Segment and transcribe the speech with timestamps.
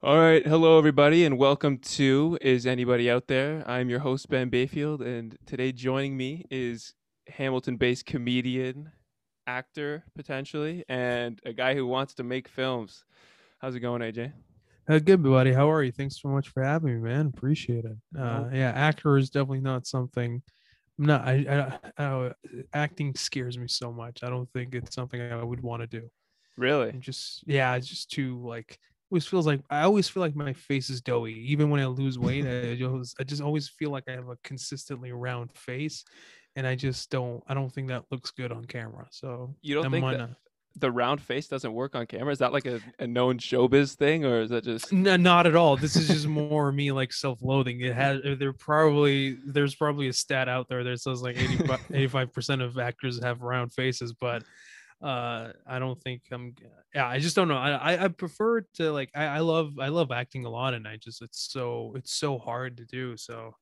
[0.00, 3.64] All right, hello everybody, and welcome to Is Anybody Out There?
[3.66, 6.94] I'm your host Ben Bayfield, and today joining me is
[7.26, 8.92] Hamilton-based comedian,
[9.48, 13.02] actor potentially, and a guy who wants to make films.
[13.58, 14.32] How's it going, AJ?
[14.88, 15.52] Uh, good, buddy.
[15.52, 15.90] How are you?
[15.90, 17.32] Thanks so much for having me, man.
[17.34, 17.96] Appreciate it.
[18.16, 20.40] Uh, yeah, actor is definitely not something.
[21.00, 21.10] I'm.
[21.10, 22.32] I, I, I.
[22.72, 24.22] Acting scares me so much.
[24.22, 26.08] I don't think it's something I would want to do.
[26.56, 26.90] Really?
[26.90, 27.42] I'm just.
[27.48, 28.78] Yeah, it's just too like.
[29.10, 31.50] Always feels like I always feel like my face is doughy.
[31.50, 34.36] Even when I lose weight, I just I just always feel like I have a
[34.44, 36.04] consistently round face,
[36.56, 37.42] and I just don't.
[37.48, 39.06] I don't think that looks good on camera.
[39.10, 40.30] So You don't I'm think that
[40.80, 42.32] the round face doesn't work on camera?
[42.32, 45.56] Is that like a, a known showbiz thing, or is that just No, not at
[45.56, 45.76] all.
[45.76, 47.80] This is just more me like self-loathing.
[47.80, 52.32] It has uh, there probably there's probably a stat out there that says like 85
[52.32, 54.42] percent of actors have round faces, but
[55.02, 56.54] uh I don't think I'm
[56.94, 57.56] yeah, I just don't know.
[57.56, 60.96] I I, prefer to like I, I love I love acting a lot and I
[60.96, 63.16] just it's so it's so hard to do.
[63.16, 63.54] So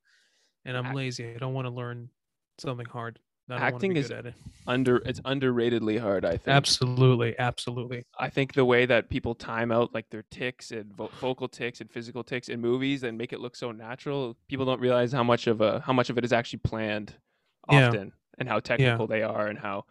[0.65, 1.35] and I'm Act- lazy.
[1.35, 2.09] I don't want to learn
[2.57, 3.19] something hard.
[3.49, 4.33] Acting is it.
[4.65, 4.97] under?
[5.05, 6.49] It's underratedly hard, I think.
[6.49, 8.03] Absolutely, absolutely.
[8.19, 11.79] I think the way that people time out like their ticks and vo- vocal ticks
[11.79, 15.23] and physical ticks in movies and make it look so natural, people don't realize how
[15.23, 17.13] much of a how much of it is actually planned
[17.71, 17.87] Yeah.
[17.87, 19.85] often and how technical they are and how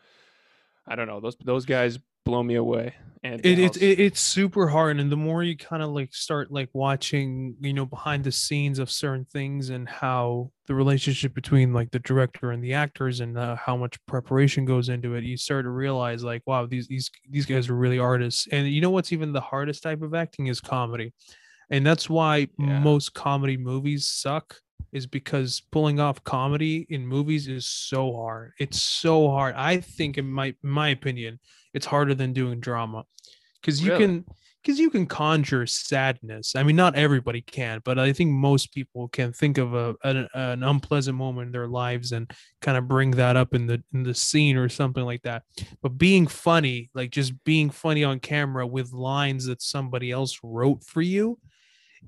[0.89, 2.95] I don't know those those guys blow me away.
[3.23, 6.53] And it, it's it, it's super hard and the more you kind of like start
[6.53, 11.73] like watching you know behind the scenes of certain things and how the relationship between
[11.73, 15.37] like the director and the actors and uh, how much preparation goes into it you
[15.37, 18.91] start to realize like wow these these these guys are really artists and you know
[18.91, 21.13] what's even the hardest type of acting is comedy
[21.71, 22.79] and that's why Yeah.
[22.81, 24.57] most comedy movies suck
[24.93, 28.53] is because pulling off comedy in movies is so hard.
[28.59, 29.55] It's so hard.
[29.57, 31.39] I think in my my opinion
[31.75, 33.05] it's harder than doing drama.
[33.61, 34.07] Because you Really?
[34.07, 34.25] can
[34.63, 36.57] because you can conjure sadness.
[36.57, 40.29] I mean not everybody can but i think most people can think of a an,
[40.35, 42.31] an unpleasant moment in their lives and
[42.63, 45.43] kind of bring that up in the in the scene or something like that.
[45.83, 50.85] But being funny like just being funny on camera with lines that somebody else wrote
[50.85, 51.39] for you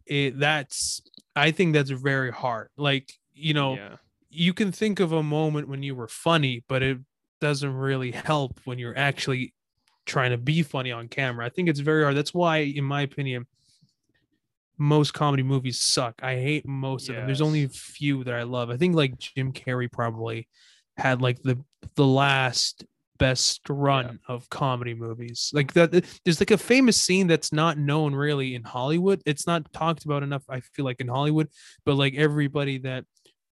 [0.06, 1.02] it that's
[1.36, 3.96] i think that's very hard like you know yeah.
[4.30, 6.98] you can think of a moment when you were funny, but it
[7.40, 9.54] doesn't really help when you're actually
[10.06, 11.46] trying to be funny on camera.
[11.46, 12.16] I think it's very hard.
[12.16, 13.46] That's why, in my opinion,
[14.78, 16.14] most comedy movies suck.
[16.22, 17.26] I hate most of them.
[17.26, 18.70] There's only a few that I love.
[18.70, 20.48] I think like Jim Carrey probably
[20.96, 21.58] had like the
[21.94, 22.84] the last
[23.18, 25.50] best run of comedy movies.
[25.52, 29.22] Like that there's like a famous scene that's not known really in Hollywood.
[29.26, 31.48] It's not talked about enough I feel like in Hollywood,
[31.84, 33.04] but like everybody that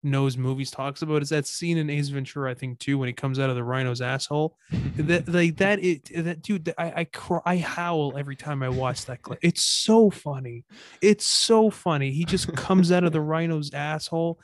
[0.03, 3.13] knows movies talks about is that scene in Ace Ventura I think too when he
[3.13, 4.57] comes out of the rhino's asshole.
[4.95, 9.05] That like that it that dude I I cry I howl every time I watch
[9.05, 9.39] that clip.
[9.41, 10.65] It's so funny.
[11.01, 12.11] It's so funny.
[12.11, 14.39] He just comes out of the rhino's asshole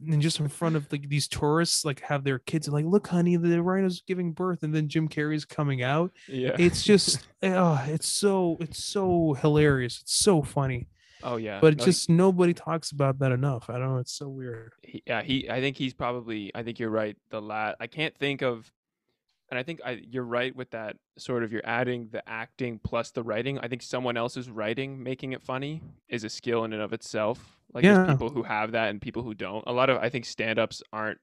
[0.00, 3.36] and just in front of like these tourists like have their kids like look honey
[3.36, 6.12] the rhino's giving birth and then Jim Carrey's coming out.
[6.28, 6.54] yeah.
[6.58, 10.00] It's just eh, oh, it's so it's so hilarious.
[10.02, 10.88] It's so funny.
[11.22, 11.60] oh yeah.
[11.60, 13.70] But No, just nobody talks about that enough.
[13.70, 14.72] I don't know, it's so weird.
[14.82, 15.48] he, yeah, he.
[15.48, 16.50] I think he's probably.
[16.54, 17.16] I think you're right.
[17.30, 17.76] The lat.
[17.80, 18.70] I can't think of,
[19.50, 20.00] and I think I.
[20.10, 20.96] You're right with that.
[21.18, 23.58] Sort of, you're adding the acting plus the writing.
[23.58, 27.58] I think someone else's writing making it funny is a skill in and of itself.
[27.72, 28.12] Like there's Yeah.
[28.12, 29.64] people who have that and people who don't.
[29.66, 31.18] A lot of I think stand-ups aren't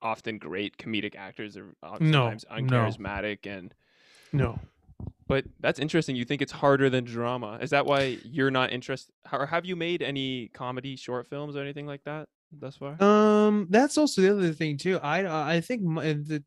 [0.00, 1.56] often great comedic actors.
[1.56, 2.56] Are No, sometimes no.
[2.56, 3.74] uncharismatic and.
[4.32, 4.58] No.
[5.26, 6.16] But that's interesting.
[6.16, 7.58] You think it's harder than drama.
[7.60, 9.12] Is that why you're not interested?
[9.30, 13.00] Or have you made any comedy short films or anything like that thus far?
[13.02, 14.98] Um, that's also the other thing too.
[15.02, 16.42] I I think my, the,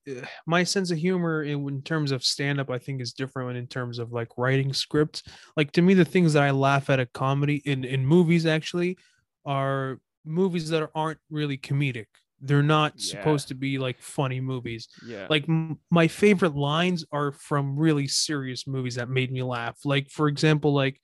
[0.48, 3.68] my sense of humor in, in terms of stand up, I think, is different in
[3.68, 5.24] terms of like writing scripts.
[5.56, 8.98] Like to me, the things that I laugh at a comedy in in movies actually
[9.46, 12.06] are movies that aren't really comedic.
[12.44, 13.20] They're not Yeah.
[13.20, 14.88] supposed to be like funny movies.
[15.06, 15.28] yeah.
[15.30, 19.78] Like m- my favorite lines are from really serious movies that made me laugh.
[19.86, 21.00] Like for example, like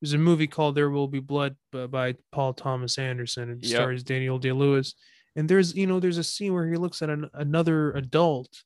[0.00, 3.76] there's a movie called There Will Be Blood by Paul Thomas Anderson and Yep.
[3.76, 4.94] stars Daniel Day Lewis.
[5.36, 8.64] And there's you know there's a scene where he looks at an, another adult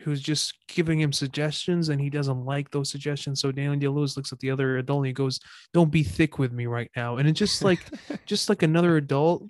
[0.00, 3.40] who's just giving him suggestions and he doesn't like those suggestions.
[3.40, 5.40] So Daniel Day Lewis looks at the other adult and he goes,
[5.72, 7.80] "Don't be thick with me right now." And it's just like
[8.26, 9.44] just like another adult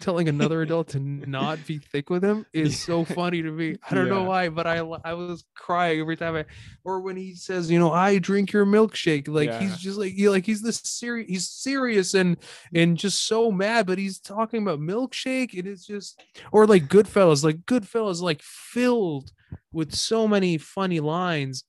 [0.00, 3.76] telling another adult to not be thick with him is so funny to me.
[3.88, 6.44] I don't know why, but I I was crying every time I
[6.84, 9.28] or when he says, you know, I drink your milkshake.
[9.28, 9.60] Like Yeah.
[9.60, 12.36] he's just like he like he's this serious he's serious and
[12.74, 16.20] and just so mad, but he's talking about milkshake and it's just
[16.52, 19.32] or like Goodfellas, like Goodfellas like filled
[19.72, 21.64] with so many funny lines.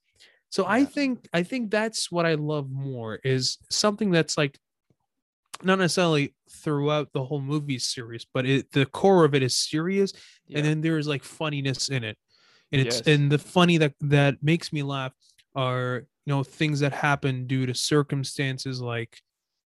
[0.50, 4.58] So I think I think that's what I love more is something that's like
[5.64, 10.14] not necessarily throughout the whole movie series but it, the core of it is serious,
[10.48, 10.60] Yeah.
[10.60, 12.18] and then there's like funniness in it,
[12.72, 13.08] and it's Yes.
[13.08, 15.14] and the funny that that makes me laugh
[15.56, 19.20] are you know things that happen due to circumstances like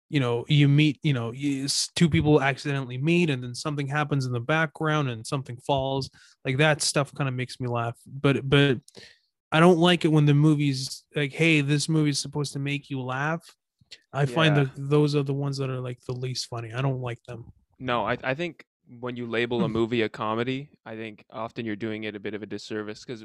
[0.10, 4.26] you know you meet you know you, two people accidentally meet and then something happens
[4.26, 6.10] in the background and something falls
[6.46, 8.78] like that stuff kind of makes me laugh but but
[9.52, 13.02] i don't like it when the movie's like hey this movie's supposed to make you
[13.02, 13.44] laugh.
[14.12, 14.64] I find Yeah.
[14.64, 16.74] that those are the ones that are like the least funny.
[16.74, 17.52] I don't like them.
[17.80, 18.66] No, I, I think
[19.00, 19.72] when you label a mm.
[19.72, 23.24] movie a comedy, I think often you're doing it a bit of a disservice because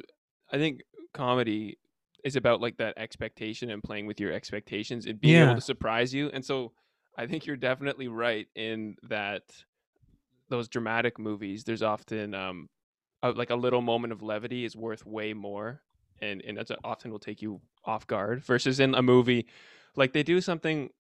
[0.53, 0.83] I think
[1.15, 1.79] comedy
[2.25, 6.13] is about like that expectation and playing with your expectations and being able to surprise
[6.15, 6.31] you.
[6.33, 6.73] And so
[7.19, 9.43] I think you're definitely right in that
[10.49, 12.69] those dramatic movies, there's often um
[13.23, 15.83] a, like a little moment of levity is worth way more
[16.21, 19.47] and and that's often will take you off guard versus in a movie
[19.97, 20.91] like they do something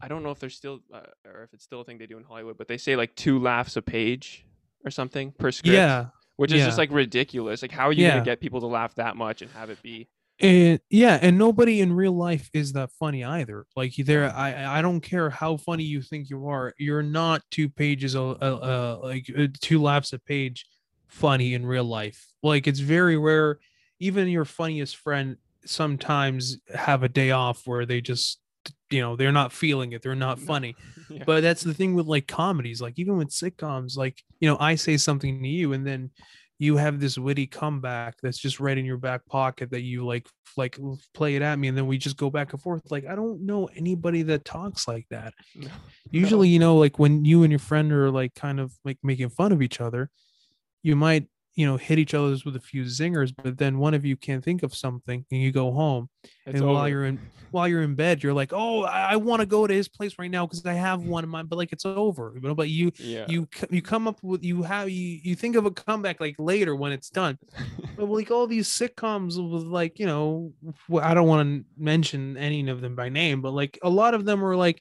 [0.00, 2.18] I don't know if they're still uh, or if it's still a thing they do
[2.18, 4.44] in Hollywood, but they say like two laughs a page
[4.84, 5.74] or something per script.
[5.74, 6.06] yeah
[6.36, 7.62] which is just like ridiculous.
[7.62, 8.12] Like, how are you Yeah.
[8.14, 10.08] gonna get people to laugh that much and have it be?
[10.40, 13.66] And yeah and nobody in real life is that funny either.
[13.76, 17.68] Like there i i don't care how funny you think you are you're not two
[17.68, 20.66] pages uh, uh, like uh, two laps a page
[21.08, 22.26] funny in real life.
[22.42, 23.58] Like it's very rare
[24.00, 28.38] even your funniest friend sometimes have a day off where they just
[28.90, 30.74] you know they're not feeling it they're not funny.
[31.10, 31.24] Yeah.
[31.24, 34.74] but that's the thing with like comedies like even with sitcoms like you know i
[34.74, 36.10] say something to you and then
[36.60, 40.26] you have this witty comeback that's just right in your back pocket that you like
[40.56, 40.76] like
[41.14, 43.40] play it at me and then we just go back and forth like i don't
[43.44, 45.68] know anybody that talks like that No.
[46.10, 49.28] usually you know like when you and your friend are like kind of like making
[49.30, 50.10] fun of each other
[50.82, 51.26] you might
[51.58, 54.44] you know hit each other's with a few zingers but then one of you can't
[54.44, 56.08] think of something and you go home.
[56.46, 57.18] It's and while you're in
[57.50, 60.18] while you're in bed you're like oh i, I want to go to his place
[60.18, 62.68] right now because i have one in mind but like it's over you know but
[62.68, 66.20] you yeah, you you come up with you have you you think of a comeback
[66.20, 67.38] like later when it's done.
[67.96, 70.52] But like all these sitcoms with like you know
[71.02, 74.24] I don't want to mention any of them by name but like a lot of
[74.24, 74.80] them are like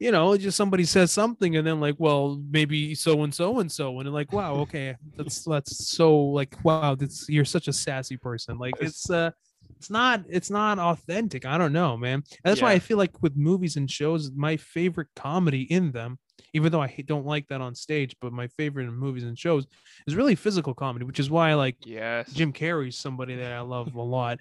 [0.00, 3.70] you know just somebody says something and then like well maybe so and so and
[3.70, 8.16] so and like wow okay that's that's so like wow that's you're such a sassy
[8.16, 9.30] person like it's uh
[9.76, 13.36] it's not it's not authentic i don't know man that's why i feel like with
[13.36, 16.18] movies and shows my favorite comedy in them
[16.54, 19.66] even though i don't like that on stage but my favorite in movies and shows
[20.06, 23.60] is really physical comedy which is why i like yes, Jim Carrey's somebody that I
[23.60, 24.38] love a lot.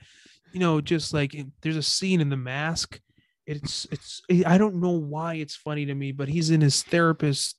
[0.54, 3.00] You know, just like there's a scene in The Mask.
[3.50, 7.57] It's it's I don't know why it's funny to me, but he's in his therapist.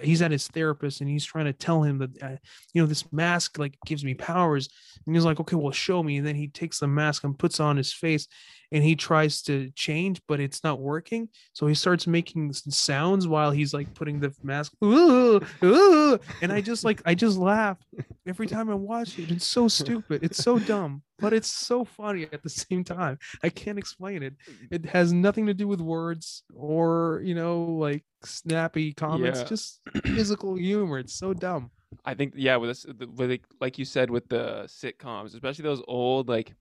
[0.00, 2.36] He's at his therapist and he's trying to tell him that uh,
[2.72, 4.68] you know this mask like gives me powers
[5.04, 7.58] and he's like okay well show me and then he takes the mask and puts
[7.58, 8.28] on his face
[8.72, 13.50] and he tries to change but it's not working so he starts making sounds while
[13.50, 17.78] he's like putting the mask ooh, ooh, and I just like I just laugh
[18.26, 19.30] every time I watch it.
[19.30, 20.22] It's so stupid.
[20.22, 23.18] It's so dumb, but it's so funny at the same time.
[23.42, 24.34] I can't explain it.
[24.70, 29.44] It has nothing to do with words or, you know, like snappy comments, Yeah.
[29.46, 30.98] just physical humor.
[30.98, 31.70] It's so dumb.
[32.04, 35.82] I think yeah, with this, with like, like you said with the sitcoms, especially those
[35.88, 36.54] old like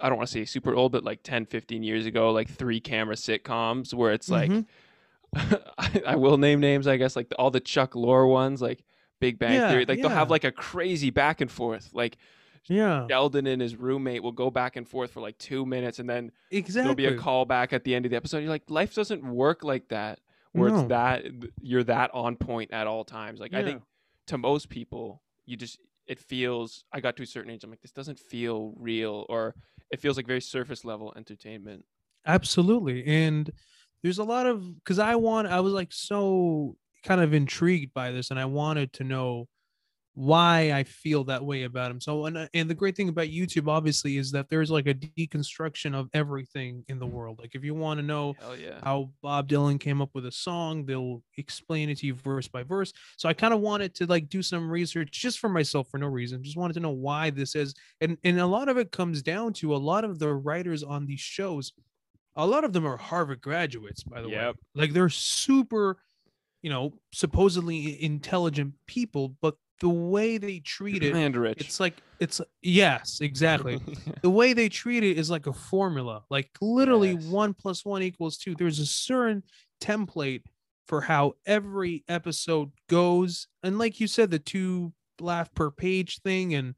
[0.00, 2.80] I don't want to say super old, but like 10, 15 years ago, like three
[2.80, 4.66] camera sitcoms where it's like Mhm.
[5.34, 8.84] I, I will name names, I guess, like the, all the Chuck Lorre ones, like
[9.20, 9.84] Big Bang Yeah, Theory.
[9.86, 11.90] Like they'll have like a crazy back and forth.
[11.92, 12.16] Like
[12.66, 16.08] yeah, Sheldon and his roommate will go back and forth for like two minutes, and
[16.08, 16.82] then exactly.
[16.82, 18.38] there'll be a call back at the end of the episode.
[18.38, 20.20] You're like, life doesn't work like that,
[20.52, 20.78] where No.
[20.80, 21.24] it's that
[21.60, 23.40] you're that on point at all times.
[23.40, 23.82] Like I think
[24.28, 26.84] to most people, you just it feels.
[26.92, 29.54] I got to a certain age, I'm like, this doesn't feel real, or
[29.90, 31.84] it feels like very surface level entertainment.
[32.26, 33.04] Absolutely.
[33.06, 33.50] And
[34.02, 38.10] there's a lot of because I want I was like so kind of intrigued by
[38.12, 39.48] this and I wanted to know
[40.16, 42.00] why I feel that way about him.
[42.00, 44.94] So and uh, and the great thing about YouTube obviously is that there's like a
[44.94, 47.40] deconstruction of everything in the world.
[47.40, 48.78] Like if you want to know yeah.
[48.84, 50.86] how Bob Dylan came up with a song.
[50.86, 52.92] They'll explain it to you verse by verse.
[53.16, 56.06] So I kind of wanted to like do some research just for myself for no
[56.06, 56.44] reason.
[56.44, 57.74] Just wanted to know why this is.
[58.00, 61.06] And and a lot of it comes down to a lot of the writers on
[61.06, 61.72] these shows.
[62.36, 64.34] A lot of them are Harvard graduates, by the way.
[64.76, 65.98] Like they're super,
[66.62, 71.58] you know, supposedly intelligent people, but the way they treat it, and rich.
[71.60, 73.80] it's like it's yes, exactly
[74.22, 77.24] the way they treat it is like a formula like literally Yes.
[77.24, 79.42] one plus one equals two there's a certain
[79.80, 80.42] template
[80.86, 86.54] for how every episode goes and like you said the two laugh per page thing
[86.54, 86.74] and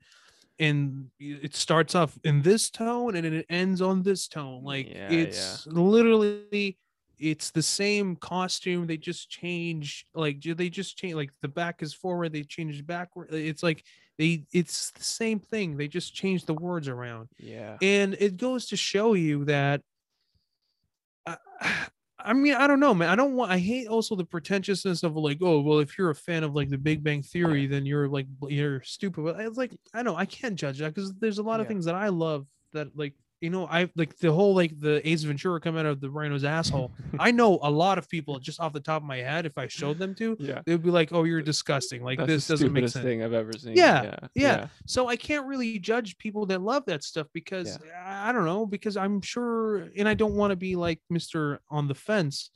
[0.58, 5.08] and it starts off in this tone and it ends on this tone like Yeah,
[5.10, 6.78] it's literally
[7.18, 8.86] it's the same costume.
[8.86, 12.84] They just change like ju- they just change like the back is forward, they change
[12.86, 13.32] backward.
[13.32, 13.84] It's like
[14.18, 15.76] they it's the same thing.
[15.76, 17.28] They just change the words around.
[17.38, 17.76] Yeah.
[17.82, 19.82] And it goes to show you that
[21.26, 21.86] uh, I,
[22.18, 23.08] I mean, I don't know, man.
[23.08, 26.14] I don't want I hate also the pretentiousness of like, oh, well, if you're a
[26.14, 29.22] fan of like the Big Bang Theory, then you're like you're stupid.
[29.22, 31.68] But it's like I know I can't judge that because there's a lot of Yeah.
[31.68, 35.22] things that I love that like you know, I like the whole like the Ace
[35.22, 36.92] Ventura come out of the rhino's asshole.
[37.20, 39.66] I know a lot of people just off the top of my head, if I
[39.66, 40.62] showed them to, yeah.
[40.64, 42.02] they'd be like, "Oh, you're disgusting.
[42.02, 43.76] Like That's this doesn't make sense." thing I've ever seen.
[43.76, 44.18] Yeah, Yeah.
[44.34, 44.68] yeah.
[44.86, 48.64] So I can't really judge people that love that stuff because I I don't know
[48.64, 52.50] because I'm sure, and I don't want to be like Mister on the fence.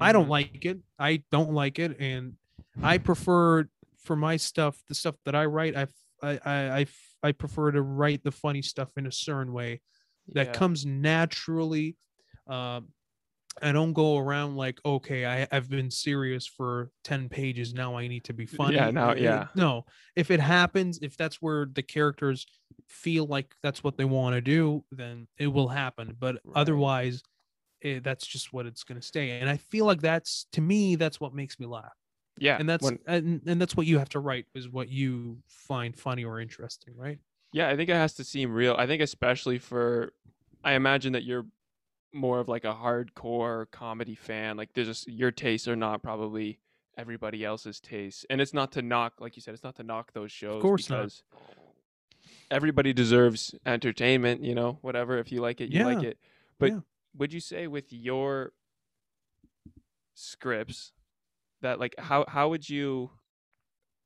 [0.00, 0.30] I don't Mhm.
[0.30, 0.78] like it.
[0.98, 2.34] I don't like it, and
[2.82, 3.66] I prefer
[4.04, 5.74] for my stuff, the stuff that I write.
[5.74, 5.86] I
[6.22, 6.38] I
[6.80, 6.86] I,
[7.22, 9.80] I prefer to write the funny stuff in a certain way
[10.32, 10.52] that Yeah.
[10.52, 11.96] comes naturally.
[12.46, 12.88] Um,
[13.60, 17.74] I don't go around like, okay, I, I've been serious for 10 pages.
[17.74, 18.76] Now I need to be funny.
[18.76, 19.48] Yeah, now- yeah.
[19.56, 22.46] No, if it happens, if that's where the characters
[22.88, 26.14] feel like that's what they want to do, then it will happen.
[26.18, 26.52] But Right.
[26.54, 27.22] otherwise,
[27.82, 29.40] eh, that's just what it's going to stay.
[29.40, 31.92] And I feel like that's, to me, that's what makes me laugh.
[32.38, 32.56] Yeah.
[32.60, 35.96] And that's, when- and, and that's what you have to write is what you find
[35.98, 37.18] funny or interesting, right?
[37.52, 38.74] Yeah, I think it has to seem real.
[38.78, 40.12] I think especially for
[40.64, 41.46] I imagine that you're
[42.12, 44.56] more of like a hardcore comedy fan.
[44.56, 46.58] Like there's just your tastes are not probably
[46.96, 48.26] everybody else's tastes.
[48.28, 50.56] And it's not to knock, like you said, it's not to knock those shows.
[50.56, 51.12] Of course not.
[52.50, 55.18] everybody deserves entertainment, you know, whatever.
[55.18, 56.18] If you like it, you like it.
[56.58, 56.80] But yeah.
[57.16, 58.52] would you say with your
[60.14, 60.92] scripts
[61.62, 63.10] that like how how would you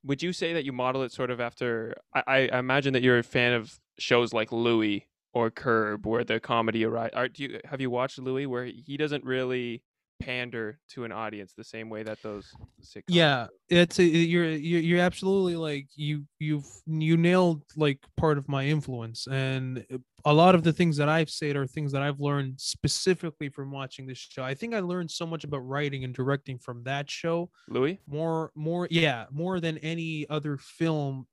[0.04, 3.18] would you say that you model it sort of after I, I imagine that you're
[3.18, 7.14] a fan of shows like Louis or Curb where the comedy arrives.
[7.14, 9.82] Are do you have you watched Louis where he doesn't really
[10.24, 12.52] pander to an audience the same way that those
[12.82, 13.76] sitcoms yeah do?
[13.76, 18.64] it's a, you're you're you're absolutely like you you've you nailed like part of my
[18.64, 22.20] influence and uh, a lot of the things that i've said are things that i've
[22.20, 26.14] learned specifically from watching this show i think i learned so much about writing and
[26.14, 28.00] directing from that show Louis?
[28.06, 31.26] more more yeah more than any other film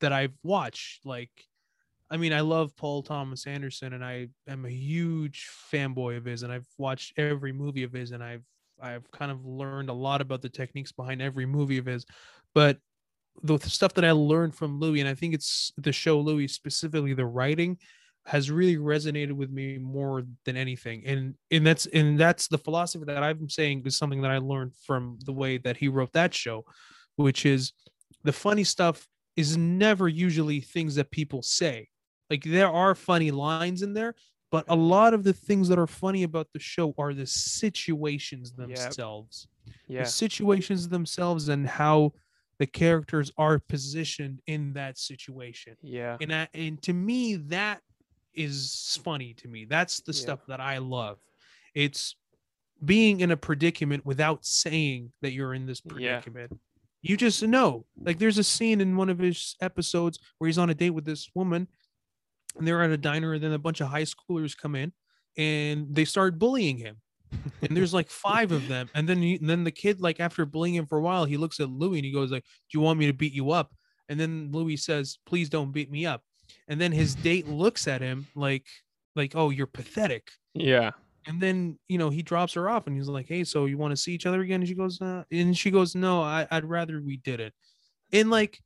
[0.00, 1.30] that i've watched like
[2.10, 6.42] i mean i love paul thomas anderson and i am a huge fanboy of his
[6.42, 8.44] and i've watched every movie of his and i've
[8.82, 12.04] i've kind of learned a lot about the techniques behind every movie of his.
[12.54, 12.78] But
[13.42, 17.14] the stuff that i learned from louis and i think it's the show louis specifically
[17.14, 17.78] the writing
[18.26, 21.02] has really resonated with me more than anything.
[21.06, 24.72] And and that's and that's the philosophy that i'm saying is something that i learned
[24.84, 26.64] from the way that he wrote that show
[27.16, 27.72] which is
[28.24, 31.88] the funny stuff is never usually things that people say
[32.30, 34.14] like there are funny lines in there
[34.50, 38.52] but a lot of the things that are funny about the show are the situations
[38.52, 39.48] themselves
[39.88, 40.02] Yeah.
[40.04, 42.12] the situations themselves and how
[42.58, 46.16] the characters are positioned in that situation Yeah.
[46.20, 47.80] and I, and to me that
[48.34, 50.20] is funny to me that's the Yeah.
[50.20, 51.18] stuff that i love
[51.74, 52.16] it's
[52.84, 56.04] being in a predicament without saying that you're in this predicament.
[56.04, 56.20] Yeah.
[56.20, 56.60] predicament
[57.02, 60.70] you just know like there's a scene in one of his episodes where he's on
[60.70, 61.66] a date with this woman
[62.56, 64.92] and they're at a diner and then a bunch of high schoolers come in
[65.36, 66.96] and they start bullying him.
[67.62, 70.46] And there's like five of them and then he, and then the kid like after
[70.46, 72.80] bullying him for a while he looks at louis and he goes like do you
[72.80, 73.74] want me to beat you up?
[74.08, 76.22] And then louis says please don't beat me up.
[76.68, 78.66] And then his date looks at him like
[79.14, 80.30] like oh you're pathetic.
[80.54, 80.92] Yeah.
[81.26, 83.92] and then you know he drops her off and he's like hey so you want
[83.92, 84.60] to see each other again?
[84.60, 87.52] And she goes uh, and she goes no I, i'd rather we did it
[88.12, 88.60] and like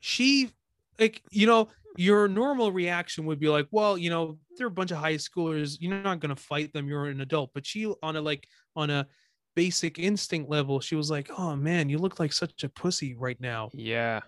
[0.00, 0.50] she
[1.00, 4.90] like you know your normal reaction would be like well you know they're a bunch
[4.92, 8.14] of high schoolers you're not going to fight them you're an adult but she on
[8.16, 9.06] a like on a
[9.56, 13.40] basic instinct level she was like oh man you look like such a pussy right
[13.40, 14.20] now Yeah.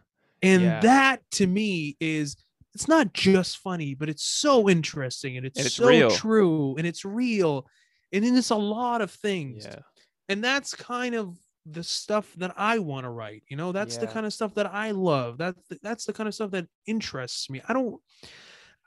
[0.43, 0.81] and Yeah.
[0.81, 2.37] that to me is
[2.75, 6.11] it's not just funny, but it's so interesting and it's, And it's so real.
[6.11, 7.67] true and it's real.
[8.14, 9.67] And then it's a lot of things.
[9.67, 9.81] Yeah.
[10.31, 13.45] And that's kind of the stuff that I want to write.
[13.49, 15.38] You know, that's the kind of stuff that I love.
[15.38, 17.61] That's the, that's the kind of stuff that interests me.
[17.69, 18.00] I don't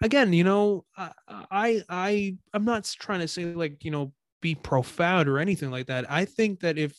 [0.01, 4.55] again, you know, I I, I I'm not trying to say like, you know, be
[4.55, 6.10] profound or anything like that.
[6.12, 6.98] I think that if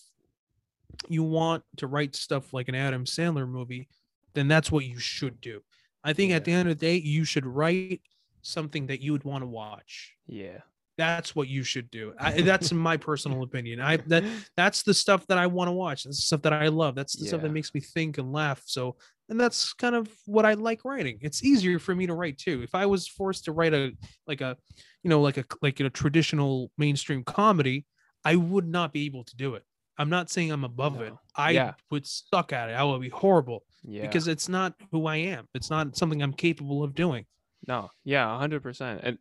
[1.09, 3.89] you want to write stuff like an Adam Sandler movie,
[4.35, 5.61] then that's what you should do.
[6.03, 8.01] I think at the end of the day, you should write
[8.43, 10.15] something that you would want to watch.
[10.27, 10.59] Yeah.
[10.99, 12.15] That's what you should do.
[12.19, 13.81] I, that's my personal opinion.
[13.81, 14.25] I that
[14.57, 16.05] that's the stuff that I want to watch.
[16.05, 16.95] That's the stuff that I love.
[16.95, 18.63] That's the stuff that makes me think and laugh.
[18.65, 18.97] So,
[19.29, 21.19] and that's kind of what I like writing.
[21.21, 22.63] It's easier for me to write too.
[22.63, 23.93] If I was forced to write a
[24.27, 24.57] like a,
[25.03, 27.85] you know, like a like a traditional mainstream comedy,
[28.25, 29.65] I would not be able to do it.
[29.99, 31.13] I'm not saying I'm above it.
[31.35, 31.73] I Yeah.
[31.91, 32.75] would suck at it.
[32.75, 34.03] I would be horrible Yeah.
[34.03, 35.47] because it's not who I am.
[35.55, 37.25] It's not something I'm capable of doing.
[37.67, 39.01] No, yeah, hundred percent.
[39.03, 39.19] And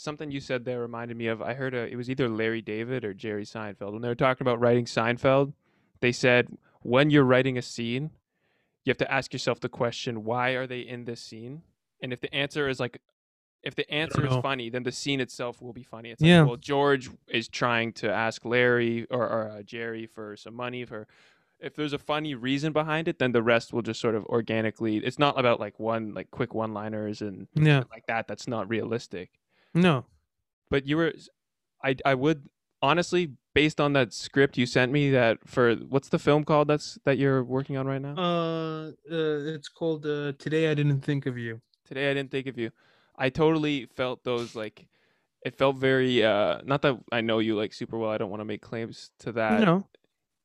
[0.00, 1.40] something you said there reminded me of.
[1.42, 4.46] I heard a, it was either Larry David or Jerry Seinfeld when they were talking
[4.46, 5.52] about writing Seinfeld.
[6.00, 6.48] They said
[6.82, 8.10] when you're writing a scene,
[8.84, 11.62] you have to ask yourself the question, why are they in this scene?
[12.02, 13.00] And if the answer is like,
[13.62, 16.10] if the answer is funny, then the scene itself will be funny.
[16.10, 16.44] It's Yeah.
[16.44, 21.06] well, George is trying to ask Larry or, or uh, Jerry for some money for.
[21.62, 24.96] If there's a funny reason behind it, then the rest will just sort of organically.
[24.96, 27.82] It's not about like one like quick one-liners and Yeah.
[27.92, 29.28] like that that's not realistic
[29.74, 30.04] No.
[30.70, 31.12] but you were
[31.84, 32.48] i i would
[32.82, 36.98] honestly based on that script you sent me that for what's the film called that's
[37.04, 41.26] that you're working on right now Uh, uh it's called uh Today I Didn't Think
[41.26, 41.60] of You.
[41.86, 42.70] today i didn't think of you
[43.16, 44.86] i totally felt those like
[45.44, 48.40] it felt very uh not that i know you like super well i don't want
[48.40, 49.86] to make claims to that no.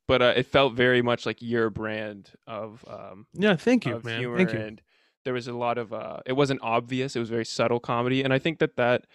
[0.08, 4.24] but uh, it felt very much like your brand of um Yeah, thank you, man.
[4.36, 4.60] Thank you.
[4.60, 4.82] and
[5.26, 8.32] there was a lot of uh it wasn't obvious it was very subtle comedy and
[8.32, 9.06] i think that that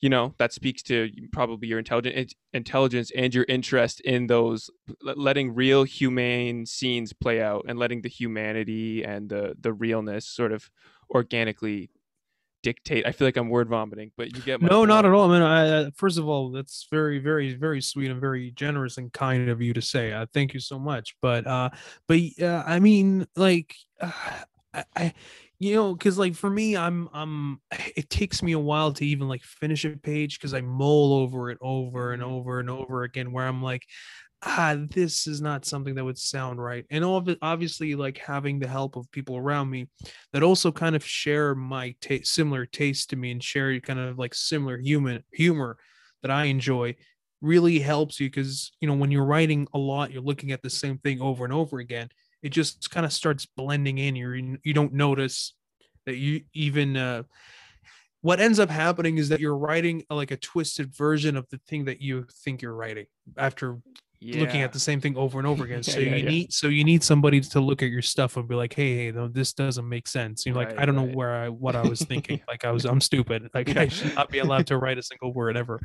[0.00, 4.68] you know that speaks to probably your intelligent intelligence and your interest in those
[5.00, 10.52] letting real humane scenes play out and letting the humanity and the the realness sort
[10.52, 10.70] of
[11.10, 11.88] organically
[12.62, 15.30] dictate i feel like i'm word vomiting but you get my No, not at all.
[15.30, 18.98] I mean, I, uh, first of all, that's very, very, very sweet and very generous
[18.98, 20.12] and kind of you to say.
[20.12, 21.14] Uh, thank you so much.
[21.22, 21.70] But, uh,
[22.08, 24.10] but uh, I mean, like, uh,
[24.76, 25.14] I, I,
[25.58, 27.60] you know, because like for me, I'm, I'm.
[27.96, 31.50] It takes me a while to even like finish a page because I mull over
[31.50, 32.26] it over and Mhm.
[32.26, 33.32] over and over again.
[33.32, 33.86] Where I'm like,
[34.42, 36.84] ah, this is not something that would sound right.
[36.90, 39.88] And all of it, obviously, like having the help of people around me
[40.32, 44.18] that also kind of share my ta- similar taste to me and share kind of
[44.18, 45.78] like similar human humor
[46.22, 46.96] that I enjoy
[47.42, 50.70] really helps you because you know when you're writing a lot you're looking at the
[50.70, 52.08] same thing over and over again
[52.46, 55.54] it just kind of starts blending in you you don't notice
[56.06, 57.22] that you even uh
[58.22, 61.58] what ends up happening is that you're writing uh, like a twisted version of the
[61.68, 63.06] thing that you think you're writing
[63.36, 63.78] after
[64.20, 65.76] looking at the same thing over and over again.
[65.86, 66.30] Yeah, so yeah, you yeah.
[66.30, 69.12] need so you need somebody to look at your stuff and be like, hey, hey,
[69.12, 70.46] no, this doesn't make sense.
[70.46, 71.08] You're like, I don't right.
[71.08, 72.40] know where I what I was thinking.
[72.48, 73.50] like I was I'm stupid.
[73.54, 75.80] Like I should not be allowed to write a single word ever.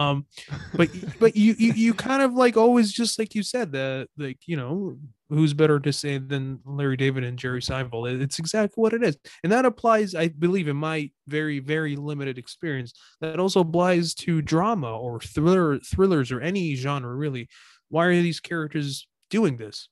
[0.00, 0.26] Um,
[0.74, 4.38] but but you you you kind of like always just like you said the like
[4.46, 8.20] you know who's better to say than Larry David and Jerry Seinfeld.
[8.20, 12.38] It's exactly what it is, and that applies, I believe, in my very very limited
[12.38, 12.92] experience.
[13.20, 17.48] That also applies to drama or thriller thrillers or any genre really.
[17.88, 19.88] Why are these characters doing this?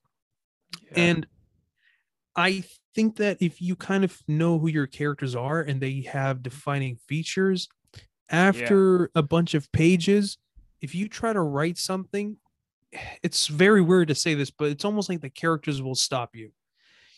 [0.91, 1.03] Yeah.
[1.03, 1.27] And
[2.35, 2.65] I
[2.95, 6.97] think that if you kind of know who your characters are and they have defining
[6.97, 7.69] features,
[8.31, 10.39] after a bunch of pages,
[10.81, 12.39] if you try to write something,
[13.23, 16.53] it's very weird to say this, but it's almost like the characters will stop you.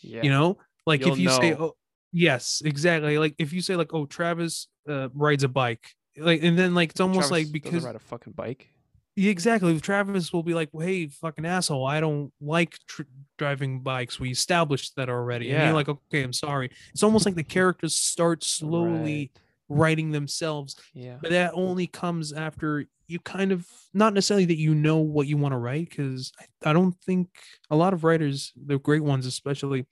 [0.02, 0.22] yeah.
[0.22, 1.76] You know, like You'll if you say, "Oh,
[2.12, 6.58] yes, exactly," like if you say, like, "Oh, Travis uh, rides a bike," like, and
[6.58, 8.68] then like it's almost Travis like because ride a fucking bike
[9.16, 9.78] yeah, exactly.
[9.80, 11.86] Travis will be like, well, "Hey, fucking asshole!
[11.86, 13.02] I don't like tr-
[13.38, 14.18] driving bikes.
[14.18, 15.64] We established that already." And Yeah.
[15.66, 19.30] you're like, "Okay, I'm sorry." It's almost like the characters start slowly
[19.68, 24.74] writing themselves, yeah but that only comes after you kind of not necessarily that you
[24.74, 27.28] know what you want to write, because I, I don't think
[27.70, 29.86] a lot of writers, the great ones especially,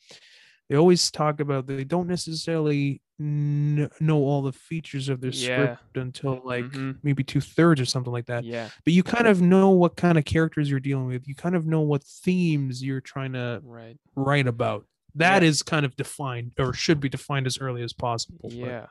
[0.69, 5.77] they always talk about they don't necessarily kn- know all the features of their Yeah.
[5.77, 6.99] script until like Mhm.
[7.03, 10.17] maybe two thirds or something like that yeah but you kind of know what kind
[10.17, 11.29] of characters you're dealing with.
[11.29, 14.87] You kind of know what themes you're trying to right write about.
[15.15, 15.71] That is Yeah.
[15.71, 18.39] kind of defined or should be defined as early as possible.
[18.45, 18.87] but- Yeah.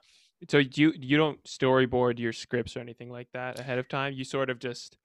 [0.49, 4.13] So you you don't storyboard your scripts or anything like that ahead of time.
[4.13, 4.97] You sort of just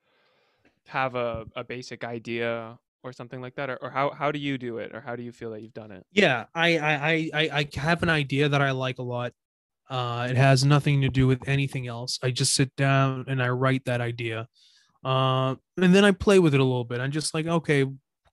[0.88, 4.58] have a, a basic idea or something like that, or, or how how do you
[4.58, 6.06] do it, or how do you feel that you've done it?
[6.12, 9.32] yeah, I, I I I have an idea that I like a lot.
[9.88, 12.18] Uh, it has nothing to do with anything else.
[12.22, 14.48] I just sit down and I write that idea,
[15.04, 17.00] uh, and then I play with it a little bit.
[17.00, 17.84] I'm just like, okay,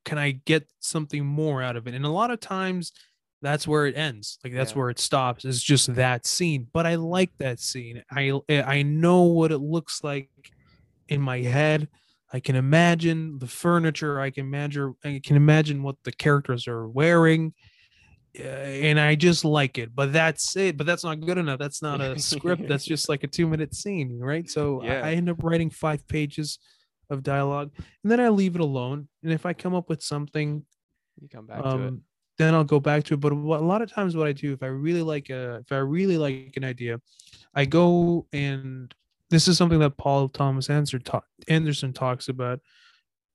[0.05, 1.93] can I get something more out of it?
[1.93, 2.91] And a lot of times,
[3.43, 4.39] that's where it ends.
[4.43, 4.77] Like that's Yeah.
[4.79, 5.45] where it stops.
[5.45, 6.67] It's just that scene.
[6.73, 8.01] But I like that scene.
[8.09, 10.29] I I know what it looks like
[11.09, 11.89] in my head.
[12.31, 14.19] I can imagine the furniture.
[14.19, 14.95] I can imagine.
[15.03, 17.53] I can imagine what the characters are wearing,
[18.39, 19.93] uh, and I just like it.
[19.93, 20.75] But that's it.
[20.77, 21.59] But that's not good enough.
[21.59, 22.67] That's not a script.
[22.67, 24.49] That's just like a two-minute scene, right?
[24.49, 25.05] So Yeah.
[25.05, 26.57] I end up writing five pages
[27.11, 29.09] of dialogue, and then I leave it alone.
[29.21, 30.65] And if I come up with something
[31.21, 31.93] You come back to it.
[32.37, 33.19] Then I'll go back to it.
[33.19, 35.71] But what, a lot of times, what I do, if I really like a, if
[35.71, 36.99] I really like an idea,
[37.53, 38.93] I go and
[39.29, 42.59] this is something that Paul Thomas Anderson, talks about,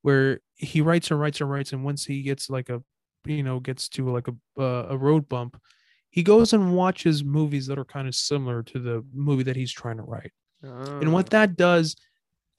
[0.02, 2.82] where he writes and writes and writes, and once he gets like a,
[3.24, 5.60] you know, gets to like a uh, a road bump,
[6.10, 9.72] he goes and watches movies that are kind of similar to the movie that he's
[9.72, 10.32] trying to write.
[11.00, 11.96] And what that does,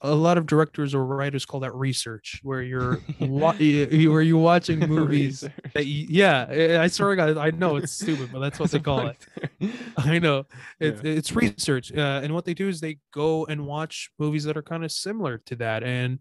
[0.02, 4.78] a lot of directors or writers call that research, where you're wa- where you're watching
[4.88, 8.70] movies that you, yeah, I- I swear God, I know it's stupid, but that's what
[8.70, 9.16] they call it.
[9.98, 10.46] I know
[10.78, 11.10] it's Yeah.
[11.12, 14.62] it's research, uh, and what they do is they go and watch movies that are
[14.62, 16.18] kind of similar to that, and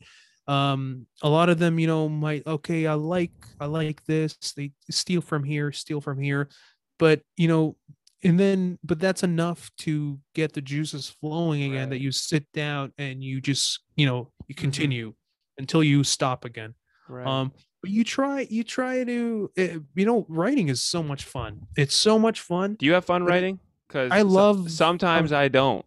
[0.48, 4.36] um, a lot of them, you know, might okay, I like I like this.
[4.58, 6.50] They steal from here, steal from here,
[6.98, 7.76] but you know,
[8.24, 11.80] and then but that's enough to get the juices flowing again.
[11.82, 11.90] Right.
[11.92, 15.14] That you sit down and you just you know you continue
[15.58, 16.74] until you stop again.
[17.08, 17.26] Right.
[17.26, 17.52] Um,
[17.82, 19.64] but you try, you try to, uh,
[19.96, 21.66] you know, writing is so much fun.
[21.78, 22.76] It's so much fun.
[22.76, 23.60] Do you have fun writing?
[23.88, 25.86] Because I love- Sometimes I don't,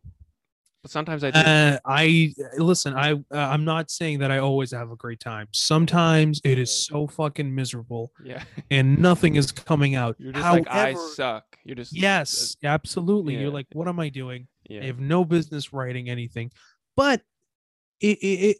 [0.83, 1.39] but sometimes I do.
[1.39, 2.95] Uh, I listen.
[2.95, 5.49] I uh, I'm not saying that I always have a great time.
[5.53, 8.43] Sometimes it is so fucking miserable yeah.
[8.71, 10.17] and nothing is coming out.
[10.19, 11.45] You're just like I suck.
[11.65, 13.35] You're just Yes, absolutely.
[13.35, 13.41] yeah.
[13.41, 14.49] You're like, what am I doing?
[14.69, 14.83] Yeah.
[14.83, 16.51] I have no business writing anything.
[16.97, 17.23] But
[18.01, 18.57] it, it, it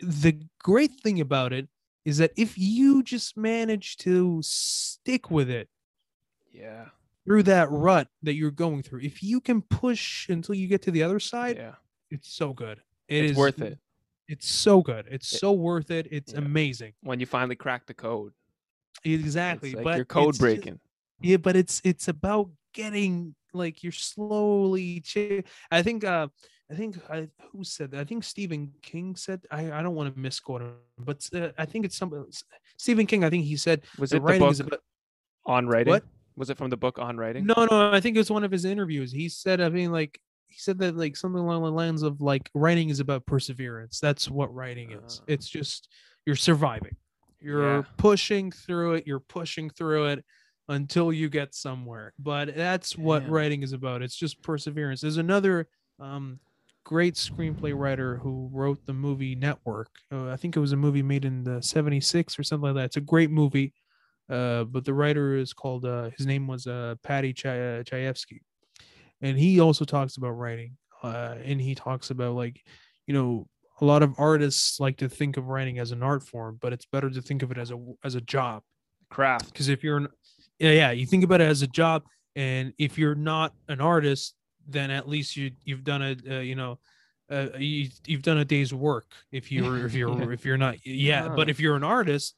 [0.00, 1.68] the great thing about it
[2.04, 5.68] is that if you just manage to stick with it
[6.54, 6.86] yeah.
[7.24, 10.90] Through that rut that you're going through, if you can push until you get to
[10.90, 11.74] the other side, Yeah.
[12.10, 12.82] it's so good.
[13.08, 13.78] It it's is worth it
[14.28, 15.06] It's so good.
[15.10, 16.08] It's It- so worth it.
[16.10, 16.38] It's Yeah.
[16.40, 16.94] amazing.
[17.02, 18.32] when you finally crack the code.
[19.04, 19.70] Exactly.
[19.70, 20.80] It's like but you're code breaking.
[21.20, 25.00] yeah, but it's it's about getting like you're slowly.
[25.00, 26.04] Cha- I think.
[26.04, 26.28] uh
[26.70, 28.00] I think I who said that?
[28.00, 29.42] I think Stephen King said.
[29.50, 32.10] I I don't want to misquote him, but uh, I think it's some
[32.78, 33.22] Stephen King.
[33.22, 34.80] I think he said Was the it the writing book is about.
[35.44, 35.90] on writing?
[35.90, 36.04] What?
[36.36, 37.46] Was it from the book on writing?
[37.46, 39.12] No, no, I think it was one of his interviews.
[39.12, 40.18] He said, I mean, like
[40.48, 44.00] he said that like something along the lines of like writing is about perseverance.
[44.00, 45.20] That's what writing is.
[45.20, 45.24] Ah.
[45.28, 45.88] It's just
[46.26, 46.96] you're surviving.
[47.40, 47.82] You're Yeah.
[47.98, 49.06] pushing through it.
[49.06, 50.24] You're pushing through it
[50.68, 52.12] until you get somewhere.
[52.18, 53.30] But that's what Damn.
[53.30, 54.02] writing is about.
[54.02, 55.00] It's just perseverance.
[55.00, 55.68] There's another
[56.00, 56.40] um
[56.84, 59.88] great screenplay writer who wrote the movie Network.
[60.12, 62.84] Uh, I think it was a movie made in the 76 or something like that.
[62.86, 63.72] It's a great movie.
[64.28, 68.40] Uh, but the writer is called uh, his name was uh, Paddy Chay- Chayefsky,
[69.20, 70.76] and he also talks about writing.
[71.02, 72.64] Uh, and he talks about like,
[73.06, 73.46] you know,
[73.80, 76.86] a lot of artists like to think of writing as an art form, but it's
[76.86, 78.62] better to think of it as a as a job.
[79.10, 79.52] Craft.
[79.52, 80.08] Because if you're, an,
[80.58, 84.34] yeah, yeah, you think about it as a job, and if you're not an artist,
[84.66, 86.78] then at least you you've done a uh, you know.
[87.30, 91.26] Uh, you, you've done a day's work if you're if you're if you're not yeah
[91.26, 92.36] but if you're an artist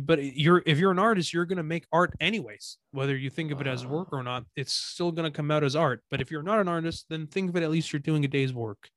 [0.00, 3.52] but you're if you're an artist you're going to make art anyways whether you think
[3.52, 6.02] of it as work or not it's still going to come out as art.
[6.10, 8.28] But if you're not an artist then think of it at least you're doing a
[8.28, 8.88] day's work.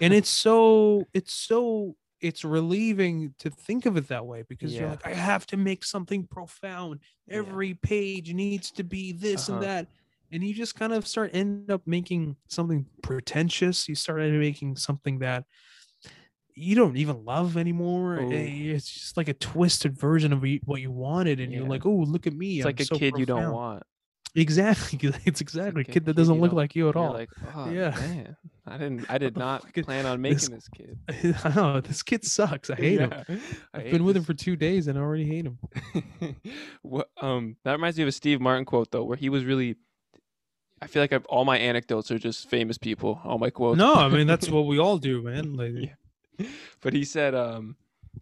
[0.00, 4.88] And it's so it's so it's relieving to think of it that way because you're
[4.88, 7.00] like i have to make something profound.
[7.28, 7.36] Yeah.
[7.38, 9.58] every page needs to be this Uh-huh.
[9.58, 9.86] and that.
[10.32, 13.88] And you just kind of start end up making something pretentious.
[13.88, 15.44] You start making something that
[16.58, 18.32] you don't even love anymore Ooh.
[18.32, 21.90] Eh, it's just like a twisted version of what you wanted and you're like oh
[21.90, 23.82] look at me It's I'm like a so kid you don't want.
[24.34, 27.28] exactly it's exactly like a kid that kid doesn't look like you at all like,
[27.54, 27.90] oh, Yeah.
[27.90, 29.06] man, I didn't.
[29.10, 30.98] I did not plan on making this kid.
[31.44, 32.68] I know this kid sucks.
[32.70, 33.12] I hate him.
[33.12, 35.58] Yeah, I I've hate been with him for two days and I already hate him.
[36.82, 39.76] what um that reminds me of a Steve Martin quote though, where he was really.
[40.82, 43.18] I feel like I've, all my anecdotes are just famous people.
[43.24, 43.78] All my quotes.
[43.78, 45.54] No, I mean that's what we all do, man.
[45.54, 45.94] Like, Yeah.
[46.80, 47.76] but he said um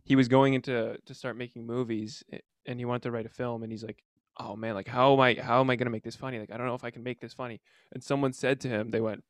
[0.05, 2.23] he was going into to start making movies
[2.67, 4.03] and he wanted to write a film and he's like
[4.39, 6.39] oh man like how am i how am i going to make this funny?
[6.39, 7.61] Like i don't know if i can make this funny.
[7.93, 9.23] And someone said to him they went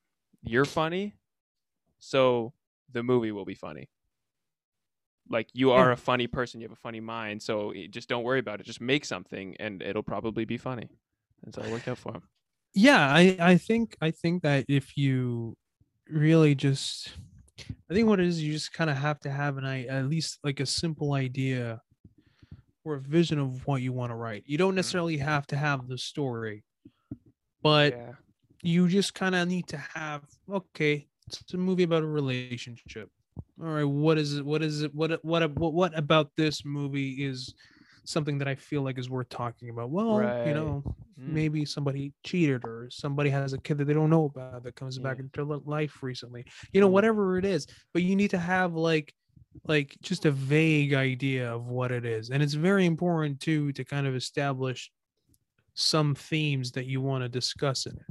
[0.43, 1.15] you're funny
[1.99, 2.53] so
[2.93, 3.89] the movie will be funny.
[5.31, 8.41] Like you are a funny person you have a funny mind so just don't worry
[8.41, 10.89] about it just make something and it'll probably be funny.
[11.45, 12.23] And so it worked out for him.
[12.75, 15.57] Yeah, I I think I think that if you
[16.09, 17.13] really just,
[17.59, 20.39] I think what it is, you just kind of have to have an at least
[20.43, 21.81] like a simple idea
[22.85, 24.45] or a vision of what you want to write.
[24.47, 24.77] You don't mm-hmm.
[24.77, 26.65] necessarily have to have the story,
[27.63, 28.13] but yeah.
[28.63, 33.09] you just kind of need to have okay it's a movie about a relationship.
[33.61, 37.25] All right what is it what is it what what what, what about this movie
[37.25, 37.55] is
[38.05, 40.47] something that i feel like is worth talking about well Right.
[40.47, 40.83] you know
[41.21, 41.29] Mm.
[41.29, 44.99] maybe somebody cheated or somebody has a kid that they don't know about that comes
[44.99, 46.93] back into life recently you know Mm.
[46.93, 49.15] whatever it is but you need to have like
[49.69, 53.85] like just a vague idea of what it is and it's very important too to
[53.85, 54.91] kind of establish
[55.75, 58.05] some themes that you want to discuss in it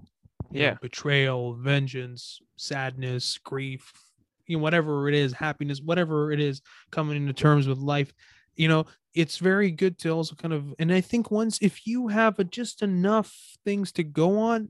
[0.51, 0.77] you know, Yeah.
[0.81, 3.91] betrayal, vengeance, sadness, grief,
[4.45, 8.13] you know, whatever it is, happiness, whatever it is, coming into terms with life.
[8.55, 12.07] You know, it's very good to also kind of, and I think once if you
[12.07, 13.33] have a, just enough
[13.65, 14.69] things to go on,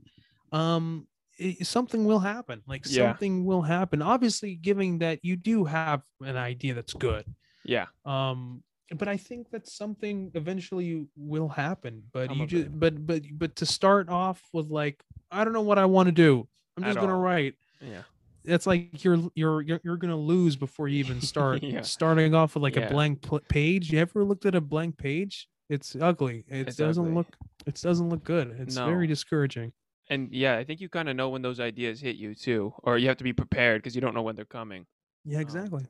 [0.52, 1.06] um,
[1.40, 2.62] i- something will happen.
[2.66, 3.08] Like Yeah.
[3.10, 4.02] something will happen.
[4.02, 7.24] Obviously, giving that you do have an idea that's good.
[7.64, 7.86] Yeah.
[8.04, 8.62] Um,
[8.94, 12.02] but I think that something eventually will happen.
[12.12, 15.62] But I'm you just, but but but to start off with like, I don't know
[15.62, 16.46] what I want to do.
[16.76, 17.20] I'm At just gonna all.
[17.20, 17.54] write.
[17.80, 18.02] Yeah.
[18.44, 21.62] It's like you're you're you're, you're gonna lose before you even start.
[21.62, 21.80] Yeah.
[21.82, 22.82] Starting off with like Yeah.
[22.88, 23.90] a blank pl- page.
[23.92, 25.48] You ever looked at a blank page?
[25.70, 26.44] It's ugly.
[26.48, 27.14] It It's doesn't ugly.
[27.16, 27.26] look.
[27.66, 28.54] It doesn't look good.
[28.60, 29.72] It's very discouraging.
[30.10, 32.98] And yeah, I think you kind of know when those ideas hit you too, or
[32.98, 34.84] you have to be prepared because you don't know when they're coming.
[35.24, 35.86] Yeah, Um, exactly.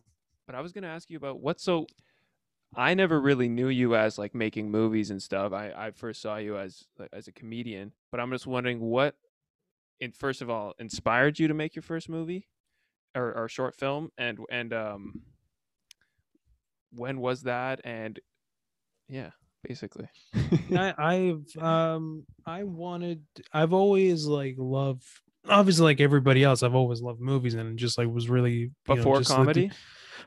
[0.47, 1.87] But I was gonna ask you about what so.
[2.77, 5.53] I never really knew you as like making movies and stuff.
[5.53, 9.15] I, I first saw you as as a comedian, but I'm just wondering what,
[10.01, 12.47] in first of all, inspired you to make your first movie,
[13.15, 15.23] or, or short film, and and um,
[16.93, 17.81] when was that?
[17.85, 18.19] And
[19.09, 19.31] yeah,
[19.67, 20.09] basically.
[20.77, 25.05] I, I've um I wanted I've always like loved
[25.49, 29.19] obviously like everybody else I've always loved movies and just like was really know, Before
[29.19, 29.71] like, comedy.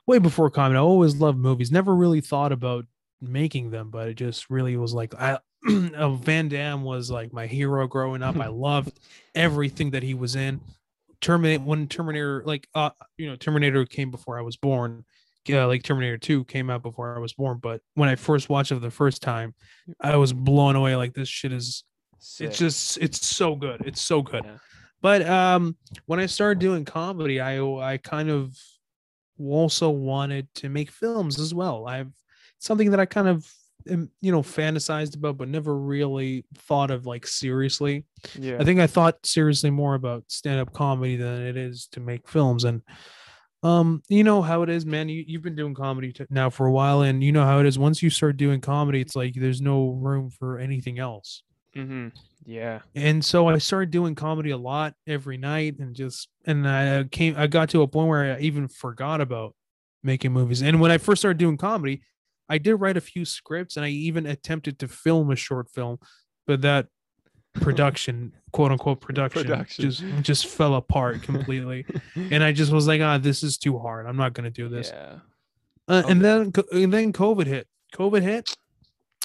[0.05, 2.85] way before comedy I always loved movies never really thought about
[3.21, 5.39] making them but it just really was like I
[6.23, 8.99] Van Damme was like my hero growing up I loved
[9.35, 10.61] everything that he was in
[11.21, 15.03] Terminator when Terminator like uh you know Terminator came before I was born
[15.47, 18.71] yeah, like Terminator 2 came out before I was born, but when I first watched
[18.71, 19.53] it the first time,
[20.01, 20.95] I was blown away.
[20.95, 21.83] Like this shit is
[22.19, 22.47] Sick.
[22.47, 23.81] it's just it's so good.
[23.85, 24.43] It's so good.
[24.43, 24.57] Yeah.
[25.01, 28.57] But um when I started doing comedy, I I kind of
[29.39, 31.87] also wanted to make films as well.
[31.87, 32.11] I've
[32.59, 33.49] something that I kind of
[34.21, 38.05] you know fantasized about but never really thought of like seriously.
[38.37, 38.57] yeah.
[38.59, 42.63] I think I thought seriously more about stand-up comedy than it is to make films
[42.63, 42.81] and
[43.63, 46.67] um you know how it is man you, you've been doing comedy t- now for
[46.67, 49.33] a while and you know how it is once you start doing comedy it's like
[49.33, 51.41] there's no room for anything else
[51.75, 52.09] mm-hmm.
[52.45, 52.79] Yeah.
[52.95, 57.33] and so i started doing comedy a lot every night and just and i came
[57.35, 59.55] i got to a point where i even forgot about
[60.03, 62.03] making movies and when i first started doing comedy
[62.49, 65.97] i did write a few scripts and i even attempted to film a short film
[66.45, 66.87] but that
[67.55, 69.83] production quote unquote production, Production.
[69.83, 74.05] just just fell apart completely and i just was like ah this is too hard
[74.05, 75.15] i'm not going to do this Yeah.
[75.87, 76.11] uh, Okay.
[76.11, 77.65] and then and then COVID hit.
[77.95, 78.53] COVID hit.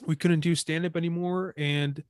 [0.06, 2.00] We couldn't do stand up anymore, and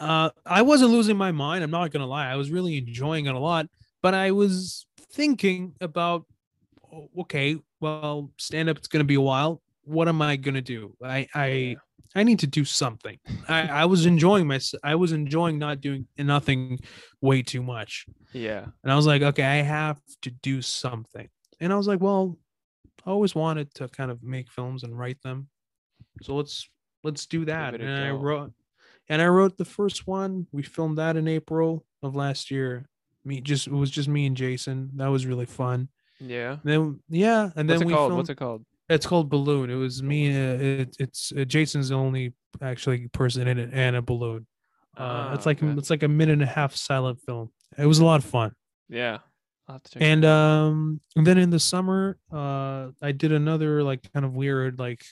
[0.00, 1.62] uh, I wasn't losing my mind.
[1.62, 2.28] I'm not gonna lie.
[2.30, 3.66] I was really enjoying it a lot,
[4.02, 6.24] but I was thinking about,
[6.90, 8.78] oh, okay, well, stand up.
[8.78, 9.60] It's gonna be a while.
[9.88, 10.94] What am I gonna do?
[11.02, 11.76] I I.
[12.16, 13.18] I need to do something.
[13.48, 14.58] I I was enjoying my.
[14.82, 16.80] I was enjoying not doing nothing
[17.20, 18.06] way too much.
[18.32, 18.64] Yeah.
[18.82, 21.28] And I was like, okay, I have to do something.
[21.60, 22.38] And I was like, well,
[23.04, 25.48] I always wanted to kind of make films and write them.
[26.22, 26.68] So let's
[27.04, 27.74] let's do that.
[27.74, 28.52] And I wrote
[29.08, 30.46] and I wrote the first one.
[30.52, 32.88] We filmed that in April of last year.
[33.24, 34.90] Me just it was just me and Jason.
[34.96, 35.88] That was really fun.
[36.20, 36.56] Yeah.
[36.64, 38.10] Then yeah, and What's then we called?
[38.10, 38.64] filmed What's it called?
[38.88, 39.70] It's called Balloon.
[39.70, 40.30] It was me.
[40.30, 44.46] Uh, it, it's uh, Jason's the only actually person in it and a balloon.
[44.96, 45.72] Uh, it's Ah, like okay.
[45.78, 47.50] it's like a minute and a half silent film.
[47.76, 48.52] It was a lot of fun.
[48.88, 49.18] Yeah.
[49.68, 53.82] I'll have to check and um and then in the summer uh i did another
[53.82, 55.04] like kind of weird like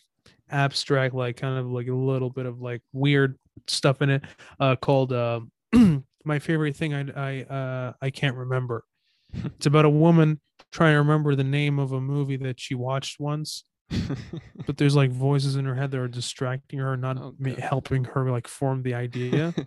[0.50, 4.22] abstract like kind of like a little bit of like weird stuff in it
[4.58, 5.40] uh called uh
[6.24, 8.82] my favorite thing i i uh i can't remember
[9.44, 10.40] it's about a woman
[10.76, 13.64] trying to remember the name of a movie that she watched once
[14.66, 18.30] but there's like voices in her head that are distracting her not Oh, helping her
[18.30, 19.54] like form the idea.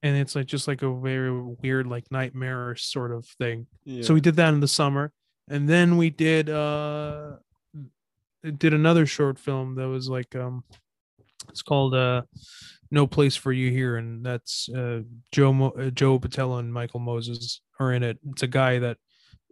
[0.00, 3.66] And it's like just like a very weird like nightmare sort of thing.
[3.84, 4.04] Yeah.
[4.04, 5.10] so we did that in the summer,
[5.50, 7.32] and then we did uh
[8.44, 10.62] did another short film that was like um
[11.48, 12.22] it's called uh
[12.92, 15.00] No Place for You Here, and that's uh
[15.32, 18.18] Joe Mo- uh, Joe Patello and Michael Moses are in it.
[18.30, 18.98] It's a guy that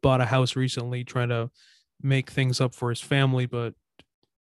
[0.03, 1.51] bought a house recently, trying to
[2.03, 3.75] make things up for his family, but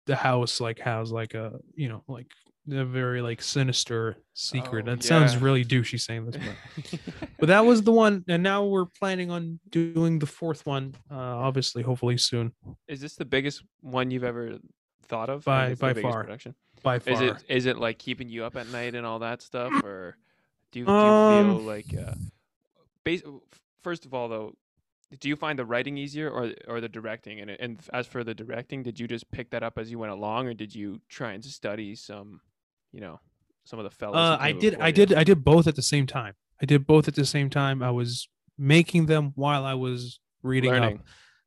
[0.06, 2.28] the house like has like a you know like
[2.72, 4.88] a very like sinister secret.
[4.88, 7.00] Oh, that sounds really douchey saying this, but
[7.40, 11.16] but that was the one and now we're planning on doing the fourth one uh
[11.16, 12.52] obviously hopefully soon
[12.88, 14.58] is this the biggest one you've ever
[15.04, 15.44] thought of?
[15.46, 16.24] By- Like, it's the by far.
[16.24, 16.56] Production.
[16.84, 19.42] by far Is it is it like keeping you up at night and all that
[19.42, 20.16] stuff, or
[20.72, 21.88] do you, do you Um, feel like?
[21.98, 22.14] Uh,
[23.04, 23.24] bas-
[23.82, 24.54] first of all, though,
[25.20, 27.40] do you find the writing easier or or the directing?
[27.42, 30.12] And and as for the directing, did you just pick that up as you went
[30.12, 32.42] along, or did you try and study some,
[32.92, 33.20] you know,
[33.66, 34.18] some of the fellows?
[34.18, 34.94] uh i did i you?
[34.94, 37.82] did i did both at the same time I did both at the same time.
[37.82, 40.98] I was making them while I was reading Learning.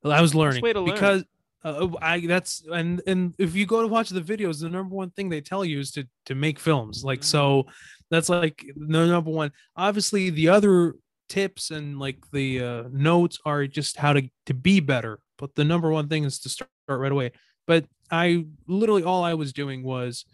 [0.04, 0.10] up.
[0.12, 0.94] I was learning way to learn.
[0.94, 1.24] because
[1.64, 5.10] uh, I that's and and if you go to watch the videos, the number one
[5.10, 7.04] thing they tell you is to to make films.
[7.04, 7.24] Like Mhm.
[7.24, 7.66] so,
[8.10, 9.52] that's like the number one.
[9.76, 10.94] Obviously, the other
[11.36, 15.14] tips and like the uh, notes are just how to to be better.
[15.38, 16.70] But the number one thing is to start
[17.04, 17.28] right away.
[17.66, 20.24] But I literally all I was doing was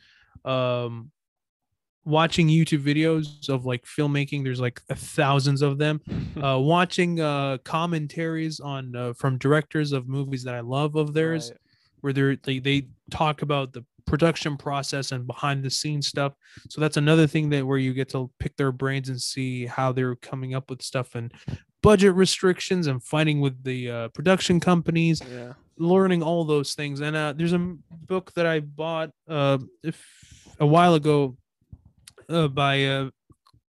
[0.44, 1.10] um
[2.04, 4.42] watching YouTube videos of like filmmaking.
[4.44, 6.00] There's like thousands of them.
[6.38, 11.50] Uh, watching uh commentaries on uh, from directors of movies that I love of theirs
[11.50, 11.60] Right.
[12.02, 12.78] where they're, they they
[13.10, 16.32] talk about the production process and behind the scenes stuff.
[16.68, 19.92] So that's another thing that where you get to pick their brains and see how
[19.92, 21.32] they're coming up with stuff and
[21.82, 25.52] budget restrictions and fighting with the uh, production companies, Yeah.
[25.78, 27.00] learning all those things.
[27.00, 30.04] And uh, there's a book that I bought uh, if,
[30.58, 31.36] a while ago
[32.28, 33.10] uh, by a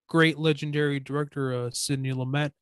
[0.08, 2.52] great legendary director uh, Sidney Lumet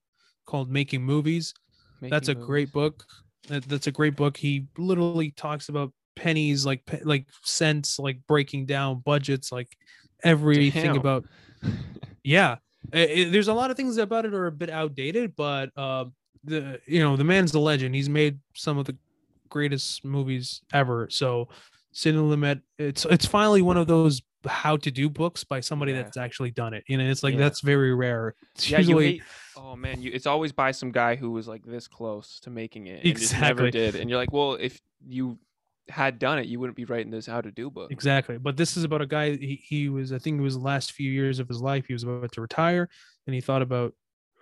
[0.46, 1.54] called Making Movies
[2.02, 3.04] that's a Making great book
[3.48, 8.18] that, that's a great book he literally talks about pennies like pe- like cents like
[8.26, 9.76] breaking down budgets like
[10.24, 10.96] everything Damn.
[10.96, 11.24] about
[12.24, 12.57] yeah
[12.92, 16.07] I- I- there's a lot of things about it are a bit outdated but uh
[16.44, 18.96] the you know the man's the legend he's made some of the
[19.48, 21.48] greatest movies ever so
[21.92, 26.02] Sidney Lumet it's it's finally one of those how to do books by somebody Yeah.
[26.02, 27.40] that's actually done it you know it's like Yeah.
[27.40, 29.22] that's very rare it's yeah, you usually hate.
[29.59, 32.88] Oh man, you, it's always by some guy who was like this close to making
[32.88, 33.70] it, and just never Exactly.
[33.70, 33.94] did.
[33.94, 35.38] And you're like, well, if you
[35.88, 37.90] had done it, you wouldn't be writing this how to do book.
[37.90, 38.38] Exactly.
[38.38, 39.37] But this is about a guy.
[39.37, 41.87] He, he was, I think it was the last few years of his life.
[41.87, 42.88] He was about to retire
[43.27, 43.94] and he thought about,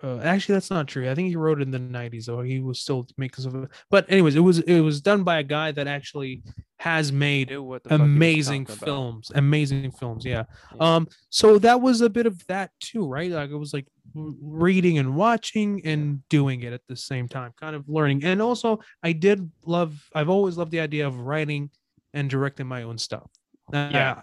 [0.03, 1.09] uh, actually, that's not true.
[1.09, 2.41] I think he wrote it in the 90s, though.
[2.41, 3.69] He was still making some.
[3.89, 6.43] But, anyways, it was it was done by a guy that actually
[6.79, 9.31] has made what the fuck he was amazing films.
[9.33, 10.25] Amazing films.
[10.25, 10.43] Yeah.
[10.75, 10.95] Yeah.
[10.95, 13.31] Um, so that was a bit of that too, right?
[13.31, 17.75] Like it was like reading and watching and doing it at the same time, kind
[17.75, 18.23] of learning.
[18.23, 20.09] And also, I did love.
[20.15, 21.69] I've always loved the idea of writing
[22.13, 23.29] and directing my own stuff.
[23.73, 24.21] Uh, Yeah.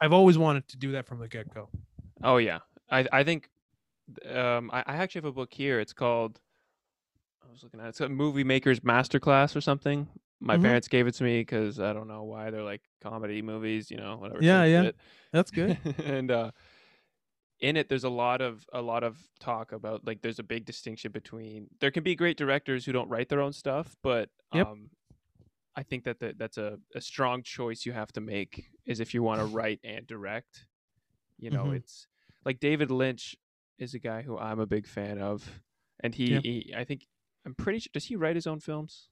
[0.00, 1.68] I've always wanted to do that from the get go.
[2.22, 3.48] Oh yeah, I I think
[4.28, 5.80] um I, I actually have a book here.
[5.80, 6.40] It's called
[7.46, 7.88] I was looking at it.
[7.90, 10.08] It's a movie maker's masterclass or something.
[10.40, 10.62] My Mhm.
[10.62, 13.96] parents gave it to me because I don't know why they're like comedy movies, you
[13.98, 14.42] know, whatever.
[14.42, 14.90] Yeah, yeah.
[15.32, 15.78] That's good.
[16.04, 16.50] and uh
[17.60, 20.64] in it there's a lot of a lot of talk about like there's a big
[20.64, 24.66] distinction between there can be great directors who don't write their own stuff but Yep.
[24.66, 24.90] um
[25.76, 29.12] i think that the, that's a, a strong choice you have to make is if
[29.14, 30.66] you want to write and direct
[31.38, 31.76] you know Mhm.
[31.76, 32.06] it's
[32.44, 33.36] like david lynch
[33.78, 35.60] is a guy who i'm a big fan of
[36.02, 36.42] and he, Yep.
[36.42, 37.06] he i think
[37.44, 39.08] i'm pretty sure does he write his own films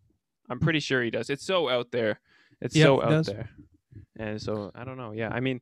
[0.48, 2.20] i'm pretty sure he does it's so out there
[2.60, 3.26] it's Yep, so out does.
[3.26, 3.50] there
[4.18, 5.60] and so i don't know yeah i mean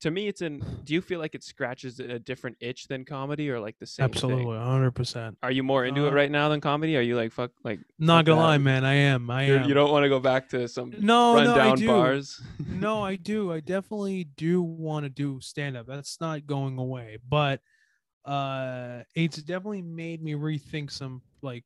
[0.00, 3.50] to me it's an do you feel like it scratches a different itch than comedy
[3.50, 4.62] or like the same Absolutely, thing?
[4.64, 5.36] hundred percent.
[5.42, 7.80] are you more into Uh, it right now than comedy are you like fuck like
[7.98, 8.46] Not fuck gonna that?
[8.46, 8.84] lie, man.
[8.84, 9.28] I am.
[9.30, 9.68] I You're- am.
[9.68, 11.86] you don't want to go back to some no, no, I do.
[11.88, 13.52] bars no, I do.
[13.52, 15.86] I definitely do want to do stand up.
[15.86, 17.60] That's not going away, but
[18.24, 21.64] uh it's definitely made me rethink some like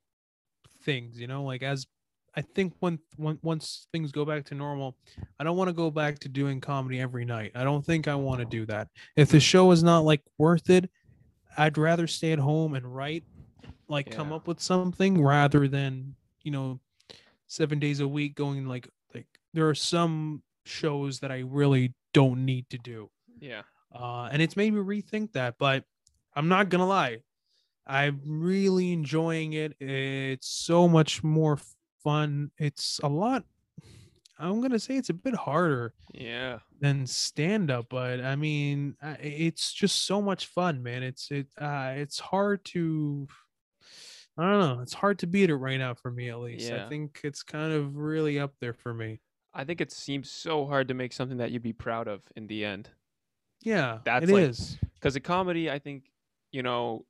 [0.85, 1.87] things, you know, like as
[2.35, 4.97] I think when, when once things go back to normal,
[5.39, 7.53] I don't want to go back to doing comedy every night.
[7.55, 8.89] I don't think I want to do that.
[9.17, 10.91] If the show is not like worth it,
[11.59, 13.25] I'd rather stay at home and write,
[13.89, 16.81] like come up with something rather than, you know,
[17.47, 22.47] seven days a week going like like there are some shows that I really don't
[22.47, 23.11] need to do.
[23.41, 23.63] yeah
[23.95, 25.85] Uh, and it's made me rethink that, but
[26.35, 27.19] I'm not gonna lie.
[27.87, 29.75] I'm really enjoying it.
[29.81, 31.59] It's so much more
[32.03, 32.51] fun.
[32.59, 33.45] It's a lot.
[34.39, 39.73] I'm gonna say it's a bit harder yeah than stand up, but I mean, it's
[39.73, 41.03] just so much fun, man.
[41.03, 41.47] It's it.
[41.61, 43.29] Uh, it's hard to.
[44.39, 44.81] I don't know.
[44.83, 46.71] It's hard to beat it right now for me, at least.
[46.71, 46.87] Yeah.
[46.87, 49.21] I think it's kind of really up there for me.
[49.55, 52.47] i think it seems so hard to make something that you'd be proud of in
[52.47, 52.89] the end
[53.63, 54.79] Yeah, That's it like- is.
[54.95, 56.11] because a comedy i think
[56.51, 57.05] you know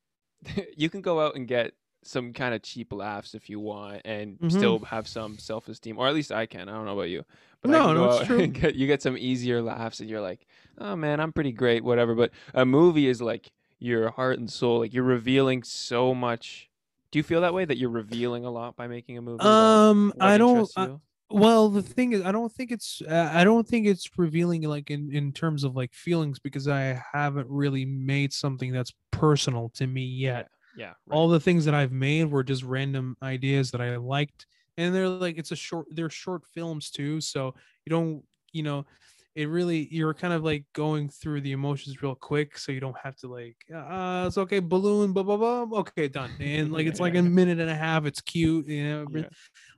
[0.77, 1.73] you can go out and get
[2.05, 4.50] some kind of cheap laughs if you want and Mhm.
[4.50, 7.25] still have some self-esteem or at least i can i don't know about you
[7.63, 8.46] but No, no, it's true.
[8.48, 10.46] get, you get some easier laughs and you're like
[10.79, 14.81] oh man i'm pretty great whatever but a movie is like your heart and soul
[14.81, 16.69] like you're revealing so much
[17.11, 20.13] do you feel that way that you're revealing a lot by making a movie Um,
[20.21, 20.71] I don't.
[20.77, 20.88] I-
[21.31, 23.00] well, the thing is, I don't think it's.
[23.00, 27.03] Uh, I don't think it's revealing like in in terms of like feelings because I
[27.13, 30.48] haven't really made something that's personal to me yet.
[30.50, 30.94] yeah, right.
[31.10, 34.46] All the things that I've made were just random ideas that I liked,
[34.77, 35.87] and they're like it's a short.
[35.90, 37.54] They're short films too, so
[37.85, 38.23] you don't.
[38.52, 38.87] You know,
[39.35, 42.98] it really you're kind of like going through the emotions real quick so you don't
[43.02, 47.00] have to like uh it's okay balloon blah blah blah okay done and like it's
[47.00, 49.29] like a minute and a half it's cute you know Yeah.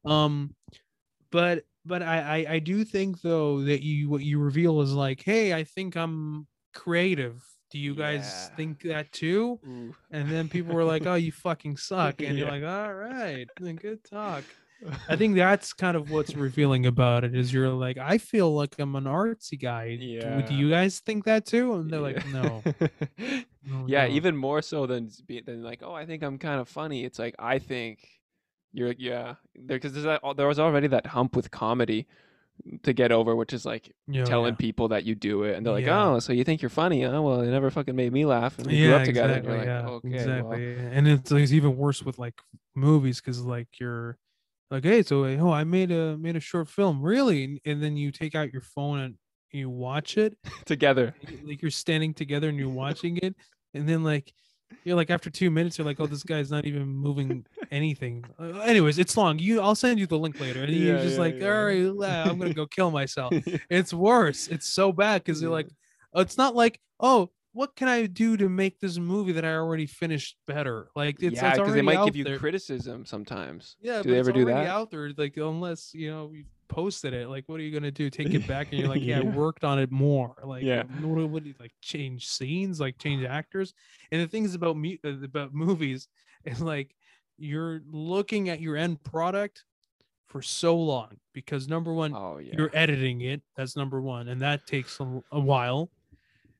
[0.05, 0.55] um
[1.31, 5.23] but but I, I i do think though that you what you reveal is like
[5.23, 8.57] hey i think i'm creative do you guys Yeah.
[8.57, 9.95] think that too Ooh.
[10.11, 13.77] and then people were like oh you fucking suck and you're like all right then
[13.77, 14.45] good talk
[15.09, 18.75] I think that's kind of what's revealing about it is you're like, I feel like
[18.79, 19.97] I'm an artsy guy.
[19.97, 20.43] Do- Yeah.
[20.43, 21.73] Do you guys think that too?
[21.75, 22.63] And they're like, no.
[23.19, 25.11] no, yeah, no." even more so than
[25.47, 27.05] than like, oh, I think I'm kind of funny.
[27.05, 28.07] It's like I think
[28.73, 32.07] you're yeah, there because there's that, there was already that hump with comedy
[32.85, 34.59] to get over, which is like Yeah, oh, telling yeah.
[34.59, 36.05] people that you do it, and they're like, Yeah.
[36.13, 37.05] oh, so you think you're funny?
[37.05, 39.35] Oh, well, it never fucking made me laugh, and we grew up together.
[39.35, 39.59] exactly.
[39.59, 40.77] and yeah, okay, exactly.
[40.77, 42.41] well, And it's, it's even worse with like
[42.75, 44.19] movies because like you're
[44.71, 47.97] like, hey, so oh, I made a made a short film, really, and, and then
[47.97, 49.15] you take out your phone and
[49.53, 51.15] you watch it, together.
[51.45, 53.35] like you're standing together and you're watching it,
[53.75, 54.33] and then like
[54.85, 58.59] you're like after two minutes you're like oh this guy's not even moving anything uh,
[58.61, 61.41] anyways it's long you i'll send you the link later and you're just yeah, like
[61.41, 61.49] yeah.
[61.49, 63.33] all right i'm gonna go kill myself
[63.71, 65.55] it's worse it's so bad because you're Yeah.
[65.55, 65.69] like
[66.17, 69.87] it's not like oh what can i do to make this movie that i already
[69.87, 72.39] finished better like it's, yeah, because they might give you there.
[72.39, 73.77] criticism sometimes.
[73.81, 74.67] yeah do but they ever do that?
[74.67, 78.11] out there like unless you know you posted it like what are you gonna do?
[78.11, 78.69] Take it back?
[78.71, 80.35] And you're like yeah, i worked on it more.
[80.43, 80.85] Like Yeah.
[81.01, 83.75] what, do- what you like change scenes like change actors?
[84.13, 86.09] And the things about me uh, about movies
[86.45, 86.95] is like
[87.37, 89.65] you're looking at your end product
[90.27, 93.43] for so long because number one Oh yeah, you're editing it.
[93.57, 95.91] That's number one and that takes a, a while.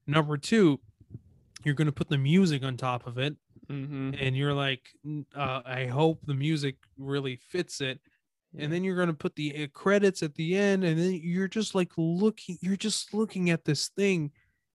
[0.07, 0.81] Number two
[1.65, 3.35] you're going to put the music on top of it
[3.71, 4.13] mm-hmm.
[4.19, 4.83] and you're like
[5.35, 8.01] uh, i hope the music really fits it
[8.59, 11.49] and then you're going to put the uh, credits at the end and then you're
[11.49, 14.31] just like looking you're just looking at this thing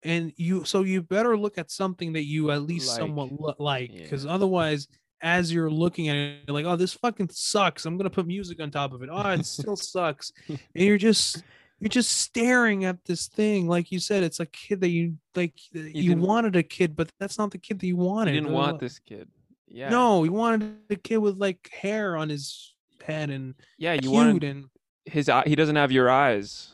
[0.02, 3.54] and you so you better look at something that you at least somewhat Like, lo-
[3.58, 4.30] like because yeah.
[4.32, 4.88] otherwise
[5.22, 8.26] as you're looking at it you're like oh this fucking sucks i'm going to put
[8.26, 11.42] music on top of it oh it still sucks and you're just
[11.80, 15.54] you're just staring at this thing like you said it's a kid that you like
[15.74, 18.54] uh, you, wanted a kid but that's not the kid that you wanted you didn't
[18.54, 19.28] Uh, want this kid.
[19.68, 22.72] Yeah, no, he wanted a kid with like hair on his
[23.06, 24.64] head and yeah, you wanted and
[25.04, 25.28] his.
[25.28, 26.72] eye- He doesn't have your eyes.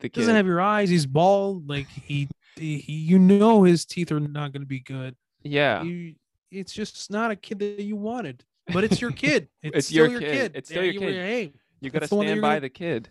[0.00, 0.88] The kid doesn't have your eyes.
[0.90, 1.68] He's bald.
[1.68, 5.14] Like he, he, he- you know, his teeth are not going to be good.
[5.42, 6.14] Yeah, You,
[6.50, 9.48] it's just not a kid that you wanted, but it's your kid.
[9.62, 10.32] It's, It's still your kid.
[10.32, 10.52] kid.
[10.54, 11.14] It's still Yeah, your you- kid.
[11.16, 13.08] Hey, you gotta that's the one that stand by gonna- the kid.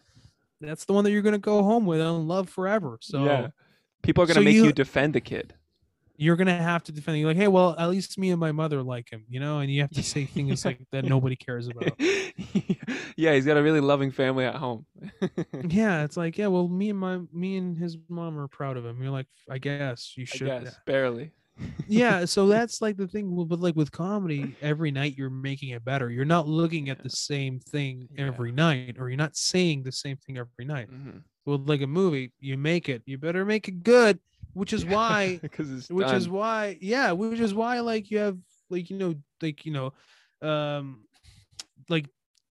[0.61, 2.97] that's the one that you're going to go home with and love forever.
[3.01, 3.47] So yeah,
[4.01, 5.53] people are gonna so make you, you- defend the kid.
[6.21, 7.17] You're going to have to defend.
[7.17, 9.71] You're like, hey, well, at least me and my mother like him, you know, and
[9.71, 11.99] you have to say things like that nobody cares about.
[13.17, 14.85] yeah, he's got a really loving family at home.
[15.67, 18.85] yeah, it's like, yeah, well, me and my me and his mom are proud of
[18.85, 19.01] him.
[19.01, 20.45] You're like, I guess you should.
[20.47, 21.31] guess barely.
[21.87, 25.83] yeah so that's like the thing but like with comedy every night you're making it
[25.83, 28.27] better you're not looking at the same thing Yeah.
[28.27, 31.21] every night or you're not saying the same thing every night Mhm.
[31.45, 34.17] with like a movie you make it you better make it good
[34.53, 38.37] which is why because which is why yeah which is why like you have
[38.69, 39.93] like you know like you know
[40.47, 41.03] um
[41.89, 42.07] like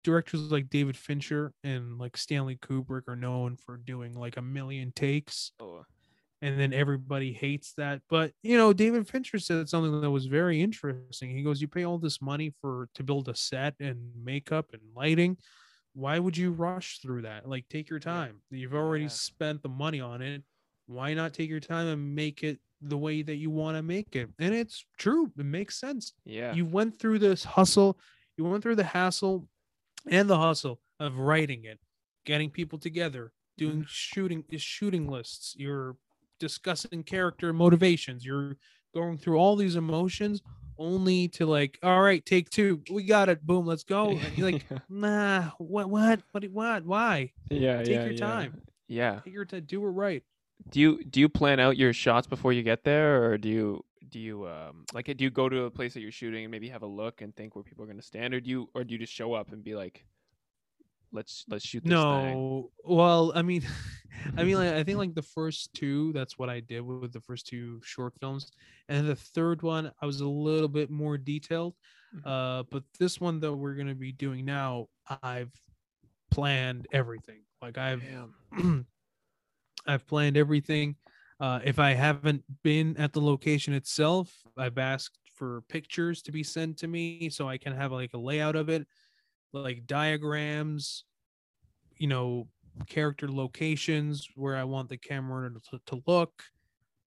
[0.04, 4.92] directors like david fincher and like stanley kubrick are known for doing like a million
[4.92, 5.84] takes Oh,
[6.42, 8.02] and then everybody hates that.
[8.10, 11.30] But you know, David Fincher said something that was very interesting.
[11.34, 14.82] He goes, "You pay all this money for to build a set and makeup and
[14.94, 15.38] lighting.
[15.94, 17.48] Why would you rush through that?
[17.48, 18.42] Like, take your time.
[18.50, 19.10] You've already Yeah.
[19.10, 20.42] spent the money on it.
[20.86, 24.14] Why not take your time and make it the way that you want to make
[24.16, 25.30] it?" And it's true.
[25.38, 26.12] It makes sense.
[26.24, 26.54] yeah.
[26.54, 27.98] You went through this hustle.
[28.36, 29.48] You went through the hassle
[30.08, 31.78] and the hustle of writing it,
[32.24, 33.82] getting people together, doing Mm-hmm.
[33.88, 35.54] shooting shooting lists.
[35.58, 35.96] You're
[36.38, 38.24] discussing character motivations.
[38.24, 38.56] You're
[38.94, 40.42] going through all these emotions
[40.78, 42.82] only to like, all right, take two.
[42.90, 43.40] We got it.
[43.46, 44.10] Boom, let's go.
[44.10, 47.32] And you're like, nah, what, what, what, what, why?
[47.50, 48.18] yeah, take yeah, your yeah.
[48.18, 48.62] time.
[48.88, 49.20] Yeah.
[49.24, 49.64] Take your time.
[49.66, 50.22] Do it right.
[50.70, 53.84] Do you do you plan out your shots before you get there, or do you
[54.08, 56.68] do you um like do you go to a place that you're shooting and maybe
[56.68, 58.92] have a look and think where people are gonna stand, or do you or do
[58.92, 60.04] you just show up and be like,
[61.12, 62.34] let's let's shoot this thing?
[62.34, 63.62] No, well, I mean,
[64.36, 67.20] I mean, like, I think like the first two, that's what I did with the
[67.20, 68.50] first two short films,
[68.88, 71.74] and the third one, I was a little bit more detailed.
[72.14, 72.26] Mhm.
[72.26, 74.88] Uh, but this one that we're gonna be doing now,
[75.22, 75.52] I've
[76.30, 77.42] planned everything.
[77.62, 78.02] Like I've.
[79.86, 80.96] I've planned everything.
[81.38, 86.42] Uh, if I haven't been at the location itself, I've asked for pictures to be
[86.42, 88.86] sent to me so I can have like a layout of it,
[89.52, 91.04] like diagrams,
[91.96, 92.48] you know,
[92.88, 96.42] character locations where I want the camera to, to look.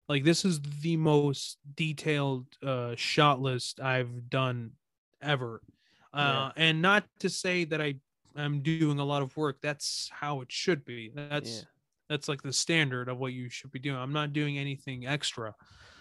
[0.07, 4.71] Like this is the most detailed uh, shot list I've done
[5.21, 5.61] ever.
[6.13, 7.95] Uh, And not to say that I
[8.35, 9.59] am doing a lot of work.
[9.61, 11.11] That's how it should be.
[11.13, 11.65] That's Yeah.
[12.09, 13.95] That's like the standard of what you should be doing.
[13.95, 15.53] I'm not doing anything extra.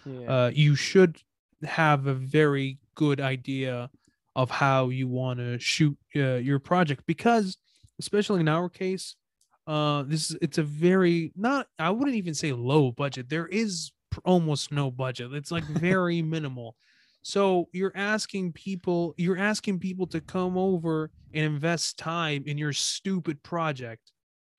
[0.05, 0.45] Yeah.
[0.45, 1.17] Uh, you should
[1.63, 3.89] have a very good idea
[4.35, 7.57] of how you want to shoot uh, your project because,
[7.99, 9.15] especially in our case,
[9.67, 13.29] uh, this is it's a very not I wouldn't even say low budget.
[13.29, 13.91] There is
[14.25, 15.33] almost no budget.
[15.33, 16.75] It's like very minimal.
[17.21, 22.73] So you're asking people, you're asking people to come over and invest time in your
[22.73, 24.11] stupid project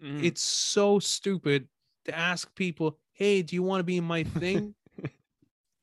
[0.03, 0.25] Mhm.
[0.25, 1.69] it's so stupid
[2.07, 4.75] to ask people, "Hey, do you want to be in my thing?"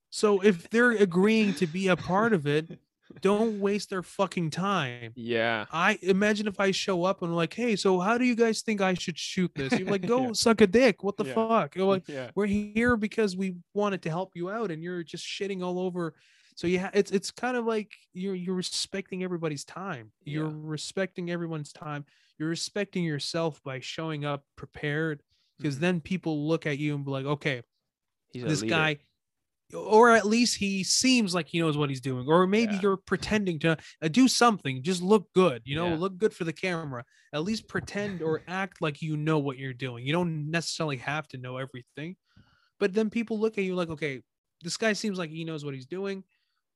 [0.09, 2.79] so if they're agreeing to be a part of it,
[3.21, 5.13] don't waste their fucking time.
[5.15, 5.65] yeah.
[5.71, 8.81] I imagine if I show up and like, "Hey, so how do you guys think
[8.81, 10.31] I should shoot this?" You're like, "Go Yeah.
[10.33, 11.03] suck a dick.
[11.03, 11.33] What the Yeah.
[11.35, 12.31] fuck?" You're like, yeah.
[12.35, 16.15] "We're here because we wanted to help you out, and you're just shitting all over."
[16.57, 20.13] So yeah, it's it's kind of like you're you're respecting everybody's time.
[20.25, 20.51] You're Yeah.
[20.51, 22.05] respecting everyone's time.
[22.39, 25.23] You're respecting yourself by showing up prepared
[25.61, 25.79] because Mhm.
[25.79, 27.63] then people look at you and be like, okay,
[28.31, 28.99] He's this guy,
[29.75, 32.77] or at least he seems like he knows what he's doing, or maybe Yeah.
[32.77, 35.95] you're pretending to uh, do something, just look good, you know, Yeah.
[35.95, 37.05] look good for the camera.
[37.33, 40.05] At least pretend or act like you know what you're doing.
[40.05, 42.17] You don't necessarily have to know everything,
[42.79, 44.21] but then people look at you like, okay,
[44.63, 46.23] this guy seems like he knows what he's doing.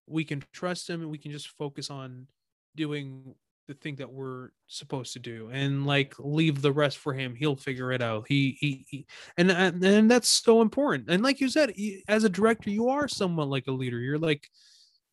[0.07, 2.27] We can trust him, and we can just focus on
[2.75, 3.35] doing
[3.67, 7.35] the thing that we're supposed to do and like leave the rest for him.
[7.35, 8.25] He'll figure it out.
[8.27, 9.05] He he, he
[9.37, 11.09] and and that's so important.
[11.09, 11.73] And like you said
[12.07, 13.99] as a director you are somewhat like a leader.
[13.99, 14.47] You're like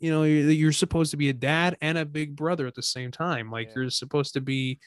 [0.01, 2.83] you know you're, you're supposed to be a dad and a big brother at the
[2.83, 3.51] same time.
[3.51, 3.75] Like Yeah.
[3.77, 4.81] you're supposed to be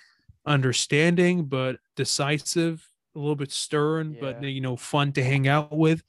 [0.45, 2.85] understanding but decisive
[3.15, 6.03] a little bit stern but you know fun to hang out with.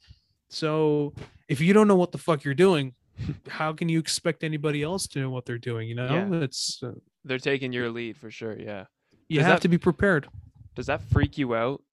[0.49, 1.13] So
[1.47, 2.93] if you don't know what the fuck you're doing
[3.47, 6.43] how can you expect anybody else to know what they're doing you know Yeah.
[6.43, 6.93] it's uh,
[7.23, 8.57] They're taking your lead for sure.
[8.59, 8.85] Yeah.
[9.29, 10.27] you Does have that- to be prepared
[10.75, 11.83] Does that freak you out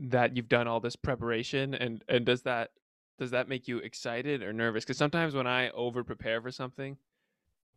[0.00, 2.70] that you've done all this preparation and and does that
[3.18, 4.84] does that make you excited or nervous?
[4.84, 6.96] Because sometimes when I over prepare for something,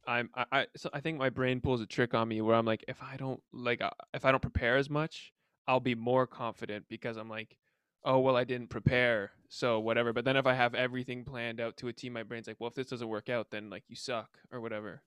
[0.05, 2.65] I'm I I, so I think my brain pulls a trick on me where I'm
[2.65, 5.33] like if I don't like uh, if I don't prepare as much,
[5.67, 7.57] I'll be more confident because I'm like,
[8.03, 10.13] oh well I didn't prepare so whatever.
[10.13, 12.69] But then if I have everything planned out to a T, my brain's like, well
[12.69, 15.01] if this doesn't work out, then like you suck or whatever.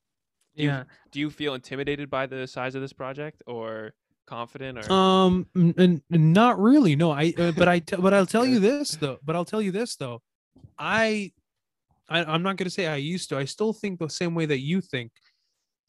[0.57, 3.95] Do you- yeah Do you feel intimidated by the size of this project or
[4.27, 6.97] confident or Um, n- n- not really.
[6.97, 7.35] No, I.
[7.37, 7.81] Uh, but I.
[7.81, 9.19] T- but I'll tell you this though.
[9.25, 10.23] But I'll tell you this though.
[10.79, 11.33] I,
[12.09, 13.37] I, I'm not gonna say I used to.
[13.37, 15.13] I still think the same way that you think,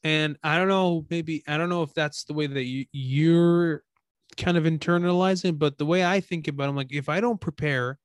[0.03, 1.05] and I don't know.
[1.09, 3.83] Maybe I don't know if that's the way that you you're
[4.38, 5.57] kind of internalizing.
[5.59, 7.99] But the way I think about, it, I'm like, if I don't prepare,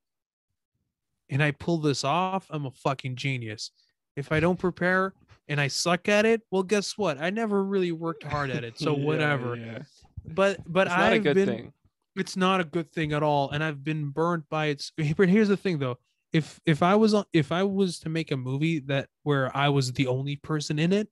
[1.29, 3.71] and I pull this off, I'm a fucking genius.
[4.17, 5.15] If I don't prepare
[5.49, 7.19] and I suck at it, well, guess what?
[7.21, 8.75] I never really worked hard at it.
[8.79, 9.79] So Yeah, whatever yeah.
[10.27, 11.73] but but It's not a I've been thing.
[12.17, 15.49] it's not a good thing at all and I've been burnt by it but here's
[15.49, 15.99] the thing though
[16.33, 19.69] if if I was on if I was to make a movie that where I
[19.69, 21.09] was the only person in it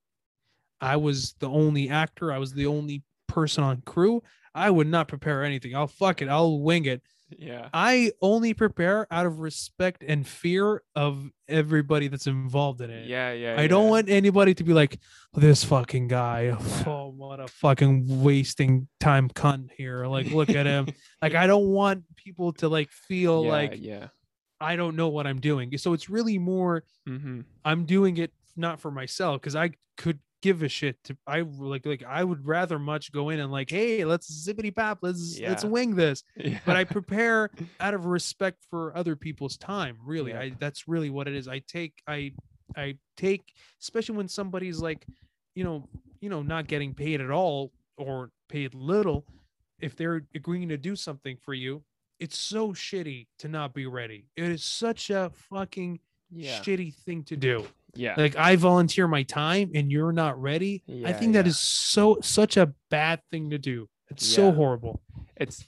[0.81, 4.23] I was the only actor I was the only person on crew
[4.59, 7.69] I would not prepare anything I'll fuck it I'll wing it Yeah.
[7.73, 13.33] I only prepare out of respect and fear of everybody that's involved in it Yeah,
[13.33, 13.57] yeah.
[13.59, 14.99] I don't want anybody to be like
[15.35, 16.57] this fucking guy.
[16.87, 20.07] Oh, what a fucking wasting time cunt here.
[20.07, 20.89] Like, look at him.
[21.23, 24.07] like, I don't want people to like feel yeah, like yeah.
[24.61, 25.77] I don't know what I'm doing.
[25.79, 27.41] So it's really more Mm-hmm.
[27.65, 31.85] I'm doing it not for myself because I could give a shit to I like
[31.85, 35.65] like I would rather much go in and like, hey, let's zippity pop, let's let's
[35.65, 36.23] wing this.
[36.37, 36.59] Yeah.
[36.65, 37.51] But I prepare
[37.81, 39.97] out of respect for other people's time.
[40.05, 40.41] Really, Yeah.
[40.41, 41.49] I that's really what it is.
[41.49, 42.33] I take I
[42.77, 43.43] I take
[43.81, 45.07] especially when somebody's like,
[45.55, 45.89] you know,
[46.21, 49.25] you know, not getting paid at all or paid little,
[49.81, 51.83] if they're agreeing to do something for you,
[52.19, 54.27] it's so shitty to not be ready.
[54.37, 56.01] It is such a fucking
[56.31, 56.61] yeah.
[56.61, 57.67] shitty thing to do.
[57.95, 58.14] Yeah.
[58.16, 60.82] Like I volunteer my time and you're not ready.
[61.05, 61.51] I think that yeah.
[61.51, 63.89] is so such a bad thing to do.
[64.11, 65.01] It's so horrible.
[65.36, 65.66] it's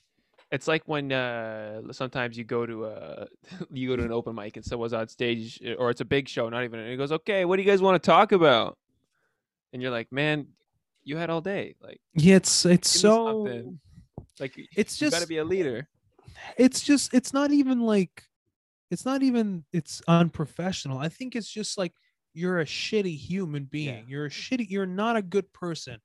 [0.50, 3.26] it's like when uh sometimes you go to a
[3.72, 6.28] you go to an open mic and someone's on stage uh, or it's a big
[6.28, 8.76] show not even and it goes okay what do you guys want to talk about
[9.72, 10.46] and you're like man
[11.04, 13.78] you had all day like Yeah, it's it's so something.
[14.40, 15.88] like it's just gotta be a leader
[16.56, 18.24] it's just it's not even like
[18.90, 21.92] it's not even it's unprofessional i think it's just like
[22.32, 24.04] you're a shitty human being.
[24.08, 25.98] You're a shitty you're not a good person.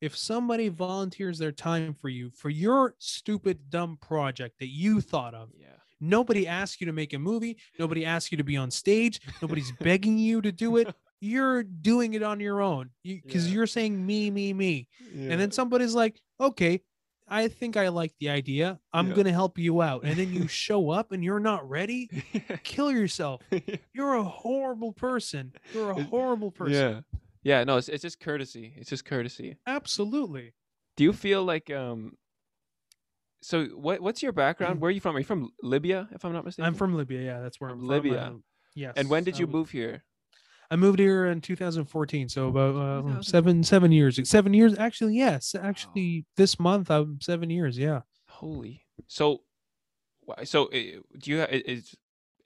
[0.00, 5.34] If somebody volunteers their time for you for your stupid dumb project that you thought
[5.34, 5.68] of Yeah.
[6.00, 9.72] nobody asked you to make a movie nobody asked you to be on stage nobody's
[9.80, 12.90] begging you to do it you're doing it on your own.
[13.02, 13.54] Because Yeah.
[13.54, 14.88] you're saying me me me.
[15.14, 16.82] And then somebody's like okay
[17.28, 19.14] i think i like the idea i'm Yeah.
[19.14, 22.08] gonna help you out and then you show up and you're not ready
[22.64, 23.40] kill yourself
[23.94, 27.00] you're a horrible person you're a horrible person yeah.
[27.46, 27.62] Yeah.
[27.64, 28.72] No, it's it's just courtesy.
[28.78, 29.58] It's just courtesy.
[29.66, 30.54] absolutely
[30.96, 32.16] Do you feel like um?
[33.42, 34.74] So what what's your background?
[34.80, 35.14] Where are you from?
[35.14, 36.08] Are you from Libya?
[36.12, 36.66] If I'm not mistaken.
[36.66, 38.14] i'm from libya yeah that's where i'm Libya.
[38.26, 38.36] from.
[38.36, 38.38] Uh,
[38.74, 40.04] yes And when did you w- move here?
[40.70, 44.18] I moved here in 2014, so about uh, seven seven years.
[44.28, 45.16] Seven years, actually.
[45.16, 47.78] Yes, actually, this month I'm seven years.
[47.78, 48.00] Yeah.
[48.28, 48.84] Holy.
[49.06, 49.42] So,
[50.44, 51.94] so do you i- is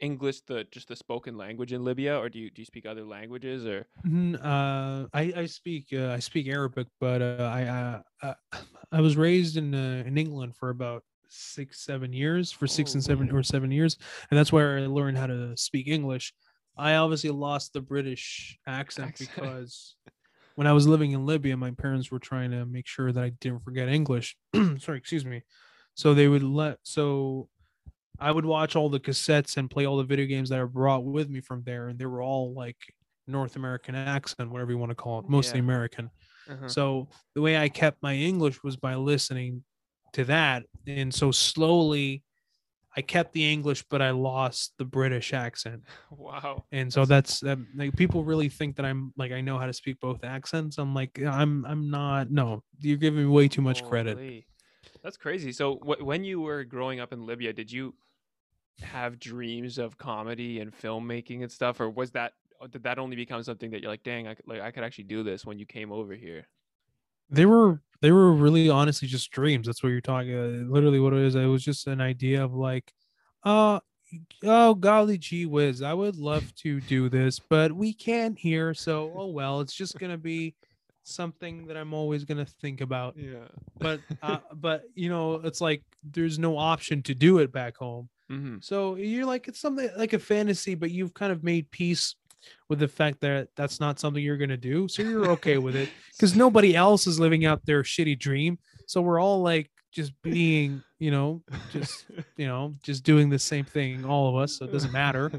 [0.00, 3.04] English the just the spoken language in Libya, or do you do you speak other
[3.04, 3.86] languages or?
[4.06, 8.34] Uh, I I speak uh, I speak Arabic, but uh, I uh, uh,
[8.92, 13.04] I was raised in uh, in England for about six seven years for six and
[13.04, 13.40] seven Holy.
[13.40, 13.96] or seven years,
[14.30, 16.32] and that's where I learned how to speak English.
[16.78, 19.30] I obviously lost the British accent, Accent.
[19.34, 19.96] because
[20.54, 23.30] when I was living in Libya, my parents were trying to make sure that I
[23.40, 24.36] didn't forget English.
[24.78, 25.42] Sorry, excuse me.
[25.94, 27.48] So they would let so
[28.20, 31.04] I would watch all the cassettes and play all the video games that I brought
[31.04, 32.76] with me from there, and they were all like
[33.26, 35.64] North American accent, whatever you want to call it, mostly Yeah.
[35.64, 36.10] American.
[36.48, 36.68] Uh-huh.
[36.68, 39.64] So the way I kept my English was by listening
[40.14, 42.24] to that, and so slowly
[42.98, 46.64] I kept the English, but I lost the British accent, Wow.
[46.72, 49.72] and so that's um, like people really think that I'm like I know how to
[49.72, 50.78] speak both accents.
[50.78, 52.32] I'm like I'm I'm not.
[52.32, 54.44] No, you're giving me way too much credit.
[55.04, 55.52] That's crazy.
[55.52, 57.94] So wh- when you were growing up in Libya, did you
[58.80, 62.32] have dreams of comedy and filmmaking and stuff, or was that
[62.72, 65.22] did that only become something that you're like, dang, I like I could actually do
[65.22, 66.48] this when you came over here?
[67.30, 69.66] They were they were really honestly just dreams.
[69.66, 71.34] That's what you're talking uh, literally what it is.
[71.34, 72.92] It was just an idea of like
[73.44, 73.80] uh
[74.44, 78.74] oh golly gee whiz i would love to do this but we can't here.
[78.74, 80.54] So oh well it's just gonna be
[81.04, 83.14] something that i'm always gonna think about.
[83.16, 83.48] Yeah.
[83.78, 88.08] but uh, but you know it's like there's no option to do it back home.
[88.28, 92.14] Hmm so you're like it's something like a fantasy but you've kind of made peace
[92.68, 95.88] with the fact that that's not something you're gonna do so you're okay with it
[96.12, 98.58] because nobody else is living out their shitty dream.
[98.86, 103.64] So we're all like just being, you know, just you know, just doing the same
[103.64, 104.58] thing, all of us.
[104.58, 105.30] So it doesn't matter.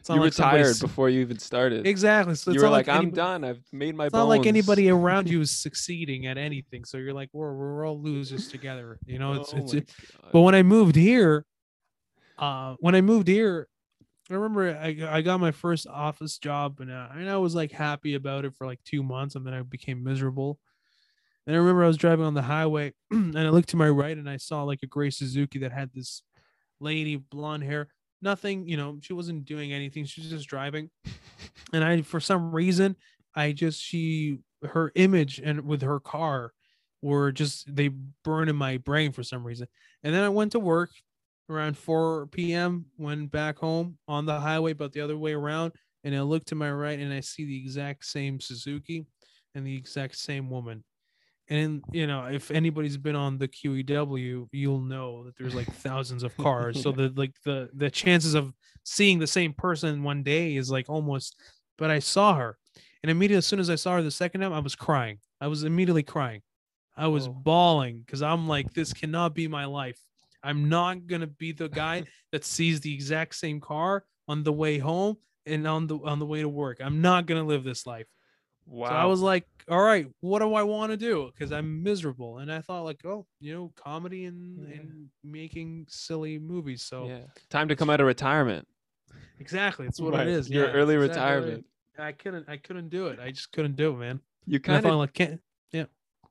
[0.00, 1.86] It's you like retired before you even started.
[1.86, 2.34] Exactly.
[2.34, 3.44] So it's you were not like, I'm anybody- done.
[3.44, 4.20] I've made my It's bones.
[4.22, 6.84] not like anybody around you is succeeding at anything.
[6.84, 8.98] So you're like, we're we're all losers together.
[9.06, 9.74] You know, it's Oh it's.
[9.74, 9.90] It,
[10.32, 11.46] but when I moved here,
[12.38, 13.68] uh, when I moved here,
[14.30, 17.72] I remember I, I got my first office job and, uh, and I was like
[17.72, 20.58] happy about it for like two months and then I became miserable.
[21.46, 24.16] And I remember I was driving on the highway and I looked to my right
[24.16, 26.22] and I saw like a gray Suzuki that had this
[26.80, 27.88] lady, blonde hair,
[28.22, 30.06] nothing, you know, she wasn't doing anything.
[30.06, 30.90] She was just driving.
[31.72, 32.94] And I, for some reason,
[33.34, 36.52] I just, she, her image and with her car
[37.02, 37.88] were just, they
[38.22, 39.66] burn in my brain for some reason.
[40.04, 40.90] And then I went to work
[41.48, 42.86] around 4 p.m.
[42.98, 45.72] went back home on the highway, but the other way around.
[46.04, 49.06] And I look to my right and I see the exact same Suzuki
[49.54, 50.84] and the exact same woman.
[51.48, 56.22] And you know, if anybody's been on the QEW, you'll know that there's like thousands
[56.22, 56.80] of cars.
[56.82, 60.88] So the like the the chances of seeing the same person one day is like
[60.88, 61.36] almost.
[61.76, 62.56] But I saw her,
[63.02, 65.18] and immediately as soon as I saw her the second time, I was crying.
[65.40, 66.42] I was immediately crying.
[66.96, 67.32] I was Oh.
[67.32, 70.00] bawling because I'm like, this cannot be my life.
[70.44, 74.78] I'm not gonna be the guy that sees the exact same car on the way
[74.78, 75.16] home
[75.46, 76.78] and on the on the way to work.
[76.82, 78.06] I'm not gonna live this life.
[78.66, 78.88] Wow.
[78.88, 81.30] So I was like, all right, what do I want to do?
[81.32, 82.38] Because I'm miserable.
[82.38, 84.76] And I thought like, oh, you know, comedy and, Yeah.
[84.76, 86.82] and making silly movies.
[86.82, 87.18] So yeah.
[87.50, 88.66] Time to come out of retirement.
[89.38, 90.48] exactly, it's what Right, it is.
[90.48, 91.66] Your yeah, early exactly retirement.
[91.98, 93.18] I couldn't I couldn't do it.
[93.20, 94.20] I just couldn't do it, man.
[94.46, 94.94] You kind of.
[94.94, 95.40] like can't
[95.72, 95.84] yeah.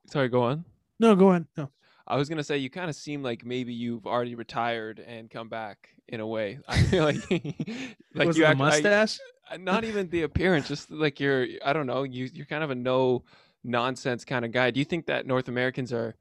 [0.07, 0.65] Sorry, go on.
[0.99, 1.47] no, go on.
[1.55, 1.69] No.
[2.07, 5.49] I was gonna say you kind of seem like maybe you've already retired and come
[5.49, 6.59] back in a way.
[6.67, 7.17] I feel like
[8.13, 9.19] like Was you act, I- mustache?
[9.51, 11.47] uh, not even the appearance, just like you're.
[11.65, 12.03] I don't know.
[12.03, 13.23] You you're kind of a no
[13.63, 14.71] nonsense kind of guy.
[14.71, 16.15] Do you think that North Americans are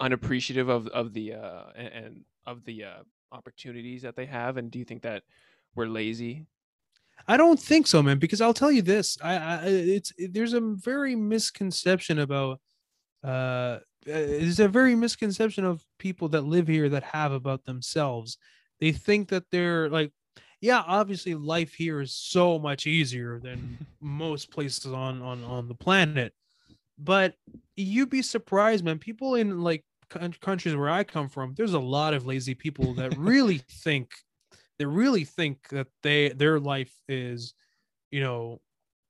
[0.00, 4.70] unappreciative of of the uh and, and of the uh opportunities that they have, and
[4.70, 5.22] do you think that
[5.74, 6.46] we're lazy?
[7.26, 8.18] I don't think so, man.
[8.18, 12.60] Because I'll tell you this: I, I it's there's a very misconception about
[13.22, 13.78] uh
[14.08, 18.38] Uh, there's a very misconception of people that live here that have about themselves.
[18.80, 20.12] They think that they're like,
[20.60, 25.74] yeah, obviously life here is so much easier than most places on on on the
[25.74, 26.32] planet,
[26.98, 27.34] but
[27.76, 28.98] you'd be surprised, man.
[28.98, 32.94] People in like coun- countries where I come from, there's a lot of lazy people
[32.94, 34.10] that really think
[34.78, 37.54] they really think that they their life is,
[38.10, 38.60] you know,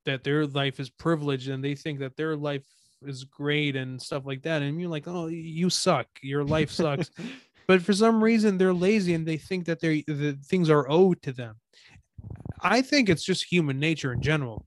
[0.05, 2.67] that their life is privileged and they think that their life
[3.07, 4.63] is great and stuff like that.
[4.63, 6.07] And you're like, oh, you suck.
[6.23, 7.11] Your life sucks.
[7.67, 11.23] but for some reason they're lazy and they think that they the things are owed
[11.23, 11.57] to them.
[12.61, 14.67] I think it's just human nature in general.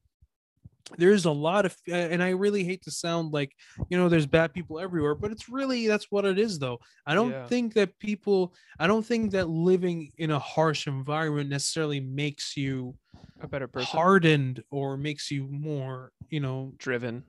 [0.97, 3.53] There's a lot of, and I really hate to sound like,
[3.89, 6.79] you know, there's bad people everywhere, but it's really that's what it is, though.
[7.05, 7.47] I don't Yeah.
[7.47, 12.95] think that people, I don't think that living in a harsh environment necessarily makes you
[13.39, 13.97] a better person.
[13.97, 17.23] hardened or makes you more, you know, driven.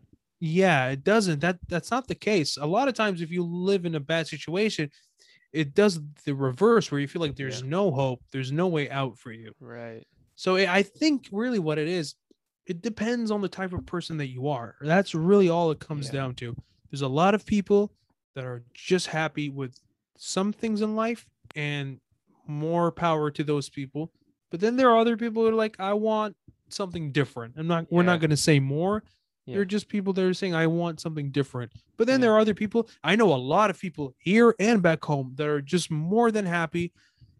[0.45, 1.39] Yeah, it doesn't.
[1.41, 2.57] That that's not the case.
[2.57, 4.91] A lot of times, if you live in a bad situation,
[5.53, 7.69] it does the reverse, where you feel like there's Yeah.
[7.69, 9.53] no hope, there's no way out for you.
[9.61, 10.05] Right.
[10.35, 12.17] So I I think really what it is,
[12.67, 14.75] it depends on the type of person that you are.
[14.81, 16.15] That's really all it comes Yeah.
[16.15, 16.57] down to.
[16.91, 17.93] There's a lot of people
[18.35, 19.79] that are just happy with
[20.19, 21.25] some things in life,
[21.55, 22.01] and
[22.49, 24.11] more power to those people.
[24.51, 26.37] But then there are other people who are like, I want
[26.69, 27.55] something different.
[27.57, 27.87] I'm not.
[27.93, 29.05] We're not going to say more.
[29.47, 29.57] Yeah.
[29.57, 31.73] They're just people that are saying, I want something different.
[31.97, 32.27] But then Yeah.
[32.27, 32.89] there are other people.
[33.03, 36.47] I know a lot of people here and back home that are just more than
[36.47, 36.93] happy.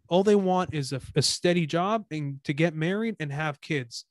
[0.09, 4.05] All they want is a, a steady job and to get married and have kids.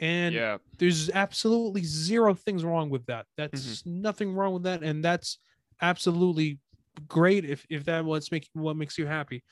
[0.00, 0.56] And yeah.
[0.78, 3.26] there's absolutely zero things wrong with that.
[3.36, 4.00] That's Mm-hmm.
[4.02, 4.82] nothing wrong with that.
[4.82, 5.38] And that's
[5.82, 6.58] absolutely
[7.08, 9.42] great if, if that what's making what makes you happy.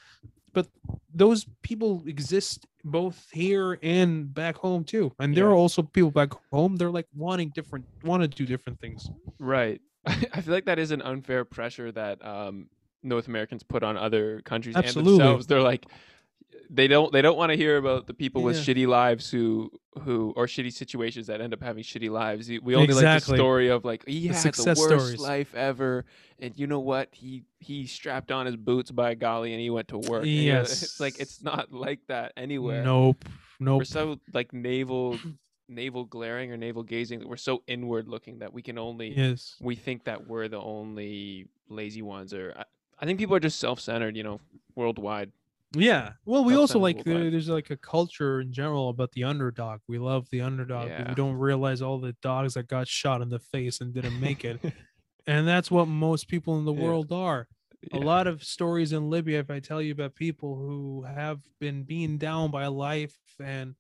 [0.55, 0.67] But
[1.15, 5.13] those people exist both here and back home too.
[5.19, 5.51] And there Yeah.
[5.51, 9.09] are also people back home, they're like wanting different want to do different things.
[9.39, 9.81] Right.
[10.07, 12.69] I feel like that is an unfair pressure that um,
[13.03, 15.13] North Americans put on other countries Absolutely.
[15.13, 15.47] and themselves.
[15.47, 15.87] They're like,
[16.75, 18.63] they don't they don't want to hear about the people with Yeah.
[18.75, 19.71] shitty lives who
[20.05, 22.49] who or shitty situations that end up having shitty lives.
[22.49, 25.21] We- only like the story of like he The had the worst stories.
[25.21, 26.07] life ever,
[26.39, 27.09] and you know what?
[27.13, 30.23] He he strapped on his boots by golly, and he went to work.
[30.23, 32.83] And, you know, it's like it's not like that anywhere.
[32.83, 33.25] Nope.
[33.61, 33.81] Nope.
[33.81, 35.19] We're so like navel
[35.69, 39.57] navel glaring or navel gazing that we're so inward looking that we can only Yes.
[39.61, 42.65] we think that we're the only lazy ones or I,
[42.99, 44.41] I think people are just self-centered you know
[44.75, 45.31] worldwide
[45.75, 46.13] Yeah.
[46.25, 47.17] Well, we also like worldwide.
[47.23, 49.81] there, there's like a culture in general about the underdog.
[49.89, 51.09] We love the underdog, but Yeah.
[51.09, 54.45] we don't realize all the dogs that got shot in the face and didn't make
[54.45, 54.61] it.
[55.27, 56.83] and that's what most people in the Yeah.
[56.83, 57.49] world are.
[57.93, 61.83] A lot of stories in Libya, if I tell you about people who have been
[61.83, 63.75] beaten down by life and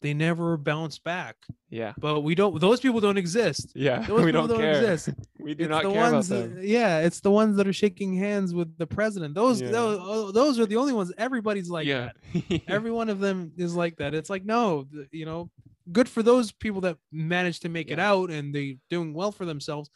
[0.00, 1.36] they never bounce back.
[1.70, 3.72] yeah But we don't; those people don't exist.
[3.74, 5.10] yeah Those we people don't care exist.
[5.40, 7.66] we do it's not the care ones, about that- them yeah, it's the ones that
[7.66, 9.34] are shaking hands with the president.
[9.34, 9.70] Those, Yeah.
[9.70, 11.12] those, oh, those are the only ones.
[11.18, 15.26] Everybody's like yeah that every one of them is like that it's like no you
[15.26, 15.50] know
[15.90, 19.46] good for those people that manage to make it out and they doing well for
[19.46, 19.88] themselves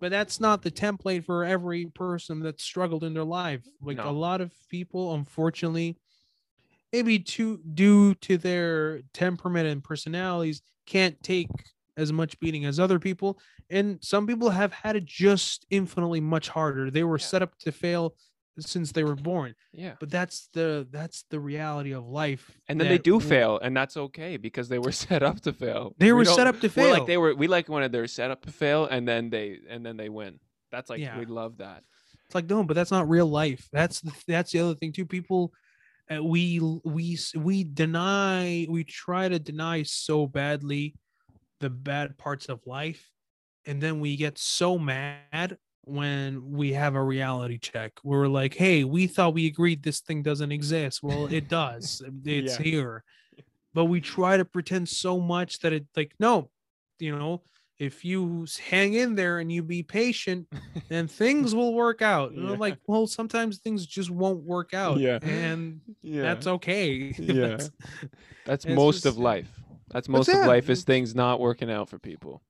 [0.00, 4.08] but that's not the template for every person that's struggled in their life like No.
[4.08, 5.98] a lot of people unfortunately
[6.92, 11.48] maybe to due to their temperament and personalities can't take
[11.96, 13.38] as much beating as other people.
[13.70, 16.90] And some people have had it just infinitely much harder.
[16.90, 17.24] They were Yeah.
[17.26, 18.14] set up to fail
[18.58, 19.54] since they were born.
[19.72, 19.94] Yeah.
[19.98, 23.74] But that's the that's the reality of life and then they do w- fail and
[23.74, 25.94] that's okay because they were set up to fail.
[25.98, 28.30] They We were set up to fail like they were we like when they're set
[28.30, 30.38] up to fail and then they and then they win.
[30.70, 31.18] That's like Yeah.
[31.18, 31.82] we love that.
[32.26, 33.68] It's like no but that's not real life.
[33.72, 35.06] That's the, that's the other thing too.
[35.06, 35.52] People
[36.10, 40.94] uh, we we we deny we try to deny so badly
[41.60, 43.10] the bad parts of life
[43.66, 47.92] and then we get so mad when we have a reality check.
[48.02, 51.02] We're like hey we thought we agreed this thing doesn't exist.
[51.02, 52.02] Well it does.
[52.24, 52.62] It's Yeah.
[52.64, 53.04] here.
[53.74, 56.50] But we try to pretend so much that it like no
[56.98, 57.42] you know
[57.88, 60.46] if you hang in there and you be patient
[60.88, 62.52] then things will work out and Yeah.
[62.52, 65.18] i'm like well sometimes things just won't work out Yeah.
[65.22, 67.34] and yeah that's okay Yeah.
[67.56, 67.70] That's-
[68.44, 69.50] That's most of life.
[69.90, 72.42] That's most of life is things not working out for people.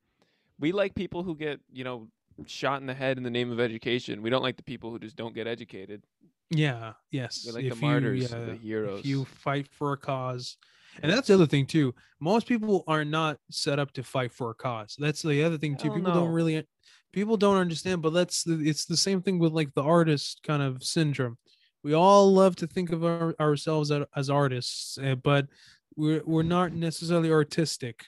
[0.60, 2.08] We like people who get, you know,
[2.46, 4.22] shot in the head in the name of education.
[4.22, 6.02] We don't like the people who just don't get educated.
[6.50, 9.00] yeah yes We like if the martyrs, you, the heroes.
[9.00, 10.56] if you fight for a cause
[11.02, 14.50] and that's the other thing too most people are not set up to fight for
[14.50, 14.94] a cause.
[14.96, 16.20] That's the other thing too Hell people no.
[16.20, 16.64] don't really
[17.12, 20.62] people don't understand but that's the, it's the same thing with like the artist kind
[20.62, 21.36] of syndrome.
[21.82, 25.48] We all love to think of our, ourselves as, as artists uh, but
[25.96, 28.06] we're we're not necessarily artistic.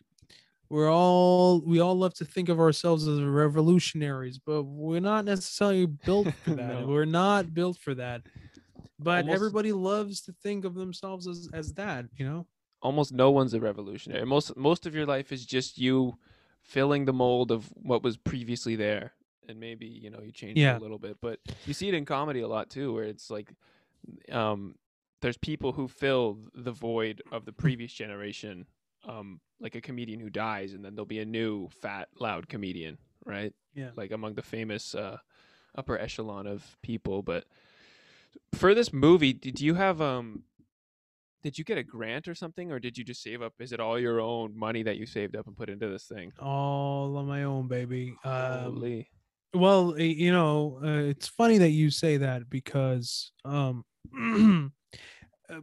[0.71, 5.87] We're all we all love to think of ourselves as revolutionaries but we're not necessarily
[5.87, 6.83] built for that.
[6.83, 6.87] No.
[6.87, 8.23] we're not built for that.
[9.01, 12.47] But Almost- everybody loves to think of themselves as, as that you know
[12.85, 14.25] Almost no one's a revolutionary.
[14.27, 16.19] Most most of your life is just you
[16.63, 19.13] filling the mold of what was previously there
[19.49, 20.77] and maybe you know you change Yeah.
[20.77, 23.29] it a little bit but you see it in comedy a lot too where it's
[23.31, 23.53] like
[24.33, 24.75] um
[25.21, 28.67] there's people who fill the void of the previous generation
[29.07, 32.97] um like a comedian who dies and then there'll be a new fat loud comedian
[33.27, 33.91] right Yeah.
[33.95, 35.19] like among the famous uh
[35.75, 37.45] upper echelon of people but
[38.55, 40.45] for this movie do you have um
[41.45, 43.79] did you get a grant or something or did you just save up is it
[43.79, 47.27] all your own money that you saved up and put into this thing All on
[47.27, 48.17] my own, baby.
[48.25, 49.11] Um, Holy.
[49.55, 53.85] well, you know, uh, it's funny that you say that because um,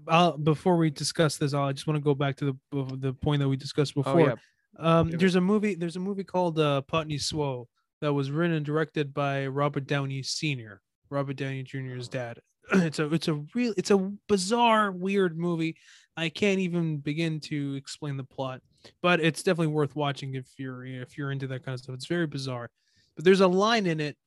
[0.07, 3.13] I'll, before we discuss this, I'll, I just want to go back to the the
[3.13, 4.21] point that we discussed oh before.
[4.21, 4.35] yeah
[4.77, 5.19] Um, it.
[5.19, 5.75] there's a movie.
[5.75, 7.69] There's a movie called uh, Putney Swope
[8.01, 10.81] that was written and directed by Robert Downey Sr.
[11.11, 12.39] Robert Downey Jr.'s dad.
[12.73, 15.75] it's a it's a real it's a bizarre weird movie.
[16.17, 18.61] I can't even begin to explain the plot,
[19.01, 21.95] but it's definitely worth watching if you're if you're into that kind of stuff.
[21.95, 22.69] It's very bizarre,
[23.15, 24.17] but there's a line in it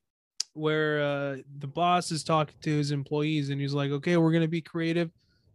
[0.53, 4.49] where uh, the boss is talking to his employees and he's like, "Okay, we're gonna
[4.49, 5.11] be creative.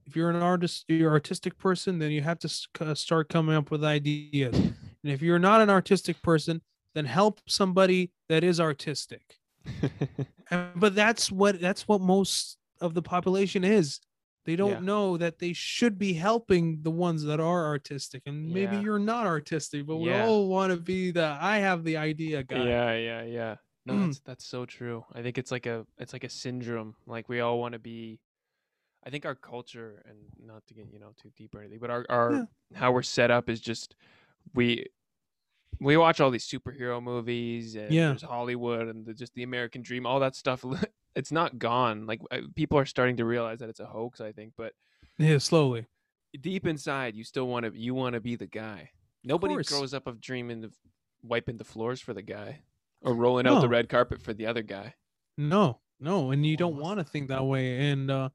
[0.07, 2.49] If you're an artist, you're an artistic person, then you have to
[2.95, 4.55] start coming up with ideas.
[4.55, 6.61] And if you're not an artistic person,
[6.95, 9.38] then help somebody that is artistic.
[10.75, 13.99] But that's what that's what most of the population is.
[14.45, 14.79] They don't Yeah.
[14.79, 18.23] know that they should be helping the ones that are artistic.
[18.25, 18.81] And maybe Yeah.
[18.83, 20.23] you're not artistic, but we Yeah.
[20.25, 22.65] all want to be the I have the idea guy.
[22.67, 23.55] Yeah, yeah, yeah.
[23.85, 24.05] No, Mm.
[24.07, 25.05] that's that's so true.
[25.13, 26.95] I think it's like a it's like a syndrome.
[27.05, 28.19] Like we all want to be.
[29.05, 31.89] I think our culture, and not to get you know too deep or anything, but
[31.89, 33.95] our our how we're set up is just
[34.53, 34.85] we
[35.81, 38.09] we watch all these superhero movies and Yeah.
[38.09, 40.63] there's Hollywood and the, just the American dream, all that stuff.
[41.15, 42.05] It's not gone.
[42.05, 44.21] Like uh, people are starting to realize that it's a hoax.
[44.21, 44.73] I think, but
[45.17, 45.87] Yeah, slowly.
[46.39, 48.91] deep inside, you still want to you want to be the guy.
[49.23, 50.73] Nobody grows up of dreaming of
[51.23, 52.61] wiping the floors for the guy
[53.01, 54.93] or rolling out the red carpet for the other guy.
[55.37, 57.89] No, no, and you don't want to think that way.
[57.89, 58.29] And uh,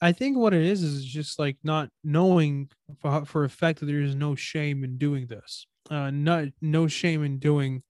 [0.00, 2.68] I think what it is is just like not knowing
[3.00, 5.66] for, for a fact that there is no shame in doing this.
[5.92, 7.82] Uh, not no shame in doing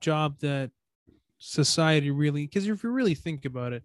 [0.00, 0.70] job that
[1.36, 3.82] society really because if you really think about it,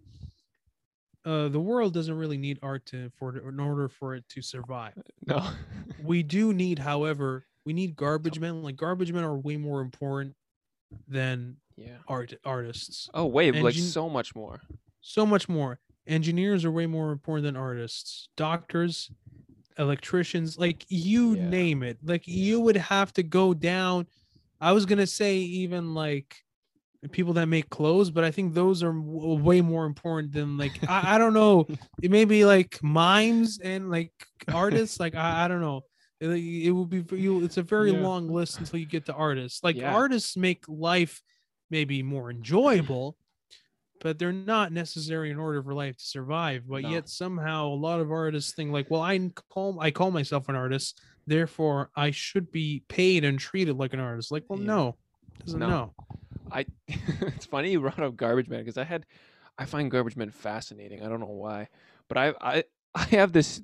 [1.26, 4.94] uh, the world doesn't really need art to for in order for it to survive.
[5.26, 5.46] No.
[6.02, 8.62] We do need, however, we need garbage men.
[8.62, 10.34] Like garbage men are way more important
[11.06, 11.98] than yeah.
[12.08, 13.10] art artists.
[13.12, 14.62] Oh wait, like so much more.
[15.02, 15.78] so much more.
[16.06, 18.30] Engineers are way more important than artists.
[18.34, 19.10] Doctors,
[19.78, 21.48] electricians, like you Yeah.
[21.48, 21.98] name it.
[22.02, 22.34] Like Yeah.
[22.34, 24.06] you would have to go down.
[24.60, 26.36] I was gonna say even like
[27.12, 30.72] people that make clothes, but I think those are w- way more important than like
[30.88, 31.66] I, I don't know.
[32.02, 34.12] It may be like mimes and like
[34.52, 35.00] artists.
[35.00, 35.82] Like I, I don't know.
[36.20, 37.42] It, it will be you.
[37.44, 38.00] It's a very Yeah.
[38.00, 39.64] long list until you get to artists.
[39.64, 41.22] Like artists make life
[41.70, 43.16] maybe more enjoyable,
[44.00, 46.64] but they're not necessary in order for life to survive.
[46.68, 46.90] But No.
[46.90, 50.56] yet somehow a lot of artists think like, well, I call I call myself an
[50.56, 54.32] artist, therefore I should be paid and treated like an artist.
[54.32, 54.66] Like, well, Yeah.
[54.66, 54.96] no,
[55.44, 55.68] doesn't No.
[55.68, 55.94] know.
[56.50, 59.06] I it's funny you brought up garbage man because I had
[59.58, 61.02] I find garbage men fascinating.
[61.02, 61.68] I don't know why,
[62.08, 63.62] but I I I have this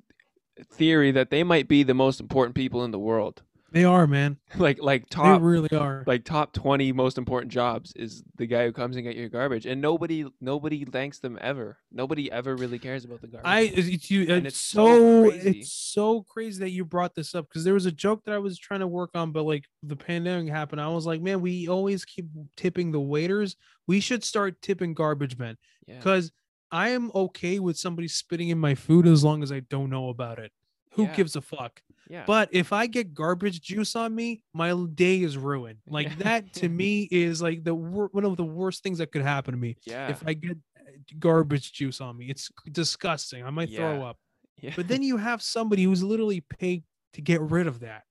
[0.71, 3.43] theory that they might be the most important people in the world.
[3.77, 4.37] They are, man.
[4.57, 6.03] like like They top really are.
[6.07, 9.67] like top 20 most important jobs is the guy who comes and get your garbage
[9.67, 14.09] and nobody nobody thanks them ever nobody ever really cares about the garbage I it's
[14.09, 14.85] you And it's, it's so
[15.21, 15.59] so crazy.
[15.59, 18.39] it's so crazy that you brought this up because there was a joke that I
[18.39, 20.81] was trying to work on, but like the pandemic happened.
[20.81, 22.25] I was like, man, we always keep
[22.55, 23.55] tipping the waiters.
[23.85, 25.55] We should start tipping garbage men
[25.85, 25.97] yeah.
[25.97, 26.31] because
[26.71, 30.09] I am okay with somebody spitting in my food as long as I don't know
[30.09, 30.51] about it.
[30.93, 31.15] Who Yeah.
[31.15, 31.81] gives a fuck?
[32.09, 35.79] Yeah But if I get garbage juice on me, my day is ruined.
[35.87, 36.15] Like Yeah.
[36.23, 39.59] that to me is like the one of the worst things that could happen to
[39.59, 42.25] me yeah if I get uh, garbage juice on me.
[42.29, 43.43] It's disgusting.
[43.45, 44.17] I might throw up.
[44.61, 44.73] yeah.
[44.75, 46.83] But then you have somebody who's literally paid
[47.13, 48.03] to get rid of that.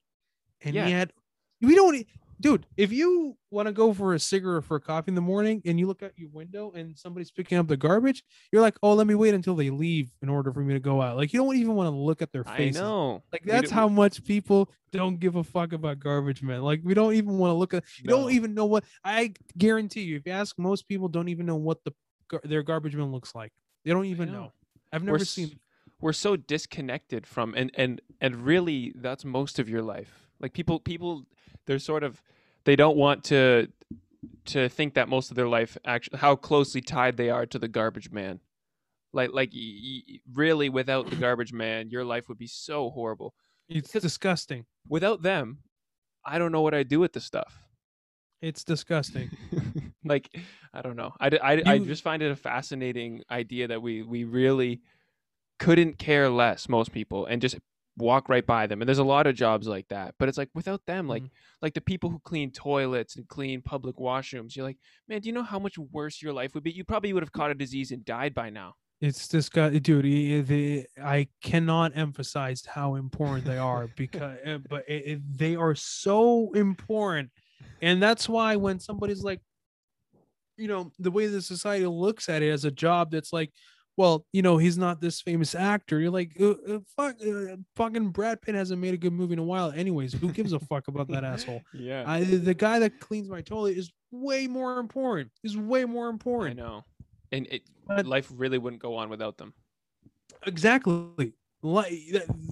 [0.63, 0.87] And Yeah.
[0.89, 1.11] yet
[1.61, 2.07] we don't
[2.41, 5.21] dude, if you want to go for a cigarette or for a coffee in the
[5.21, 8.23] morning and you look out your window and somebody's picking up the garbage,
[8.53, 11.01] you're like, "Oh, let me wait until they leave in order for me to go
[11.03, 12.77] out." Like you don't even want to look at their face.
[12.77, 16.63] I know Like that's how much people don't give a fuck about garbage men.
[16.63, 18.23] Like we don't even want to look at you No.
[18.23, 21.57] don't even know what I guarantee you if you ask most people don't even know
[21.57, 21.93] what the
[22.45, 23.53] their garbage man looks like.
[23.85, 24.41] They don't even know.
[24.45, 24.53] know.
[24.93, 25.59] I've We're never s- seen
[26.01, 30.79] we're so disconnected from and and and really that's most of your life like people
[30.79, 31.25] people
[31.67, 32.23] they're sort of
[32.65, 33.69] they don't want to
[34.45, 37.69] to think that most of their life actually how closely tied they are to the
[37.69, 38.41] garbage man
[39.13, 43.35] like like y- y- really without the garbage man your life would be so horrible
[43.69, 44.65] it's disgusting.
[44.89, 45.59] without them
[46.25, 47.63] I don't know what I'd do with the stuff.
[48.43, 49.31] It's disgusting.
[50.05, 50.29] like
[50.75, 51.15] I don't know.
[51.21, 51.29] I,
[51.65, 54.81] I, You- just find it a fascinating idea that we we really
[55.61, 57.57] couldn't care less most people and just
[57.99, 58.83] walk right by them.
[58.83, 60.15] And there's a lot of jobs like that.
[60.19, 61.31] But it's like without them, like Mhm.
[61.63, 64.79] like the people who clean toilets and clean public washrooms, you're like,
[65.09, 66.73] man, do you know how much worse your life would be?
[66.73, 68.75] You probably would have caught a disease and died by now.
[69.01, 70.05] It's disgusting, dude.
[70.07, 75.55] i- The, I cannot emphasize how important they are because, uh, but it, it- they
[75.57, 77.31] are so important,
[77.83, 79.41] and that's why when somebody's like,
[80.57, 83.53] you know, the way the society looks at it as a job that's like,
[83.97, 85.99] well, you know, he's not this famous actor.
[86.01, 89.39] You're like, uh, uh, fuck, uh, fucking Brad Pitt hasn't made a good movie in
[89.39, 89.71] a while.
[89.73, 91.63] Anyways, who gives a fuck about that asshole?
[91.73, 92.05] Yeah.
[92.07, 95.31] I, the guy that cleans my toilet is way more important.
[95.43, 96.59] Is way more important.
[96.59, 96.85] I know.
[97.33, 99.55] And it But- life really wouldn't go on without them.
[100.47, 101.33] exactly
[101.63, 101.93] like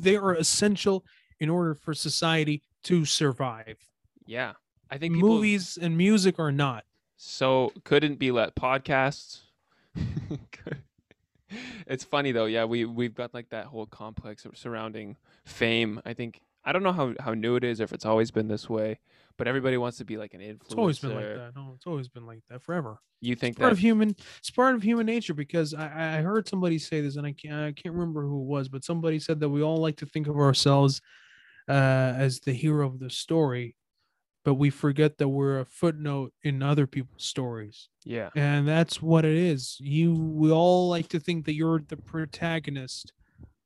[0.00, 1.04] they are essential
[1.40, 3.76] in order for society to survive
[4.26, 4.52] Yeah.
[4.90, 6.84] I think people movies and music are not
[7.16, 9.42] so couldn't be let podcasts
[11.86, 12.46] it's funny though.
[12.46, 16.00] Yeah we we've got like that whole complex surrounding fame.
[16.04, 18.48] I think i don't know how how new it is or if it's always been
[18.48, 18.98] this way
[19.36, 21.86] but everybody wants to be like an influencer it's always been like that no it's
[21.86, 22.98] always been like that forever.
[23.20, 26.22] You think it's part that of human it's part of human nature because i i
[26.22, 29.18] heard somebody say this and i can't i can't remember who it was but somebody
[29.18, 31.02] said that we all like to think of ourselves
[31.68, 33.76] uh as the hero of the story
[34.44, 37.88] but we forget that we're a footnote in other people's stories.
[38.04, 38.28] Yeah.
[38.36, 39.76] And that's what it is.
[39.80, 43.12] You we all like to think that you're the protagonist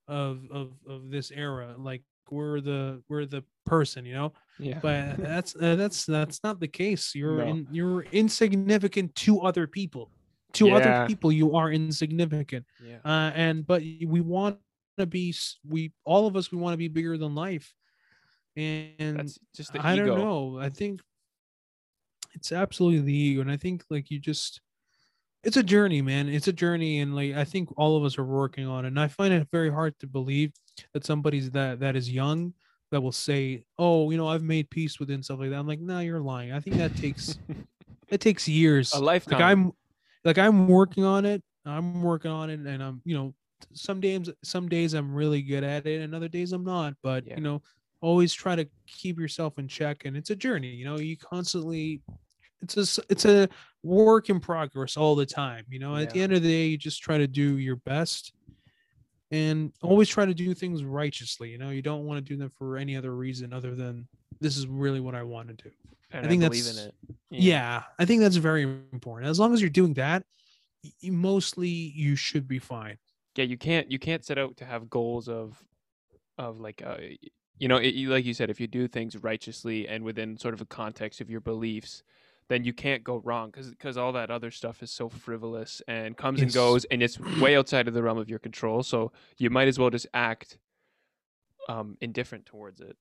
[0.07, 4.33] of of of this era like we're the we're the person you know?
[4.59, 4.79] Yeah.
[4.81, 7.15] But that's uh, that's that's not the case.
[7.15, 7.47] You're No.
[7.49, 10.11] in, you're insignificant to other people.
[10.55, 10.77] To Yeah.
[10.77, 12.65] other people you are insignificant.
[12.85, 12.99] Yeah.
[13.05, 14.59] Uh and but we want
[14.99, 15.35] to be
[15.67, 17.75] we all of us we want to be bigger than life
[18.59, 20.59] and that's just the I ego don't know.
[20.59, 21.01] I think
[22.35, 24.61] it's absolutely the ego, and I think like you just,
[25.45, 26.29] it's a journey, man.
[26.29, 28.89] It's a journey, and like I think all of us are working on it.
[28.89, 30.53] And I find it very hard to believe
[30.95, 32.55] that somebody's that that is young
[32.91, 35.57] that will say, "Oh, you know, I've made peace with it and stuff like that."
[35.57, 37.39] I'm like, "No, you're lying." I think that takes
[38.09, 38.93] it takes years.
[38.95, 39.73] a lifetime Like I'm,
[40.25, 41.43] like I'm working on it.
[41.65, 43.35] I'm working on it, and I'm, you know,
[43.75, 46.95] some days, some days I'm really good at it, and other days I'm not.
[47.03, 47.37] But Yeah.
[47.37, 47.63] you know,
[48.01, 50.69] always try to keep yourself in check, and it's a journey.
[50.69, 52.01] You know, you constantly,
[52.63, 53.49] it's a it's a
[53.83, 55.65] work in progress all the time.
[55.69, 58.33] You know, at the end of the day, you just try to do your best,
[59.31, 61.51] and always try to do things righteously.
[61.51, 64.07] You know, you don't want to do them for any other reason other than
[64.41, 65.71] this is really what I want to do.
[66.13, 67.83] and I think believe in that's- it Yeah.
[67.99, 69.29] I think that's very important.
[69.29, 70.25] As long as you're doing that,
[70.85, 72.97] y- y- mostly you should be fine.
[73.37, 75.63] yeah you can't you can't set out to have goals of
[76.39, 76.97] of like uh
[77.59, 80.55] you know it, you, like you said if you do things righteously and within sort
[80.55, 82.03] of a context of your beliefs
[82.49, 86.41] then you can't go wrong because all that other stuff is so frivolous and comes
[86.43, 89.69] and goes and it's way outside of the realm of your control so you might
[89.69, 90.59] as well just act
[91.69, 92.97] um indifferent towards it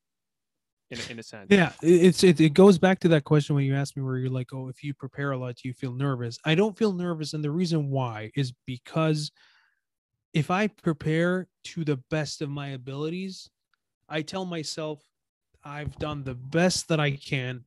[0.91, 3.63] in, a- in a sense Yeah, it's it, it goes back to that question when
[3.63, 5.93] you asked me where you're like, oh, if you prepare a lot, do you feel
[5.93, 6.37] nervous?
[6.43, 9.31] I don't feel nervous, and the reason why is because
[10.33, 13.49] if I prepare to the best of my abilities,
[14.09, 15.01] I tell myself
[15.63, 17.65] I've done the best that I can,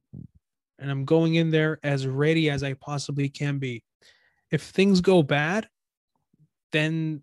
[0.79, 3.85] and I'm going in there as ready as I possibly can be.
[4.51, 5.69] If things go bad,
[6.73, 7.23] then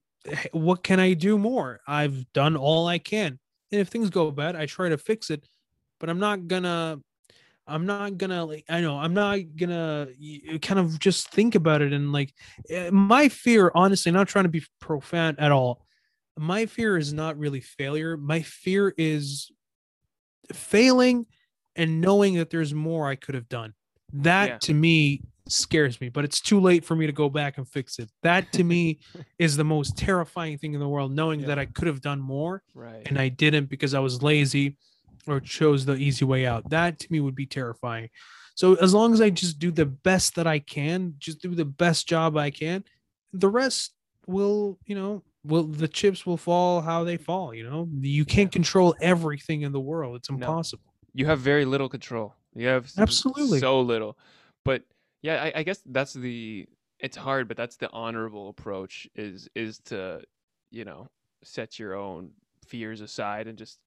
[0.52, 1.82] what can I do more?
[1.88, 3.40] I've done all I can.
[3.72, 5.46] And if things go bad, I try to fix it
[6.00, 7.00] but I'm not gonna
[7.66, 10.08] I'm not gonna like I know I'm not gonna
[10.62, 12.34] kind of just think about it and like
[12.70, 15.86] eh, my fear honestly not trying to be profound at all
[16.38, 19.52] my fear is not really failure my fear is
[20.54, 21.26] failing
[21.76, 23.74] and knowing that there's more I could have done
[24.14, 24.58] that Yeah.
[24.60, 28.00] to me scares me but it's too late for me to go back and fix
[28.00, 29.00] it that to me
[29.40, 31.48] is the most terrifying thing in the world knowing Yeah.
[31.48, 34.78] that I could have done more right and I didn't because I was lazy
[35.26, 36.70] or chose the easy way out.
[36.70, 38.10] That to me would be terrifying.
[38.56, 41.66] So as long as I just do the best that I can, just do the
[41.66, 42.86] best job I can,
[43.34, 43.92] the rest
[44.26, 47.88] will, you know, will the chips will fall how they fall, you know.
[48.00, 50.16] You can't control everything in the world.
[50.16, 50.94] It's impossible.
[51.14, 52.36] you have very little control.
[52.56, 53.60] You have Absolutely.
[53.60, 54.18] so little.
[54.66, 54.84] But
[55.22, 56.68] yeah, I, I guess that's the.
[57.00, 59.08] It's hard, but that's the honorable approach.
[59.16, 60.22] Is is to,
[60.72, 61.08] you know,
[61.44, 62.32] set your own
[62.66, 63.80] fears aside and just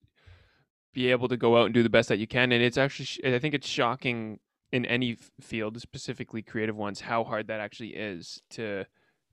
[0.92, 2.52] be able to go out and do the best that you can.
[2.52, 4.40] And it's actually, I think it's shocking
[4.72, 8.86] in any field, specifically creative ones, how hard that actually is to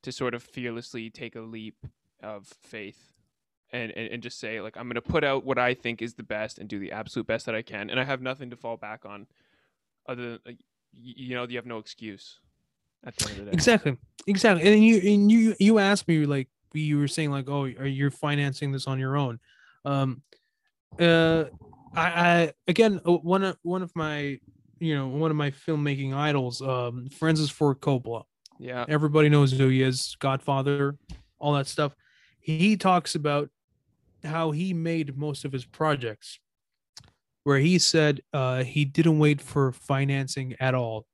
[0.03, 1.76] to sort of fearlessly take a leap
[2.22, 3.13] of faith
[3.72, 6.24] and, and and just say like I'm gonna put out what I think is the
[6.24, 8.78] best and do the absolute best that I can, and I have nothing to fall
[8.78, 9.28] back on,
[10.07, 10.57] other than
[10.93, 12.39] you know you have no excuse.
[13.05, 13.55] At the end of the day.
[13.55, 13.97] Exactly.
[14.26, 14.74] Exactly.
[14.74, 18.09] And you and you you asked me like you were saying like, oh, are you
[18.09, 19.39] financing this on your own?
[19.86, 20.24] Um
[20.99, 21.45] uh
[21.95, 24.39] I, I again uh, one of one of my
[24.80, 28.24] you know one of my filmmaking idols, um Francis Ford Coppola.
[28.59, 28.86] Yeah.
[28.89, 30.97] Everybody knows who he is, Godfather,
[31.38, 31.93] all that stuff.
[32.48, 33.50] He talks about
[34.24, 36.39] how he made most of his projects,
[37.43, 41.06] where he said uh, he didn't wait for financing at all.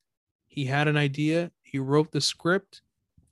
[0.46, 2.84] He had an idea, he wrote the script,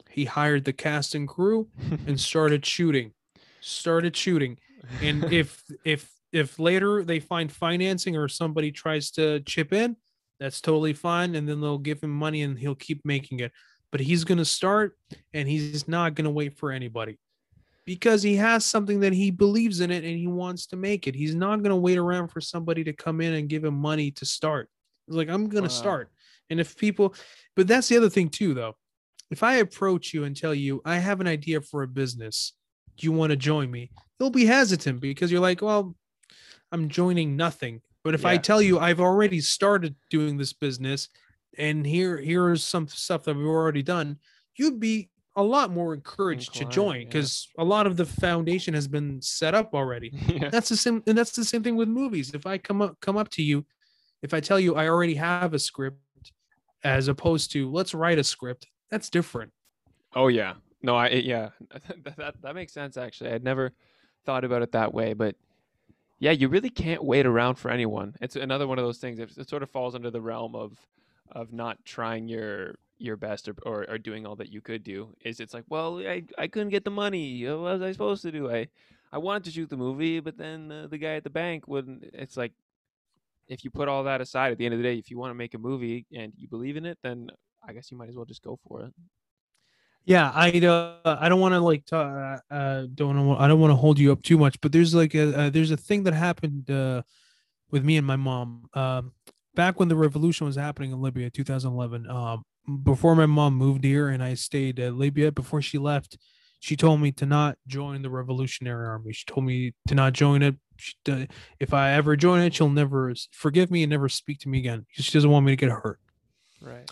[0.09, 1.67] he hired the cast and crew,
[2.07, 3.13] and started shooting.
[3.59, 4.57] Started shooting.
[5.03, 9.95] And if if if later they find financing or somebody tries to chip in,
[10.39, 11.35] that's totally fine.
[11.35, 13.51] And then they'll give him money and he'll keep making it.
[13.91, 14.97] But he's gonna start
[15.35, 17.19] and he's not gonna wait for anybody
[17.85, 21.15] because he has something that he believes in it and he wants to make it.
[21.15, 24.11] He's not going to wait around for somebody to come in and give him money
[24.11, 24.69] to start.
[25.07, 25.75] He's like, I'm going to Wow.
[25.75, 26.11] start.
[26.49, 27.15] And if people,
[27.55, 28.75] but that's the other thing too, though.
[29.31, 32.53] If I approach you and tell you, I have an idea for a business,
[32.97, 33.89] do you want to join me?
[34.19, 35.95] You'll be hesitant because you're like, well,
[36.71, 37.81] I'm joining nothing.
[38.03, 41.07] But if I tell you I've already started doing this business
[41.57, 44.17] and here here's some stuff that we've already done,
[44.55, 47.05] you'd be a lot more encouraged to Inclined, join yeah.
[47.05, 50.11] because a lot of the foundation has been set up already.
[50.27, 50.49] yeah.
[50.49, 52.33] That's the same and that's the same thing with movies.
[52.33, 53.65] If I come up come up to you,
[54.21, 55.97] if I tell you I already have a script
[56.83, 59.51] as opposed to let's write a script, that's different.
[60.15, 60.55] Oh yeah.
[60.83, 61.49] No, I yeah.
[62.03, 63.31] that, that that makes sense actually.
[63.31, 63.71] I'd never
[64.25, 65.35] thought about it that way, but
[66.19, 68.15] yeah, you really can't wait around for anyone.
[68.21, 69.17] It's another one of those things.
[69.17, 70.77] It, it sort of falls under the realm of
[71.31, 75.15] of not trying your your best or, or or doing all that you could do.
[75.25, 77.47] Is it's like, well, I I couldn't get the money.
[77.47, 78.51] Uh, What was I supposed to do?
[78.51, 78.67] I
[79.11, 82.05] I wanted to shoot the movie, but then uh, the guy at the bank wouldn't.
[82.13, 82.53] It's like
[83.47, 85.31] if you put all that aside, at the end of the day, if you want
[85.31, 87.29] to make a movie and you believe in it, then
[87.67, 88.93] I guess you might as well just go for it.
[90.05, 93.71] Yeah, I uh, I don't want to like ta- uh don't wanna, I don't want
[93.71, 96.13] to hold you up too much, but there's like a uh, there's a thing that
[96.13, 97.03] happened uh
[97.69, 99.13] with me and my mom um
[99.55, 102.43] back when the revolution was happening in Libya 2011 um
[102.83, 106.17] before my mom moved here and I stayed at Libya before she left
[106.59, 110.41] she told me to not join the revolutionary army she told me to not join
[110.43, 110.93] it she,
[111.59, 114.85] if I ever join it she'll never forgive me and never speak to me again
[114.95, 115.99] 'cause she doesn't want me to get hurt
[116.61, 116.89] Right.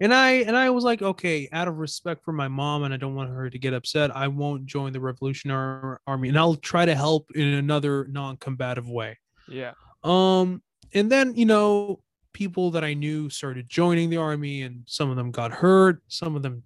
[0.00, 2.96] and I and I was like, okay, out of respect for my mom, and I
[2.96, 6.84] don't want her to get upset, I won't join the Revolutionary Army, and I'll try
[6.84, 9.18] to help in another non-combative way.
[9.48, 9.74] Yeah.
[10.02, 10.60] Um,
[10.92, 12.00] and then you know,
[12.32, 16.36] people that I knew started joining the army, and some of them got hurt, some
[16.36, 16.62] of them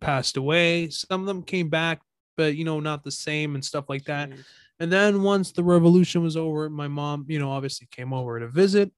[0.00, 2.00] passed away, some of them came back,
[2.36, 4.30] but you know, not the same and stuff like that.
[4.30, 4.44] Jeez.
[4.78, 8.48] And then once the revolution was over, my mom, you know, obviously came over to
[8.48, 8.92] visit.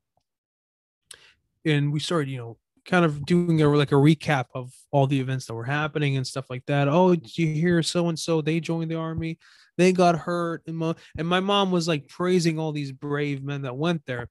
[1.64, 5.20] And we started, you know, kind of doing a like a recap of all the
[5.20, 6.88] events that were happening and stuff like that.
[6.88, 9.38] Oh, did you hear so and so they joined the army?
[9.76, 10.62] They got hurt.
[10.66, 14.28] And my, and my mom was like praising all these brave men that went there.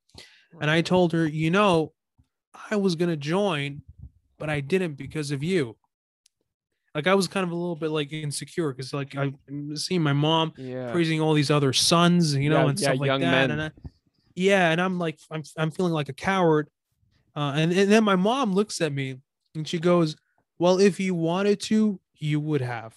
[0.60, 1.94] And I told her, you know,
[2.72, 3.82] I was gonna join,
[4.40, 5.78] but I didn't because of you.
[6.96, 9.38] Like I was kind of a little bit like insecure because like I'm
[9.76, 10.92] seeing my mom yeah.
[10.92, 13.20] praising all these other sons, you know, Yeah, and yeah, stuff like that.
[13.20, 13.52] men.
[13.52, 13.72] And I,
[14.36, 16.70] yeah, and I'm like, I'm I'm feeling like a coward.
[17.36, 19.18] Uh, and and then my mom looks at me
[19.54, 20.16] and she goes,
[20.58, 22.96] "Well, if you wanted to, you would have."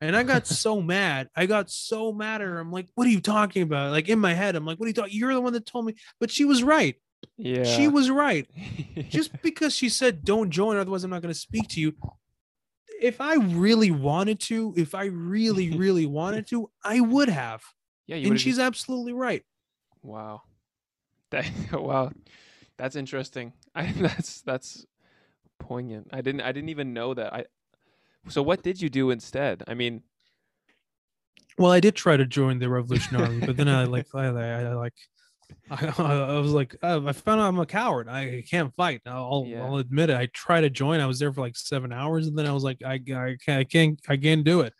[0.00, 1.28] And I got so mad.
[1.34, 2.58] I got so mad at her.
[2.58, 4.88] I'm like, "What are you talking about?" Like in my head, I'm like, "What are
[4.88, 5.12] you talking?
[5.12, 6.96] You're the one that told me." But she was right.
[7.36, 7.64] yeah.
[7.64, 8.48] She was right
[9.08, 11.92] just because she said don't join otherwise i'm not going to speak to you
[13.02, 17.60] if i really wanted to if i really really wanted to i would have
[18.06, 18.14] yeah.
[18.14, 19.42] You and would've she's absolutely right
[20.02, 20.42] wow.
[21.30, 22.12] That wow.
[22.76, 23.52] That's interesting.
[23.74, 24.86] I that's that's
[25.58, 26.08] poignant.
[26.12, 27.32] I didn't I didn't even know that.
[27.32, 27.44] I
[28.28, 29.62] so what did you do instead?
[29.68, 30.02] I mean,
[31.58, 34.74] well i did try to join the revolutionary but then i like i, I, I
[34.74, 34.94] like
[35.70, 39.44] I, I was like uh, i found out i'm a coward i can't fight I'll,
[39.46, 39.64] Yeah.
[39.64, 42.38] I'll admit it i tried to join i was there for like seven hours and
[42.38, 42.98] then i was like i, I
[43.44, 44.72] can't i can't i can't do it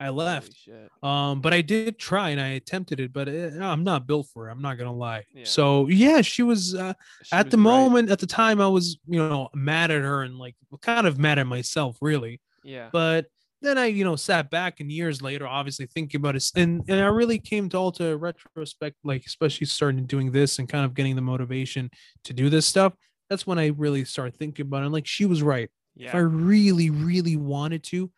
[0.00, 0.54] i left.
[1.02, 4.48] Um, but I did try and I attempted it, but it, I'm not built for
[4.48, 4.52] it.
[4.52, 5.24] I'm not gonna lie.
[5.34, 5.42] Yeah.
[5.44, 6.92] So yeah, she was uh,
[7.24, 7.62] She at was the right.
[7.64, 11.18] moment at the time I was you know mad at her and like kind of
[11.18, 12.40] mad at myself really.
[12.64, 12.88] Yeah.
[12.92, 13.26] But
[13.60, 17.00] then I you know sat back and years later, obviously thinking about it, and and
[17.00, 20.94] I really came to all to retrospect, like especially starting doing this and kind of
[20.94, 21.90] getting the motivation
[22.24, 22.94] to do this stuff.
[23.28, 24.86] That's when I really started thinking about it.
[24.86, 25.70] And like she was right.
[25.96, 26.08] Yeah.
[26.08, 28.10] If I really really wanted to,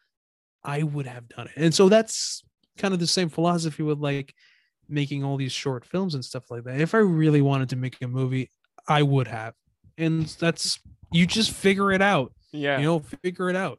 [0.62, 1.52] I would have done it.
[1.56, 2.42] And so that's
[2.78, 4.34] kind of the same philosophy with like
[4.88, 6.80] making all these short films and stuff like that.
[6.80, 8.50] If I really wanted to make a movie,
[8.86, 9.54] I would have.
[9.96, 10.80] And that's
[11.12, 12.32] you just figure it out.
[12.52, 12.78] Yeah.
[12.78, 13.78] You know, figure it out.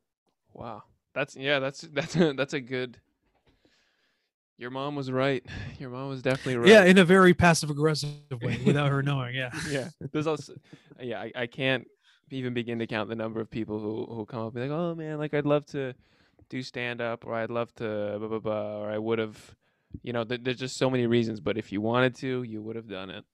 [0.53, 0.83] Wow.
[1.13, 2.97] That's yeah, that's that's a, that's a good
[4.57, 5.43] Your mom was right.
[5.79, 6.69] Your mom was definitely right.
[6.69, 8.11] Yeah, in a very passive aggressive
[8.41, 9.35] way without her knowing.
[9.35, 9.51] Yeah.
[9.69, 9.89] yeah.
[10.11, 10.53] There's also
[10.99, 11.87] yeah, I, I can't
[12.29, 14.71] even begin to count the number of people who who come up and be like,
[14.71, 15.93] "Oh man, like I'd love to
[16.49, 19.55] do stand up or I'd love to blah blah blah or I would have
[20.03, 22.75] you know, th- there's just so many reasons, but if you wanted to, you would
[22.75, 23.25] have done it.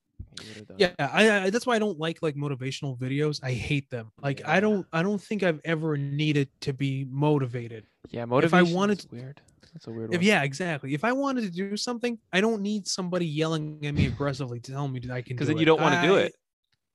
[0.41, 0.91] You would have done Yeah.
[0.99, 3.39] I, I that's why I don't like like motivational videos.
[3.43, 4.11] I hate them.
[4.21, 4.51] Like Yeah.
[4.51, 7.85] I don't I don't think I've ever needed to be motivated.
[8.09, 9.41] Yeah, motivation wanted is weird.
[9.73, 10.25] That's a weird If one.
[10.25, 10.93] yeah, exactly.
[10.93, 14.71] If I wanted to do something, I don't need somebody yelling at me aggressively to
[14.71, 15.35] tell me that I can.
[15.35, 16.33] Because then you don't want to do it.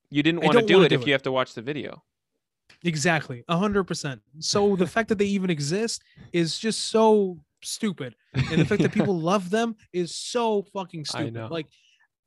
[0.09, 1.07] You didn't want to do it do if it.
[1.07, 2.03] you have to watch the video.
[2.83, 4.21] Exactly, a hundred percent.
[4.39, 6.01] So the fact that they even exist
[6.33, 11.03] is just so stupid, and the fact that people love them is so fucking I
[11.03, 11.33] stupid.
[11.33, 11.47] know.
[11.49, 11.67] Like,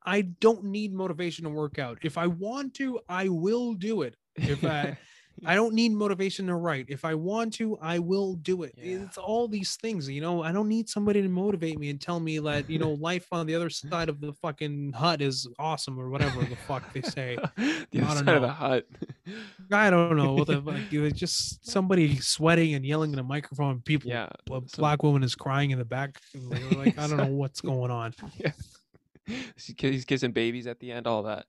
[0.06, 1.98] I don't need motivation to work out.
[2.02, 4.14] If I want to, I will do it.
[4.36, 4.96] If I,
[5.44, 6.86] I don't need motivation to write.
[6.88, 8.74] If I want to, I will do it.
[8.76, 9.00] Yeah.
[9.00, 10.42] It's all these things, you know.
[10.42, 13.46] I don't need somebody to motivate me and tell me that you know life on
[13.46, 17.36] the other side of the fucking hut is awesome or whatever the fuck they say.
[17.56, 18.52] the I other don't side of the know.
[18.52, 18.86] hut.
[19.72, 20.76] I don't know what the fuck.
[20.90, 23.80] It was just somebody sweating and yelling in a microphone.
[23.80, 24.28] People, yeah.
[24.76, 26.20] black woman is crying in the back.
[26.76, 28.12] Like I don't know what's going on.
[28.12, 28.52] Ki-
[29.78, 31.46] He's kissing babies at the end, all that.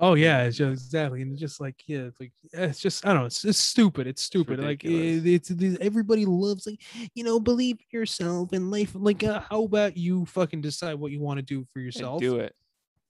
[0.00, 3.12] Oh yeah, it's just exactly, and it's just like yeah, it's like it's just I
[3.12, 4.08] don't know, it's just stupid.
[4.08, 4.58] It's stupid.
[4.58, 6.80] like it, it's, it's everybody loves like
[7.14, 8.90] you know believe yourself and life.
[8.94, 12.20] Like uh, how about you fucking decide what you want to do for And yourself
[12.20, 12.56] do it.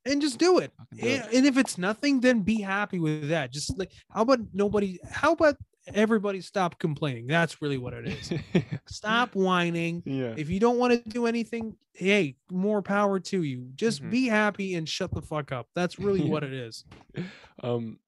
[0.05, 0.73] and just do it.
[0.93, 3.51] Do And, and if it's nothing, then be happy with that.
[3.51, 4.99] Just like how about nobody?
[5.11, 5.57] How about
[5.93, 7.27] everybody stop complaining?
[7.27, 8.33] That's really what it is.
[8.87, 10.03] Stop whining.
[10.07, 10.35] yeah.
[10.37, 13.69] If you don't want to do anything, hey, more power to you.
[13.75, 14.11] Just Mhm.
[14.11, 15.69] be happy and shut the fuck up.
[15.75, 16.31] That's really Yeah.
[16.31, 16.85] what it is.
[17.63, 17.99] um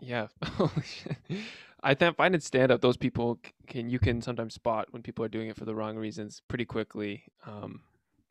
[0.00, 0.26] yeah
[1.84, 5.24] i th- find it stand up those people can you can sometimes spot when people
[5.24, 7.80] are doing it for the wrong reasons pretty quickly um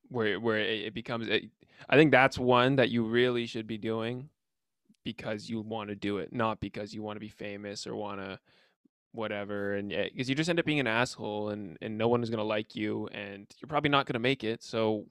[0.10, 4.30] where where it, it becomes I think that's one that you really should be doing
[5.06, 8.20] because you want to do it not because you want to be famous or want
[8.20, 8.38] to
[9.13, 12.23] whatever and eh, because you just end up being an asshole and and no one
[12.23, 15.05] is going to like you and you're probably not going to make it so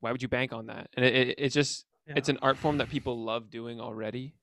[0.00, 2.78] why would you bank on that and it, it, it's just it's an art form
[2.78, 4.34] that people love doing already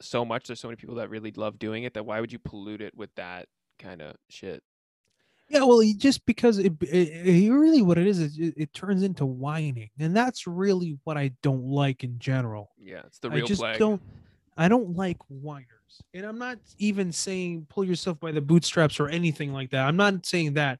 [0.00, 2.38] so much there's so many people that really love doing it that why would you
[2.38, 3.48] pollute it with that
[3.78, 4.62] kind of shit
[5.48, 9.02] Yeah, well, just because it, it, it really what it is is it, it turns
[9.02, 12.70] into whining, and that's really what I don't like in general.
[12.80, 14.02] yeah it's the real I just plague don't.
[14.56, 15.66] I don't like whiners,
[16.14, 19.86] and I'm not even saying pull yourself by the bootstraps or anything like that.
[19.86, 20.78] I'm not saying that.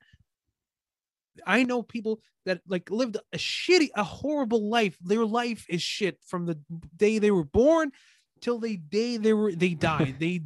[1.47, 4.97] I know people that like lived a shitty, a horrible life.
[5.03, 6.59] Their life is shit from the
[6.97, 7.91] day they were born
[8.41, 10.17] till the day they were they died.
[10.19, 10.43] they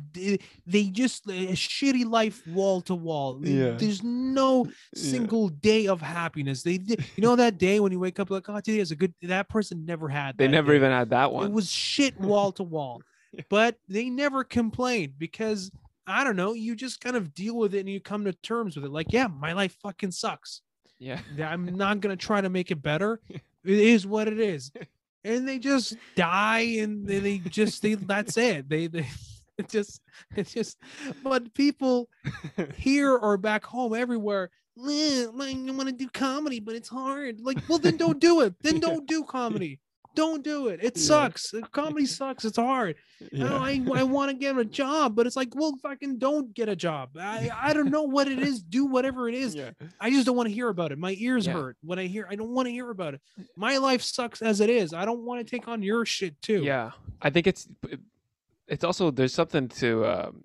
[0.66, 3.40] they just a shitty life wall to wall.
[3.42, 3.72] Yeah.
[3.72, 4.72] There's no Yeah.
[4.94, 6.62] single day of happiness.
[6.62, 9.12] They you know that day when you wake up like oh today is a good
[9.22, 10.76] that person never had they never day.
[10.76, 11.46] even had that one.
[11.46, 13.02] It was shit wall to wall.
[13.36, 13.42] Yeah.
[13.50, 15.70] But they never complained because
[16.06, 18.76] I don't know, you just kind of deal with it and you come to terms
[18.76, 18.90] with it.
[18.92, 20.62] Like, yeah, my life fucking sucks.
[20.98, 21.20] yeah
[21.52, 23.20] I'm not gonna try to make it better.
[23.64, 24.70] It is what it is.
[25.24, 28.68] And they just die and they, they just they that's it.
[28.68, 29.08] They they
[29.58, 30.00] it just
[30.36, 30.78] it's just
[31.24, 32.08] but people
[32.76, 34.50] here or back home everywhere.
[34.78, 35.26] "Eh, I
[35.72, 37.40] want to do comedy, but it's hard.
[37.40, 38.54] Like, well, then don't do it.
[38.62, 39.80] Then don't do comedy.
[40.16, 40.80] Don't do it.
[40.82, 41.02] It Yeah.
[41.02, 41.54] sucks.
[41.70, 42.44] Comedy sucks.
[42.44, 42.96] It's hard.
[43.30, 43.54] Yeah.
[43.56, 46.74] I, I want to get a job, but it's like, well, fucking don't get a
[46.74, 47.10] job.
[47.18, 48.60] I, I don't know what it is.
[48.62, 49.54] Do whatever it is.
[49.54, 49.70] yeah
[50.00, 50.98] I just don't want to hear about it.
[50.98, 52.26] My ears hurt when I hear.
[52.28, 53.20] I don't want to hear about it.
[53.56, 54.92] My life sucks as it is.
[54.92, 56.62] I don't want to take on your shit too.
[56.64, 56.90] yeah
[57.22, 57.66] i think it's
[58.68, 60.44] it's also there's something to um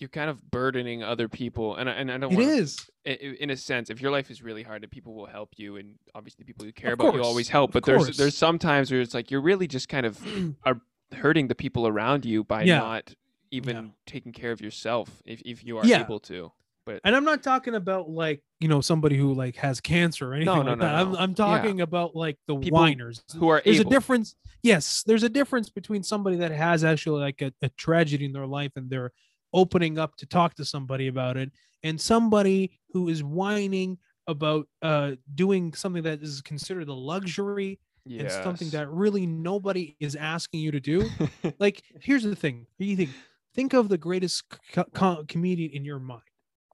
[0.00, 2.88] you're kind of burdening other people and I, and I don't it want is.
[3.06, 5.50] i- i- in a sense, if your life is really hard and people will help
[5.56, 8.58] you, and obviously people who care Of about you always help, but there's there's some
[8.58, 10.18] times where it's like you're really just kind of
[10.64, 10.80] are
[11.14, 12.78] hurting the people around you by Yeah.
[12.78, 13.14] not
[13.50, 16.02] even taking care of yourself if, if you are Yeah.
[16.02, 16.52] able to.
[16.84, 20.34] But And I'm not talking about like you know somebody who like has cancer or
[20.34, 20.94] anything no, like no, that.
[20.94, 21.18] I'm no.
[21.18, 21.34] I'm Yeah.
[21.36, 23.22] talking about like the People whiners.
[23.36, 24.34] who are There's able, a difference.
[24.62, 28.46] Yes, there's a difference between somebody that has actually like a, a tragedy in their
[28.46, 29.12] life and they're
[29.52, 31.50] opening up to talk to somebody about it,
[31.82, 38.30] and somebody who is whining about uh doing something that is considered a luxury and
[38.44, 41.08] something that really nobody is asking you to do.
[41.58, 42.66] like, here's the thing.
[42.78, 43.10] You think
[43.54, 46.22] think of the greatest co- co- comedian in your mind.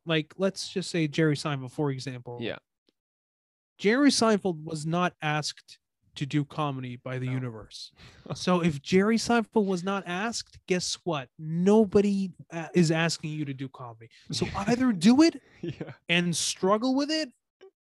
[0.06, 2.38] Like, let's just say Jerry Seinfeld, for example.
[2.40, 2.58] Yeah.
[3.78, 5.78] Jerry Seinfeld was not asked
[6.16, 7.32] to do comedy by the No.
[7.32, 7.92] universe.
[8.34, 11.28] so if Jerry Seinfeld was not asked, guess what?
[11.38, 14.08] Nobody uh, is asking you to do comedy.
[14.32, 15.92] So either do it yeah.
[16.08, 17.30] and struggle with it,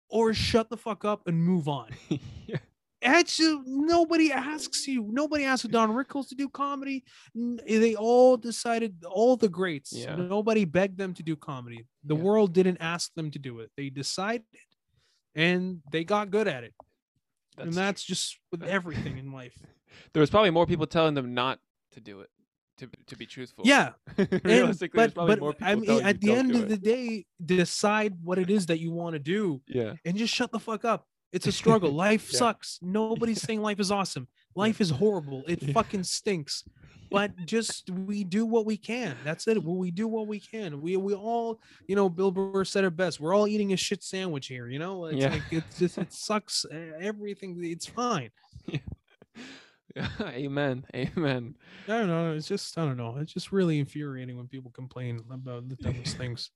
[0.08, 1.88] or shut the fuck up and move on.
[2.46, 2.58] yeah.
[3.02, 5.06] Actually, nobody asks you.
[5.10, 7.04] Nobody asked Don Rickles to do comedy.
[7.34, 9.92] They all decided, all the greats.
[9.92, 10.14] Yeah.
[10.16, 11.84] Nobody begged them to do comedy.
[12.04, 12.22] The Yeah.
[12.22, 13.70] world didn't ask them to do it.
[13.76, 14.46] They decided,
[15.34, 16.74] and they got good at it.
[17.58, 19.56] And That's that's just with everything in life.
[20.12, 21.58] there was probably more people telling them not
[21.92, 22.30] to do it.
[22.78, 23.64] To, to be truthful.
[23.64, 23.92] Yeah,
[24.42, 26.76] Realistically, there's but probably but more people I mean, at the end of it." the
[26.76, 29.92] day, decide what it is that you want to do, yeah.
[30.04, 31.06] and just shut the fuck up.
[31.32, 31.92] It's a struggle.
[31.92, 32.38] Life Yeah.
[32.38, 32.80] sucks.
[32.82, 34.26] Nobody's saying life is awesome.
[34.54, 35.42] Life is horrible.
[35.48, 35.72] It Yeah.
[35.72, 36.64] fucking stinks.
[37.10, 39.16] But just we do what we can.
[39.24, 39.62] That's it.
[39.62, 40.80] We do what we can.
[40.80, 43.20] We we all, you know, Bill Burr said it best.
[43.20, 44.66] We're all eating a shit sandwich here.
[44.68, 45.30] You know, it's Yeah.
[45.30, 46.64] like it's just it sucks.
[46.64, 47.56] uh, Everything.
[47.62, 48.30] It's fine.
[48.66, 48.78] Yeah.
[50.22, 50.84] Amen.
[50.94, 51.54] Amen.
[51.86, 52.32] I don't know.
[52.32, 53.16] It's just I don't know.
[53.18, 56.50] It's just really infuriating when people complain about the dumbest things.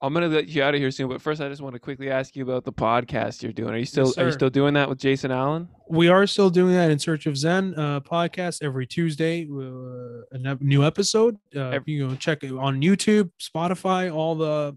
[0.00, 2.10] I'm gonna let you out of here soon, but first I just want to quickly
[2.10, 3.74] ask you about the podcast you're doing.
[3.74, 5.68] Are you still are you still doing that with Jason Allen?
[5.88, 9.46] We are still doing that in Search of Zen uh, podcast every Tuesday.
[9.48, 11.36] Uh, a new episode.
[11.54, 14.76] Uh, Ev- you can check it on YouTube, Spotify, all the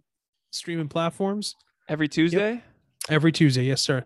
[0.52, 1.56] streaming platforms.
[1.90, 2.62] Every Tuesday?
[3.10, 4.06] Every Tuesday, yes, sir.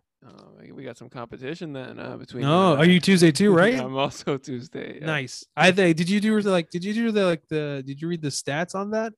[0.80, 2.44] Oh, we- got some competition then uh, between.
[2.44, 3.80] No, uh, are you Tuesday too, right?
[3.80, 5.00] I'm also Tuesday.
[5.00, 5.06] yeah.
[5.06, 5.46] Nice.
[5.56, 5.98] I think.
[5.98, 6.70] Did you do the, like?
[6.70, 7.84] Did you do the like the?
[7.86, 9.14] Did you read the stats on that?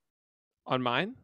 [0.65, 1.15] On mine?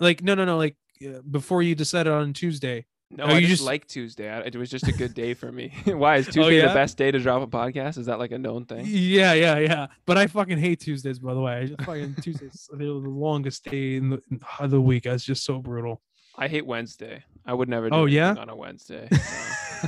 [0.00, 0.56] Like, no, no, no.
[0.56, 0.76] Like
[1.06, 2.86] uh, before you decided on Tuesday.
[3.10, 4.28] No, Oh, I you just just- like Tuesday.
[4.28, 5.72] I, it was just a good day for me.
[5.86, 6.68] Why is Tuesday yeah?
[6.68, 7.96] the best day to drop a podcast?
[7.98, 8.86] Is that like a known thing?
[8.88, 9.86] Yeah, yeah, yeah.
[10.04, 11.52] But I fucking hate Tuesdays, by the way.
[11.52, 15.06] I just fucking Tuesdays the longest day in the, in the week.
[15.06, 16.02] It's just so brutal.
[16.36, 17.22] I hate Wednesday.
[17.46, 17.88] I would never.
[17.88, 18.34] Do Oh, yeah?
[18.36, 19.06] on a Wednesday.
[19.12, 19.18] so.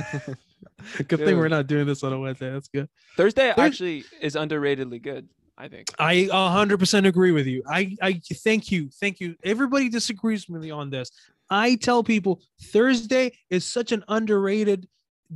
[1.07, 2.51] Good thing we're not doing this on a Wednesday.
[2.51, 2.87] That's good.
[3.15, 5.27] Thursday Thurs- actually is underratedly good.
[5.59, 5.87] I think.
[5.97, 7.63] I 100% agree with you.
[7.67, 8.89] I, I thank you.
[8.99, 9.35] Thank you.
[9.43, 11.09] Everybody disagrees with me on this.
[11.49, 14.87] I tell people Thursday is such an underrated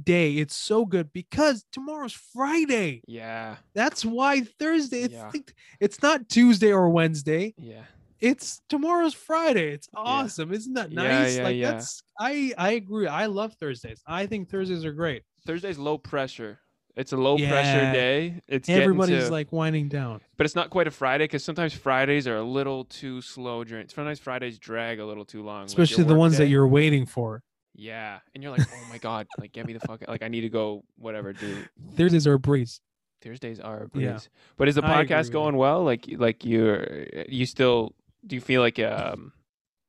[0.04, 0.34] day.
[0.34, 3.02] It's so good because tomorrow's Friday.
[3.08, 3.56] Yeah.
[3.74, 5.02] That's why Thursday.
[5.04, 5.32] It's, Yeah.
[5.34, 7.56] like- it's not Tuesday or Wednesday.
[7.58, 7.82] Yeah.
[8.22, 9.72] It's tomorrow's Friday.
[9.74, 10.54] It's awesome.
[10.54, 11.38] Isn't that nice?
[11.38, 11.72] yeah, like yeah.
[11.72, 13.08] that's I I agree.
[13.08, 14.02] I love Thursdays.
[14.06, 15.24] I think Thursdays are great.
[15.46, 16.60] Thursday's low pressure.
[16.96, 18.42] It's a low pressure day.
[18.48, 20.22] It's getting Everybody's to- like winding down.
[20.38, 23.88] but it's not quite a Friday because sometimes Fridays are a little too slow during.
[23.88, 25.62] Sometimes Fridays drag a little too long.
[25.62, 27.44] like Especially the work ones that you're waiting for.
[27.74, 30.04] Yeah, and you're like, oh my god, like get me the fuck.
[30.08, 30.84] Like I need to go.
[30.98, 31.70] Whatever, dude.
[31.96, 32.82] Thursdays are a breeze.
[33.22, 34.04] Thursdays are a breeze.
[34.04, 34.20] Yeah.
[34.58, 35.84] But is the I agree with podcast going well?
[35.84, 37.96] Like like you're you still
[38.26, 39.34] do you feel like um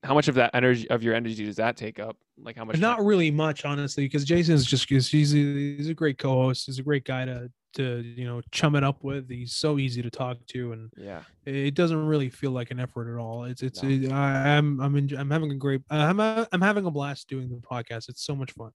[0.02, 2.16] how much of that energy of your energy does that take up?
[2.36, 2.78] Like how much?
[2.78, 6.66] Not really much, honestly, because Jason is just he's he's a, he's a great co-host.
[6.66, 9.28] He's a great guy to to you know chum it up with.
[9.30, 11.22] He's so easy to talk to, and Yeah.
[11.46, 13.44] it doesn't really feel like an effort at all.
[13.44, 13.88] It's it's No.
[13.90, 17.48] it- I, I'm I'm enj- I'm having a great I'm I'm having a blast doing
[17.48, 18.08] the podcast.
[18.08, 18.72] It's so much fun.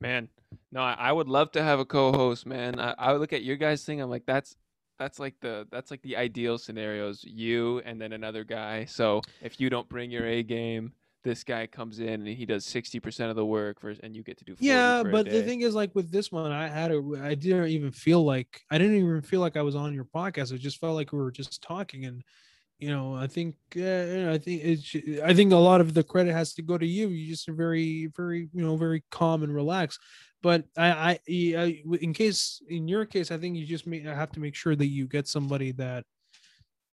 [0.00, 0.28] Man,
[0.72, 2.78] no, I, I would love to have a co-host, man.
[2.80, 4.00] I, I would look at your guys' thing.
[4.00, 4.54] I'm like, that's
[4.98, 7.24] that's like the that's like the ideal scenarios.
[7.24, 8.84] You and then another guy.
[8.84, 10.92] So if you don't bring your A game,
[11.24, 14.22] this guy comes in and he does sixty percent of the work, for, and you
[14.22, 16.92] get to do 40 Yeah, but the thing is, like with this one, I had
[16.92, 20.04] a I didn't even feel like I didn't even feel like I was on your
[20.04, 20.52] podcast.
[20.52, 22.22] It just felt like we were just talking, and
[22.78, 26.32] you know, I think uh, I think it's I think a lot of the credit
[26.32, 27.08] has to go to you.
[27.08, 29.98] You just are very very you know very calm and relaxed.
[30.46, 34.38] But I, I, in case in your case, I think you just may have to
[34.40, 36.04] make sure that you get somebody that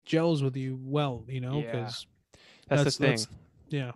[0.06, 1.26] gels with you well.
[1.28, 1.72] You know, Yeah.
[1.72, 2.06] because
[2.68, 3.16] that's, that's- the thing.
[3.16, 3.28] that's-
[3.70, 3.92] yeah.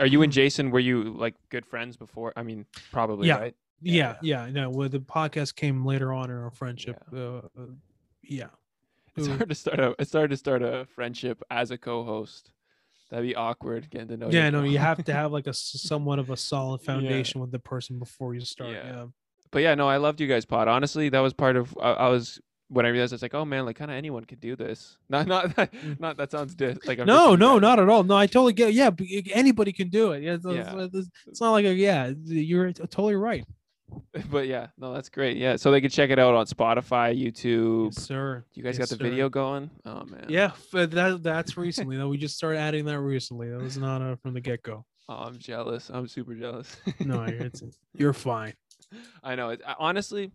[0.00, 0.70] Are you and Jason?
[0.70, 2.32] Were you like good friends before?
[2.34, 3.38] I mean, probably, Yeah.
[3.40, 3.56] right?
[3.82, 4.70] Yeah, yeah, yeah no.
[4.70, 6.96] Well, the podcast came later on in our friendship.
[7.12, 7.18] Yeah.
[7.20, 7.66] Uh, uh,
[8.22, 8.46] yeah.
[9.16, 9.94] It's hard to start a.
[9.98, 12.52] It's hard to start a friendship as a co-host.
[13.10, 14.28] That'd be awkward getting to know.
[14.30, 17.58] yeah, no, you have to have like a somewhat of a solid foundation with the
[17.58, 18.70] person before you start.
[18.72, 18.84] Yeah.
[18.86, 19.06] Yeah.
[19.50, 20.68] but yeah, no, I loved you guys pod.
[20.68, 21.76] Honestly, that was part of.
[21.80, 22.40] I, I was
[22.70, 24.98] when I realized it's like, oh man, like kind of anyone could do this.
[25.08, 25.98] Not not Mm.
[25.98, 28.04] not that sounds dis- like I'm No, no, not at all.
[28.04, 28.74] No, I totally get.
[28.74, 28.90] Yeah,
[29.32, 30.22] anybody can do it.
[30.22, 30.86] Yeah, it's, Yeah.
[31.26, 32.12] it's not like a yeah.
[32.26, 33.42] You're totally right,
[34.30, 35.36] But yeah, no, that's great.
[35.36, 37.94] Yeah, so they can check it out on Spotify, YouTube.
[37.94, 38.44] yes, sir.
[38.54, 39.10] You guys Yes, got the sir.
[39.10, 39.70] video going?
[39.86, 40.26] Oh man.
[40.28, 42.08] Yeah, but that that's recently though.
[42.08, 43.48] We just started adding that recently.
[43.50, 44.84] That was not uh, from the get go.
[45.08, 45.90] Oh, I'm jealous.
[45.90, 46.76] I'm super jealous.
[47.00, 47.62] No, you're, it's,
[47.94, 48.54] you're fine.
[49.22, 49.50] I know.
[49.50, 50.32] It, I- honestly,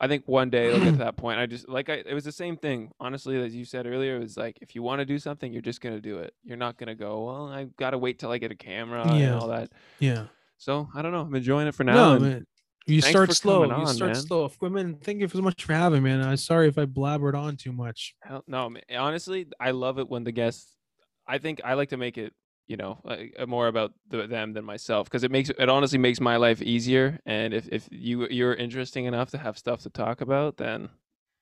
[0.00, 1.38] I think one day it'll get to that point.
[1.38, 2.02] I just like I.
[2.06, 2.90] It was the same thing.
[3.00, 5.62] Honestly, as you said earlier, it was like if you want to do something, you're
[5.62, 6.34] just gonna do it.
[6.44, 7.24] You're not gonna go.
[7.24, 9.38] Well, I gotta wait till I get a camera and Yeah.
[9.38, 9.70] all that.
[9.98, 10.24] Yeah.
[10.58, 11.20] So I don't know.
[11.22, 11.94] I'm enjoying it for now.
[11.94, 12.46] no, and man.
[12.86, 13.64] You thanks start slow.
[13.64, 14.22] You on, start man.
[14.22, 14.50] slow.
[14.60, 16.26] Women, thank you so much for having me, man.
[16.26, 18.14] I'm sorry if I blabbered on too much.
[18.22, 20.76] Hell, no, ma- honestly, I love it when the guests.
[21.26, 22.34] I think I like to make it,
[22.66, 26.20] you know, uh, more about the, them than myself because it makes it honestly makes
[26.20, 27.18] my life easier.
[27.24, 30.90] And if if you you're interesting enough to have stuff to talk about, then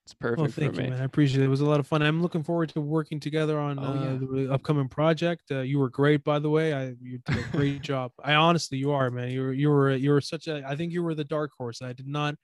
[0.04, 0.90] it's perfect Well, for thank you, me.
[0.90, 1.00] man.
[1.00, 1.44] I appreciate it.
[1.44, 2.02] It was a lot of fun.
[2.02, 4.18] I'm looking forward to working together on Oh, uh, yeah.
[4.44, 5.44] the upcoming project.
[5.50, 6.74] Uh, you were great, by the way.
[6.74, 8.10] I you did a great job.
[8.22, 9.30] I honestly, you are, man.
[9.30, 10.64] You were you were you were such a.
[10.66, 11.82] I think you were the dark horse.
[11.82, 12.34] I did not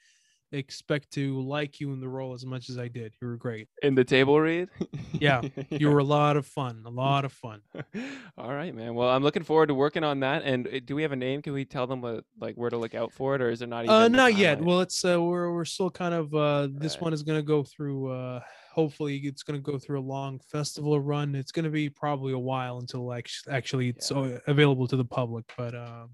[0.52, 3.14] expect to like you in the role as much as I did.
[3.20, 3.68] You were great.
[3.82, 4.68] In the table read.
[5.12, 6.82] Yeah, You were a lot of fun.
[6.86, 7.60] A lot of fun.
[8.38, 8.94] All right, man.
[8.94, 10.42] Well, I'm looking forward to working on that.
[10.44, 11.42] And uh, do we have a name?
[11.42, 13.68] Can we tell them what, like where to look out for it, or is it
[13.68, 13.94] not even?
[13.94, 14.62] Uh, not yet.
[14.62, 17.02] Well, it's uh, we're we're still kind of uh, this Right.
[17.02, 18.10] one is gonna go through.
[18.10, 18.40] Uh,
[18.72, 21.34] hopefully, it's gonna go through a long festival run.
[21.34, 24.18] It's gonna be probably a while until actually actually it's Yeah.
[24.18, 26.10] uh, available to the public, but um,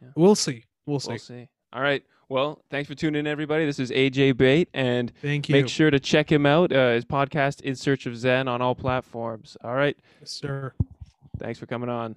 [0.00, 0.08] Yeah.
[0.16, 0.64] we'll see.
[0.86, 1.10] We'll see.
[1.10, 1.48] we'll see.
[1.72, 2.02] All right.
[2.28, 3.66] Well, thanks for tuning in, everybody.
[3.66, 6.72] This is AJ Bate, and Thank you, make sure to check him out.
[6.72, 9.56] Uh, his podcast, In Search of Zen, on all platforms.
[9.62, 9.96] All right.
[10.24, 10.72] sir.
[11.38, 12.14] Thanks for coming on.